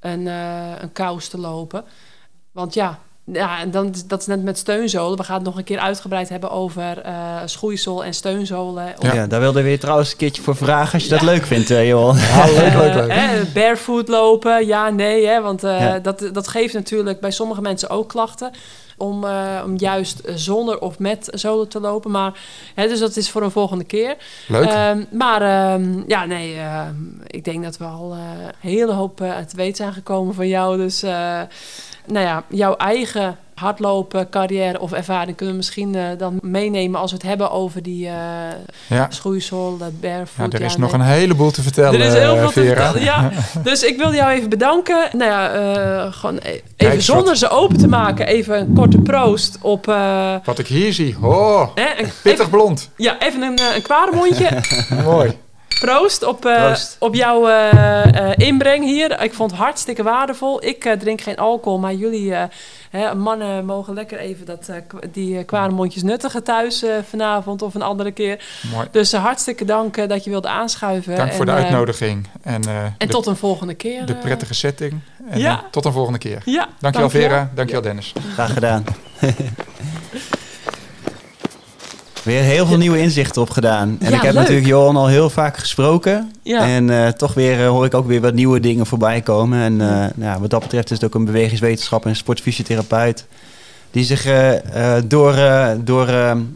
[0.01, 1.85] een, uh, een kous te lopen.
[2.53, 3.01] Want ja,
[3.33, 5.18] ja, en dan, dat is net met steunzolen.
[5.18, 8.95] We gaan het nog een keer uitgebreid hebben over uh, schoeisel en steunzolen.
[8.99, 9.27] Ja.
[9.27, 12.16] daar wilde weer trouwens een keertje voor vragen als je dat leuk vindt, uh, Johan.
[12.16, 13.11] Ja, leuk, leuk, leuk.
[13.11, 15.27] Uh, barefoot lopen, ja, nee.
[15.27, 15.61] Hè, want
[16.03, 18.51] dat, dat geeft natuurlijk bij sommige mensen ook klachten.
[18.97, 19.25] Om,
[19.64, 22.11] om juist zonder of met zolen te lopen.
[22.11, 22.33] Maar,
[22.75, 24.16] hè, dus dat is voor een volgende keer.
[24.49, 24.64] Leuk.
[24.64, 26.95] Ehm, maar um, ja, nee, ehm,
[27.27, 30.77] ik denk dat we al een hele hoop te weten zijn gekomen van jou.
[30.77, 31.03] Dus
[32.07, 37.11] nou ja, jouw eigen hardlopen, carrière of ervaring kunnen we misschien uh, dan meenemen als
[37.11, 38.13] we het hebben over die uh,
[38.89, 39.07] ja.
[39.09, 40.53] schoeisel, barefoot.
[40.53, 41.01] Ja, er is ja, nog nee.
[41.01, 42.93] een heleboel te vertellen, Er is heel veel Vera.
[42.93, 43.31] te vertellen, ja.
[43.71, 45.09] dus ik wil jou even bedanken.
[45.13, 47.39] Nou ja, gewoon even Kijk, zonder wat.
[47.39, 49.87] ze open te maken, even een korte proost op...
[50.45, 52.91] Wat ik hier zie, oh, een, pittig even, blond.
[52.97, 54.49] Ja, even een, een kwaremondje.
[55.05, 55.43] Mooi.
[55.81, 56.97] Proost op, uh, Proost.
[56.99, 59.22] op jouw uh, uh, inbreng hier.
[59.22, 60.64] Ik vond het hartstikke waardevol.
[60.64, 62.35] Ik drink geen alcohol, maar jullie
[62.91, 64.70] hè, mannen mogen lekker even dat,
[65.12, 68.45] die kwaremondjes nuttigen thuis vanavond of een andere keer.
[68.72, 68.89] Mooi.
[68.91, 71.16] Dus hartstikke dank dat je wilde aanschuiven.
[71.16, 72.27] Dank en, voor de uitnodiging.
[72.43, 74.07] En, en de, tot een volgende keer.
[74.07, 75.01] De prettige setting.
[75.31, 75.64] En ja.
[75.70, 76.43] tot een volgende keer.
[76.45, 78.12] Ja, dankjewel dank Vera, dankjewel Dennis.
[78.35, 78.85] Graag gedaan.
[82.25, 83.97] Weer heel veel nieuwe inzichten opgedaan.
[84.01, 84.41] En ja, ik heb leuk.
[84.41, 86.33] natuurlijk Johan al heel vaak gesproken.
[86.43, 86.66] Ja.
[86.66, 89.61] En uh, toch weer uh, hoor ik ook weer wat nieuwe dingen voorbij komen.
[89.61, 93.27] En uh, nou, wat dat betreft is het ook een bewegingswetenschapper en sportfysiotherapeut.
[93.91, 94.27] Die zich
[95.07, 95.37] door,
[95.85, 96.09] door,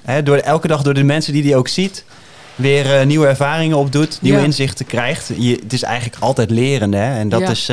[0.03, 2.05] hè, door elke dag door de mensen die hij ook ziet...
[2.55, 4.45] weer nieuwe ervaringen opdoet, nieuwe ja.
[4.45, 5.31] inzichten krijgt.
[5.39, 6.97] Je, het is eigenlijk altijd lerende.
[6.97, 7.19] Hè?
[7.19, 7.71] En dat is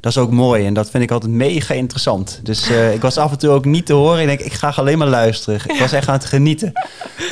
[0.00, 2.40] dat is ook mooi en dat vind ik altijd mega interessant.
[2.42, 4.20] Dus uh, ik was af en toe ook niet te horen.
[4.20, 5.60] Ik denk, ik ga alleen maar luisteren.
[5.68, 6.72] Ik was echt aan het genieten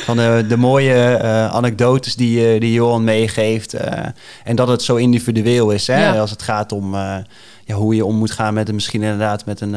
[0.05, 3.73] van de, de mooie uh, anekdotes die, die Johan meegeeft.
[4.43, 6.05] en dat het zo individueel is, hè?
[6.05, 6.19] Ja.
[6.19, 6.95] als het gaat om
[7.65, 9.71] ja, hoe je om moet gaan met een, misschien inderdaad met een,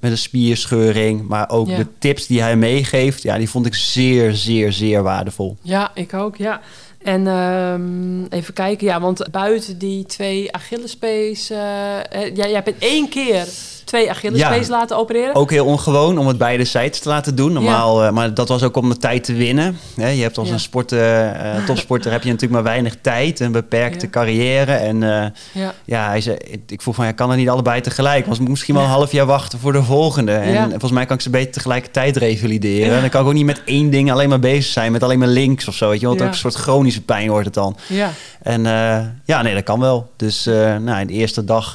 [0.00, 1.28] met een spierscheuring.
[1.28, 1.76] Maar ook Ja.
[1.76, 5.56] de tips die hij meegeeft, ja, die vond ik zeer, zeer, zeer waardevol.
[5.62, 6.60] Ja, ik ook, ja.
[7.02, 11.48] En ehm, even kijken, ja, want buiten die twee Achillespees...
[11.48, 12.02] ja,
[12.34, 13.48] jij hebt in één keer
[13.90, 14.72] twee Achillespees Ja.
[14.72, 15.34] laten opereren.
[15.34, 17.52] Ook heel ongewoon om het beide zijds te laten doen.
[17.52, 19.78] Normaal, eh, maar dat was ook om de tijd te winnen.
[19.96, 20.54] Hè, je hebt als Ja.
[20.54, 24.72] een sporter, eh, topsporter heb je natuurlijk maar weinig tijd, een beperkte carrière.
[24.72, 26.36] En eh, Ja, ja, hij zei,
[26.66, 28.26] ik- vroeg van, ja, kan het niet allebei tegelijk?
[28.26, 30.32] Want moet misschien wel een half jaar wachten voor de volgende.
[30.32, 32.94] En volgens mij kan ik ze beter tegelijkertijd revalideren.
[32.94, 35.18] En dan kan ik ook niet met één ding alleen maar bezig zijn, met alleen
[35.18, 35.88] maar links of zo.
[35.88, 37.76] Weet je, want ook een soort chronische pijn wordt het dan.
[37.86, 38.10] ja,
[38.42, 40.10] En eh, ja, nee, dat kan wel.
[40.16, 41.74] Dus eh nou, de eerste dag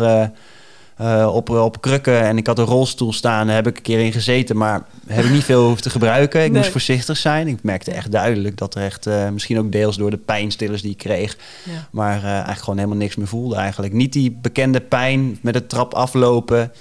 [0.96, 4.00] eh, op, op krukken en ik had een rolstoel staan, daar heb ik een keer
[4.00, 6.44] in gezeten, maar heb ik niet veel hoeven te gebruiken.
[6.44, 6.60] Ik Nee.
[6.60, 7.48] moest voorzichtig zijn.
[7.48, 10.92] Ik merkte echt duidelijk dat er echt, eh, misschien ook deels door de pijnstillers die
[10.92, 11.88] ik kreeg, ja.
[11.92, 13.94] maar eh, eigenlijk gewoon helemaal niks meer voelde eigenlijk.
[13.94, 16.72] Niet die bekende pijn met de trap aflopen.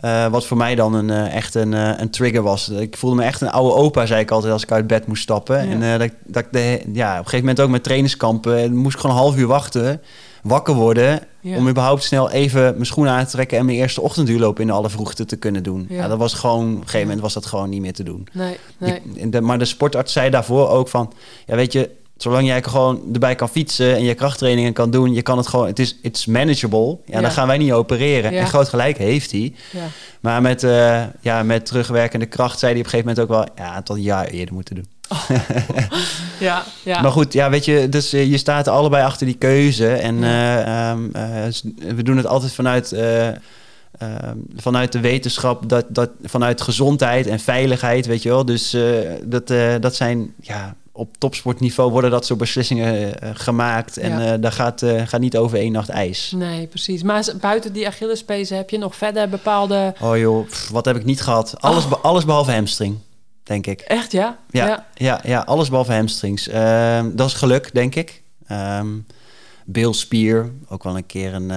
[0.00, 2.68] Eh, wat voor mij dan een, eh, echt een, eh, een trigger was.
[2.68, 5.22] Ik voelde me echt een oude opa, zei ik altijd als ik uit bed moest
[5.22, 5.66] stappen.
[5.68, 5.72] Ja.
[5.72, 8.68] En dat, ik- dat ik de, ja, op een gegeven moment ook met trainingskampen eh,
[8.70, 10.00] moest ik gewoon een half uur wachten,
[10.42, 11.56] wakker worden, Ja.
[11.56, 14.72] om überhaupt snel even mijn schoenen aan te trekken en mijn eerste ochtenduurloop in de
[14.72, 15.86] alle vroegte te kunnen doen.
[15.88, 15.96] Ja.
[15.96, 16.08] Ja.
[16.08, 18.26] dat was gewoon, op een gegeven moment was dat gewoon niet meer te doen.
[18.32, 19.02] Nee, nee.
[19.18, 21.12] En de- maar de sportarts zei daarvoor ook van,
[21.46, 21.90] ja weet je,
[22.22, 25.66] zolang jij gewoon erbij kan fietsen en je krachttrainingen kan doen, je kan het gewoon,
[25.66, 26.88] het is it's manageable.
[26.88, 27.20] Ja, Ja.
[27.20, 28.32] dan gaan wij niet opereren.
[28.32, 28.40] Ja.
[28.40, 29.54] En groot gelijk heeft hij.
[29.72, 29.86] Ja.
[30.20, 33.66] Maar met, eh, ja, met terugwerkende kracht zei hij op een gegeven moment ook wel,
[33.66, 34.86] ja, tot een jaar eerder moeten doen.
[36.40, 37.00] Ja, ja.
[37.00, 39.92] Maar goed, ja, weet je, dus eh, je staat allebei achter die keuze.
[39.92, 45.84] En eh, ehm, eh, we doen het altijd vanuit, eh, ehm, vanuit de wetenschap, dat,
[45.88, 48.44] dat, vanuit gezondheid en veiligheid, weet je wel.
[48.44, 48.76] Dus
[49.24, 53.96] dat, dat zijn, ja, op topsportniveau worden dat soort beslissingen eh, gemaakt.
[53.96, 54.32] En Ja.
[54.32, 56.32] eh daar gaat, eh, gaat niet over één nacht ijs.
[56.36, 57.02] Nee, precies.
[57.02, 59.94] Maar buiten die Achillespees heb je nog verder bepaalde...
[60.00, 61.54] Oh joh, pff, wat heb ik niet gehad?
[61.60, 62.96] Alles, be- alles behalve hamstring,
[63.42, 63.80] denk ik.
[63.80, 64.38] Echt, ja?
[64.50, 65.20] Ja, ja.
[65.24, 66.48] ja, alles behalve hamstrings.
[66.48, 68.22] Ehm, dat is geluk, denk ik.
[68.46, 68.86] Ehm
[69.64, 71.52] bilspier, ook wel een keer een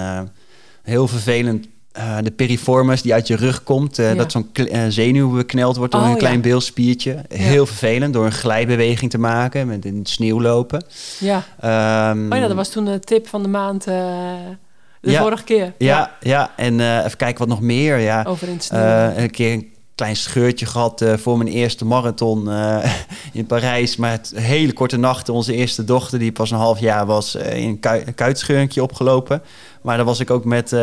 [0.82, 1.66] heel vervelend.
[1.94, 4.14] Eh, de piriformis die uit je rug komt, eh, Ja.
[4.14, 6.18] dat zo'n eh, zenuw bekneld wordt door Oh, een ja.
[6.20, 7.24] klein beelspiertje.
[7.28, 10.84] Heel vervelend door een glijbeweging te maken met in het sneeuw lopen.
[11.18, 11.42] Ja.
[11.60, 15.72] Ehm, Oh ja, dat was toen de tip van de maand de vorige keer.
[15.78, 16.50] ja, ja.
[16.56, 17.98] en even kijken wat nog meer.
[17.98, 19.12] Ja, Over in het sneeuw.
[19.16, 19.64] Een keer
[19.94, 22.48] klein scheurtje gehad voor mijn eerste marathon
[23.32, 23.96] in Parijs.
[23.96, 27.80] Maar het hele korte nachten, onze eerste dochter, die pas een half jaar was, in
[27.82, 29.42] een kuitscheurtje opgelopen.
[29.82, 30.76] Maar daar was ik ook met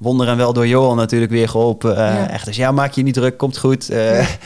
[0.00, 2.28] wonder en wel door Johan natuurlijk weer geholpen.
[2.30, 3.86] Echt, dus ja, maak je niet druk, komt goed.
[3.86, 4.26] Ja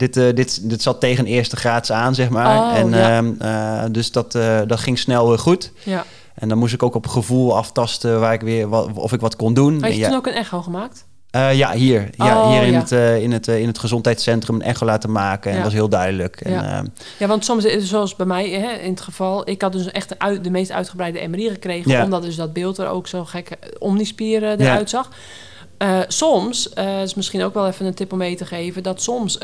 [0.00, 2.58] dit, uh, dit, dit zat tegen eerste graads aan, zeg maar.
[2.58, 4.32] Oh, en, ehm, eh, dus dat,
[4.66, 5.72] dat ging snel goed.
[5.84, 6.04] Ja.
[6.34, 9.36] En dan moest ik ook op gevoel aftasten waar ik weer wat, of ik wat
[9.36, 9.82] kon doen.
[9.82, 11.06] Had je toen ook een echo gemaakt?
[11.30, 12.08] Ja, hier.
[12.16, 12.90] Ja, oh, hier in, Het,
[13.22, 15.50] in, het, in het gezondheidscentrum een echo laten maken.
[15.50, 16.48] En dat was heel duidelijk.
[16.48, 16.86] Ja, en, ehm,
[17.18, 19.48] ja want soms, zoals bij mij hè, in het geval...
[19.48, 22.02] Ik had dus echt de, de meest uitgebreide MRI gekregen...
[22.04, 25.10] omdat dus dat beeld er ook zo gek omnispieren eruit zag.
[26.08, 26.68] Soms,
[27.02, 29.38] is misschien ook wel even een tip om mee te geven, dat soms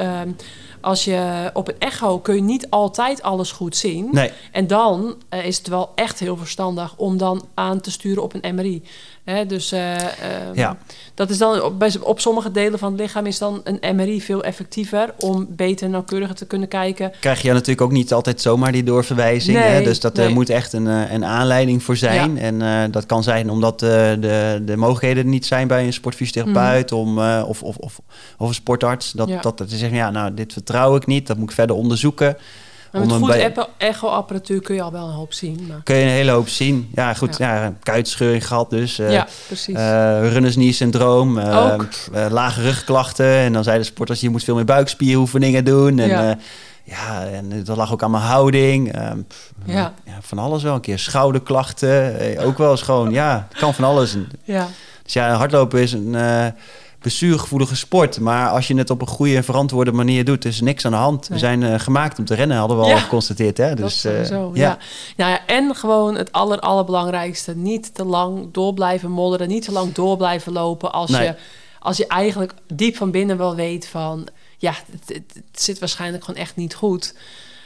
[0.87, 4.09] als je op een echo kun je niet altijd alles goed zien.
[4.13, 4.31] Nee.
[4.53, 8.35] En dan uh, is het wel echt heel verstandig om dan aan te sturen op
[8.35, 8.83] een MRI.
[9.27, 9.95] Hè, dus uh,
[10.55, 10.77] ja.
[11.15, 14.45] dat is dan op, op, sommige delen van het lichaam is dan een MRI veel
[14.45, 17.13] effectiever om beter nauwkeuriger te kunnen kijken.
[17.21, 19.57] Krijg je natuurlijk ook niet altijd zomaar die doorverwijzing.
[19.57, 19.83] Nee, hè?
[19.83, 22.39] Dus dat er moet echt een, een aanleiding voor zijn.
[22.39, 26.99] En uh, dat kan zijn omdat de, de mogelijkheden niet zijn bij een sportfysiotherapeut mm.
[26.99, 28.01] om, of, of, of,
[28.39, 29.13] of, een sportarts.
[29.13, 29.41] Dat, ja.
[29.41, 31.27] dat, dat ze zeggen, ja, nou, dit vertrouw ik niet.
[31.27, 32.37] Dat moet ik verder onderzoeken.
[32.93, 35.67] Maar met goed echo-apparatuur kun je al wel een hoop zien.
[35.69, 35.81] Maar...
[35.83, 36.91] Kun je een hele hoop zien.
[36.95, 37.37] Ja, goed.
[37.39, 37.55] Ja.
[37.55, 38.99] ja kuitscheuring gehad dus.
[38.99, 39.75] Uh, ja, precies.
[39.75, 41.39] Uh, runners syndroom.
[41.39, 41.77] Uh,
[42.31, 43.27] lage rugklachten.
[43.27, 45.99] En dan zeiden de sporters, je moet veel meer buikspieroefeningen doen.
[45.99, 46.39] En, ja.
[46.85, 48.93] ja, en dat lag ook aan mijn houding.
[48.93, 49.19] Ehm,
[49.65, 49.93] ja.
[50.05, 50.19] ja.
[50.21, 50.75] Van alles wel.
[50.75, 52.17] Een keer schouderklachten.
[52.39, 54.17] ook wel eens gewoon, ja, het kan van alles.
[54.45, 54.69] Ja.
[55.03, 56.15] Dus ja, hardlopen is een
[56.99, 58.21] blessuregevoelige sport.
[58.21, 60.97] Maar als je het op een goede en verantwoorde manier doet, is niks aan de
[60.97, 61.29] hand.
[61.29, 63.57] We zijn uh, gemaakt om te rennen, hadden we al geconstateerd.
[63.57, 63.75] Hè?
[63.75, 64.51] Dus, uh, ja.
[64.55, 64.79] ja.
[65.17, 67.57] Nou ja, en gewoon het aller, allerbelangrijkste.
[67.57, 69.49] Niet te lang door blijven modderen.
[69.49, 70.93] Niet te lang door blijven lopen.
[70.93, 71.35] Als, je,
[71.79, 74.29] als je eigenlijk diep van binnen wel weet van...
[74.59, 77.15] Ja, het, het zit waarschijnlijk gewoon echt niet goed.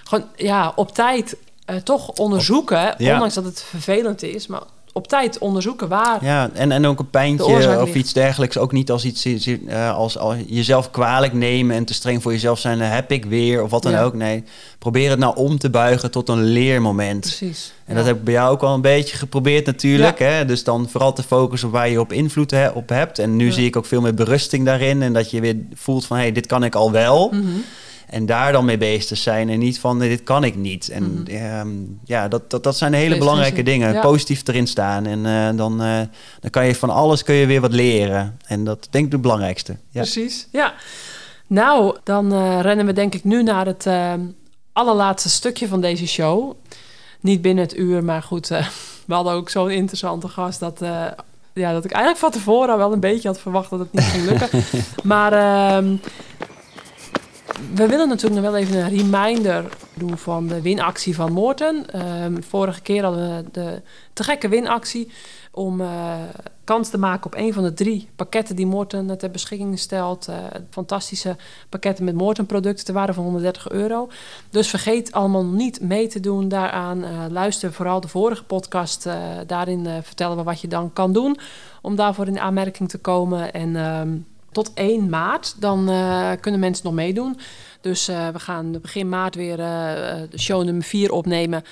[0.04, 1.36] Gewoon ja, op tijd
[1.70, 2.94] uh, toch onderzoeken.
[2.98, 4.46] Ondanks dat het vervelend is.
[4.46, 4.62] Maar
[4.92, 6.24] op tijd onderzoeken waar.
[6.24, 8.58] Ja, en, en ook een pijntje of iets dergelijks.
[8.58, 12.58] Ook niet als iets uh, als, als jezelf kwalijk nemen en te streng voor jezelf
[12.58, 12.80] zijn.
[12.80, 14.14] heb ik weer of wat dan ook.
[14.14, 14.44] Nee,
[14.78, 17.20] probeer het nou om te buigen tot een leermoment.
[17.20, 17.72] Precies.
[17.84, 20.18] En dat heb ik bij jou ook al een beetje geprobeerd natuurlijk.
[20.18, 20.44] Hè?
[20.44, 23.18] Dus dan vooral te focussen op waar je op invloed op hebt.
[23.18, 25.02] En nu zie ik ook veel meer berusting daarin.
[25.02, 27.30] En dat je weer voelt van hé, hey, dit kan ik al wel.
[27.32, 27.64] Mm
[28.10, 30.88] en daar dan mee bezig te zijn en niet van dit kan ik niet.
[30.88, 34.00] En mm ja, dat, dat, dat zijn hele belangrijke dingen.
[34.00, 35.06] Positief erin staan.
[35.06, 36.00] En uh, dan, uh,
[36.40, 38.38] dan kan je van alles kun je weer wat leren.
[38.46, 39.72] En dat denk ik het belangrijkste.
[39.72, 40.00] Ja.
[40.00, 40.74] Precies, ja.
[41.46, 44.20] Nou, dan uh, rennen we denk ik nu naar het ehm,
[44.72, 46.54] allerlaatste stukje van deze show.
[47.20, 48.48] Niet binnen het uur, maar goed,
[49.06, 50.80] we hadden ook zo'n interessante gast dat
[51.52, 54.24] ja, dat ik eigenlijk van tevoren wel een beetje had verwacht dat het niet ging
[54.24, 54.64] lukken.
[55.12, 55.98] maar uh,
[57.74, 59.64] we willen natuurlijk nog wel even een reminder
[59.94, 62.00] doen van de winactie van Moorten.
[62.22, 63.82] Um, vorige keer hadden we de
[64.12, 65.12] te gekke winactie
[65.52, 66.14] om uh,
[66.64, 70.28] kans te maken op een van de drie pakketten die Moorten ter beschikking stelt.
[70.28, 70.36] Uh,
[70.70, 71.36] fantastische
[71.68, 74.08] pakketten met Moorten-producten te waarde van 130 euro.
[74.50, 77.04] Dus vergeet allemaal niet mee te doen daaraan.
[77.32, 79.08] Luister vooral de vorige podcast.
[79.46, 81.38] daarin vertellen we wat je dan kan doen
[81.82, 83.52] om daarvoor in aanmerking te komen.
[83.52, 84.24] En...
[84.52, 85.54] Tot 1 maart.
[85.58, 87.38] Dan uh, kunnen mensen nog meedoen.
[87.80, 89.64] Dus uh, we gaan begin maart weer uh,
[90.30, 91.64] de show nummer 4 opnemen.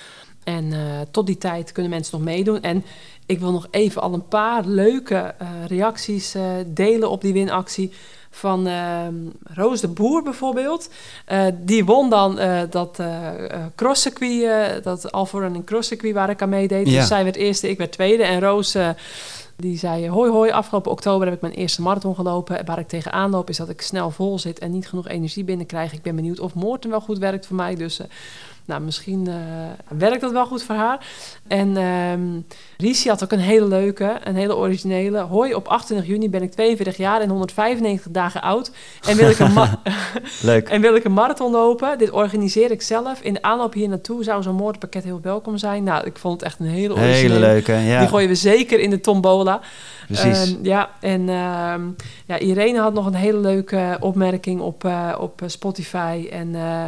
[0.45, 0.73] En
[1.11, 2.63] tot die tijd kunnen mensen nog meedoen.
[2.63, 2.85] En
[3.27, 5.35] ik wil nog even al een paar leuke
[5.67, 6.35] reacties
[6.67, 7.93] delen op die winactie.
[8.31, 10.91] Van ehm, Roos de Boer bijvoorbeeld.
[11.55, 12.39] die won dan
[12.71, 13.01] dat
[13.75, 16.87] crosscircuit, dat Alpha Running crosscircuit waar ik aan meedeed.
[16.87, 18.23] Dus zij werd eerste, ik werd tweede.
[18.23, 18.77] En Roos
[19.61, 20.51] die zei: Hoi, hoi.
[20.51, 22.65] Afgelopen oktober heb ik mijn eerste marathon gelopen.
[22.65, 25.93] Waar ik tegenaan loop is dat ik snel vol zit en niet genoeg energie binnenkrijg.
[25.93, 27.75] Ik ben benieuwd of Moorten wel goed werkt voor mij.
[27.75, 28.07] Dus uh,
[28.69, 29.35] nou, misschien uh,
[29.99, 31.07] werkt dat wel goed voor haar.
[31.47, 32.47] En um,
[33.05, 35.19] had ook een hele leuke, een hele originele.
[35.19, 38.71] Hoi, op 28 juni ben ik 42 jaar en 195 dagen oud.
[39.07, 39.53] En wil ik een,
[40.43, 40.69] Leuk.
[40.75, 41.99] en wil ik een marathon lopen.
[41.99, 43.21] Dit organiseer ik zelf.
[43.21, 45.85] In de aanloop hier naartoe zou zo'n moordpakket heel welkom zijn.
[45.85, 47.35] Nou, ik vond het echt een hele originele.
[47.35, 47.99] Hele leuke, ja.
[47.99, 49.61] Die gooien we zeker in de tombola.
[50.07, 50.51] Precies.
[50.51, 51.97] Um, ja, en um,
[52.27, 56.29] ja, Irene had nog een hele leuke opmerking op, uh, op Spotify.
[56.31, 56.49] En...
[56.49, 56.85] Uh,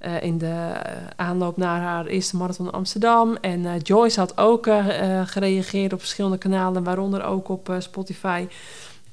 [0.00, 0.72] uh, in de
[1.16, 3.36] aanloop naar haar eerste marathon in Amsterdam.
[3.36, 4.86] En uh, Joyce had ook uh,
[5.24, 8.46] gereageerd op verschillende kanalen, waaronder ook op Spotify.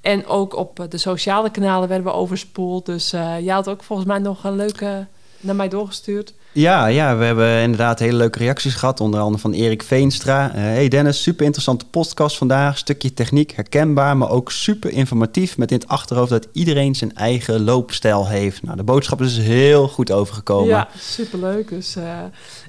[0.02, 2.86] En ook op de sociale kanalen werden we overspoeld.
[2.86, 5.08] Dus jij had ook volgens mij nog een leuke
[5.44, 6.34] naar mij doorgestuurd.
[6.52, 9.00] Ja, ja, we hebben inderdaad hele leuke reacties gehad.
[9.00, 10.48] Onder andere van Erik Veenstra.
[10.50, 12.78] Uh, hey Dennis, super interessante podcast vandaag.
[12.78, 15.58] Stukje techniek, herkenbaar, maar ook super informatief.
[15.58, 18.64] Met in het achterhoofd dat iedereen zijn eigen loopstijl heeft.
[18.64, 20.68] Nou, de boodschap is dus heel goed overgekomen.
[20.68, 21.70] Ja, superleuk.
[21.70, 22.04] Dus, uh,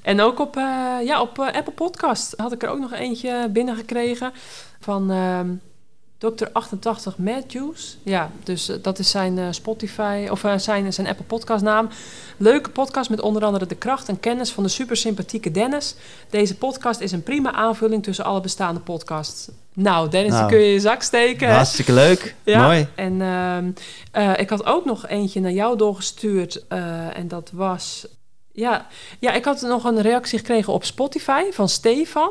[0.03, 0.63] en ook op, uh,
[1.05, 4.33] ja, op Apple Podcast had ik er ook nog eentje binnengekregen
[4.81, 5.11] van...
[6.19, 6.47] Dr.
[6.53, 7.99] 88 Matthews.
[8.03, 11.89] Ja, dus uh, dat is zijn uh, Spotify of uh, zijn, zijn Apple podcast naam.
[12.37, 15.95] Leuke podcast met onder andere de kracht en kennis van de super sympathieke Dennis.
[16.31, 19.49] Deze podcast is een prima aanvulling tussen alle bestaande podcasts.
[19.73, 21.55] Nou, Dennis, nou, die kun je in je zak steken.
[21.55, 22.35] Hartstikke leuk.
[22.45, 22.89] Ja, Mooi.
[22.95, 23.21] En
[24.13, 26.69] ehm, ik had ook nog eentje naar jou doorgestuurd.
[26.69, 28.07] en dat was.
[28.53, 28.87] Ja,
[29.19, 32.31] ja, ik had nog een reactie gekregen op Spotify van Stefan.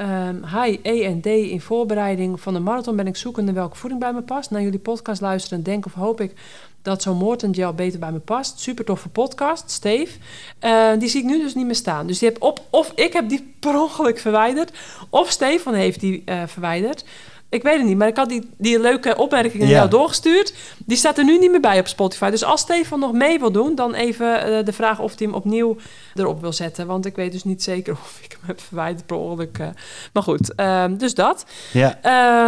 [0.00, 4.00] Um, hi, E en D in voorbereiding van de marathon ben ik zoekende welke voeding
[4.00, 4.50] bij me past.
[4.50, 6.34] Naar jullie podcast luisteren denk of hoop ik
[6.82, 8.60] dat zo'n Morton gel beter bij me past.
[8.60, 10.18] Super toffe podcast, Steve.
[10.60, 12.06] Uh, die zie ik nu dus niet meer staan.
[12.06, 14.72] Dus die heb op, of ik heb die per ongeluk verwijderd,
[15.10, 17.04] of Stefan heeft die uh, verwijderd.
[17.52, 19.72] Ik weet het niet, maar ik had die, die leuke opmerkingen ja.
[19.72, 20.54] jou doorgestuurd.
[20.86, 22.30] Die staat er nu niet meer bij op Spotify.
[22.30, 25.34] Dus als Stefan nog mee wil doen, dan even uh, de vraag of hij hem
[25.34, 25.76] opnieuw
[26.14, 26.86] erop wil zetten.
[26.86, 29.58] Want ik weet dus niet zeker of ik hem heb verwijderd per ongeluk.
[29.58, 29.66] Uh.
[30.12, 31.44] Maar goed, um, dus dat.
[31.72, 31.98] Ja.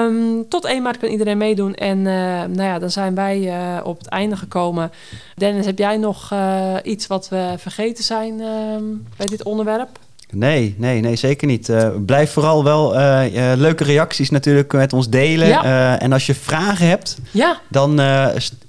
[0.05, 1.75] Um, tot 1 maart kan iedereen meedoen.
[1.75, 2.05] En uh,
[2.45, 3.53] nou ja, dan zijn wij
[3.83, 4.93] op het einde gekomen.
[5.35, 6.35] Dennis, heb jij nog
[6.83, 9.99] iets wat we vergeten zijn um, bij dit onderwerp?
[10.37, 11.69] Nee, nee, nee, zeker niet.
[11.69, 15.49] Uh, blijf vooral wel uh, uh, leuke reacties natuurlijk met ons delen.
[15.49, 15.99] Ja.
[15.99, 17.61] en als je vragen hebt, ja.
[17.69, 18.01] dan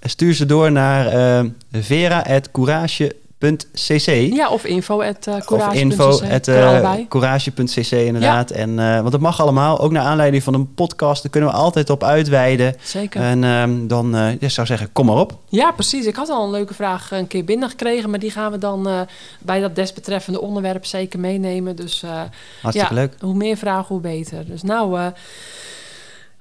[0.01, 1.09] stuur ze door naar
[1.71, 4.33] vera.courage.nl .cc.
[4.33, 5.69] Ja, of info at uh, courage.
[5.69, 8.49] Of info at uh, courage.cc inderdaad.
[8.49, 8.55] Ja.
[8.55, 11.21] En, uh, want het mag allemaal, ook naar aanleiding van een podcast.
[11.21, 12.75] Daar kunnen we altijd op uitweiden.
[12.83, 13.21] Zeker.
[13.21, 15.37] En um, dan ja, zou zeggen, kom maar op.
[15.49, 16.05] Ja, precies.
[16.05, 18.09] Ik had al een leuke vraag een keer binnengekregen.
[18.09, 19.07] Maar die gaan we dan
[19.39, 21.75] bij dat desbetreffende onderwerp zeker meenemen.
[21.75, 22.03] Dus
[22.61, 23.13] Hartstikke ja, leuk.
[23.19, 24.45] Hoe meer vragen, hoe beter.
[24.45, 25.11] Dus nou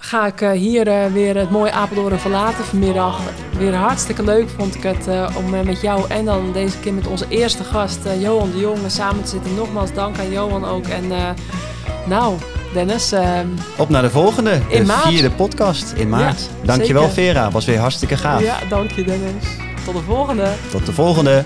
[0.04, 3.20] ga ik uh, hier uh, weer het mooie Apeldoorn verlaten vanmiddag.
[3.58, 7.06] Weer hartstikke leuk vond ik het uh, om met jou en dan deze keer met
[7.06, 9.54] onze eerste gast Johan de Jonge samen te zitten.
[9.54, 10.86] Nogmaals dank aan Johan ook.
[10.86, 11.04] En
[12.06, 12.34] nou,
[12.72, 13.12] Dennis.
[13.76, 15.08] Op naar de volgende, in de maart.
[15.08, 16.40] vierde podcast in maart.
[16.40, 17.14] Ja, Dankjewel zeker.
[17.14, 18.42] Vera, was weer hartstikke gaaf.
[18.42, 19.44] Ja, dank je Dennis.
[19.84, 20.52] Tot de volgende.
[20.70, 21.44] Tot de volgende.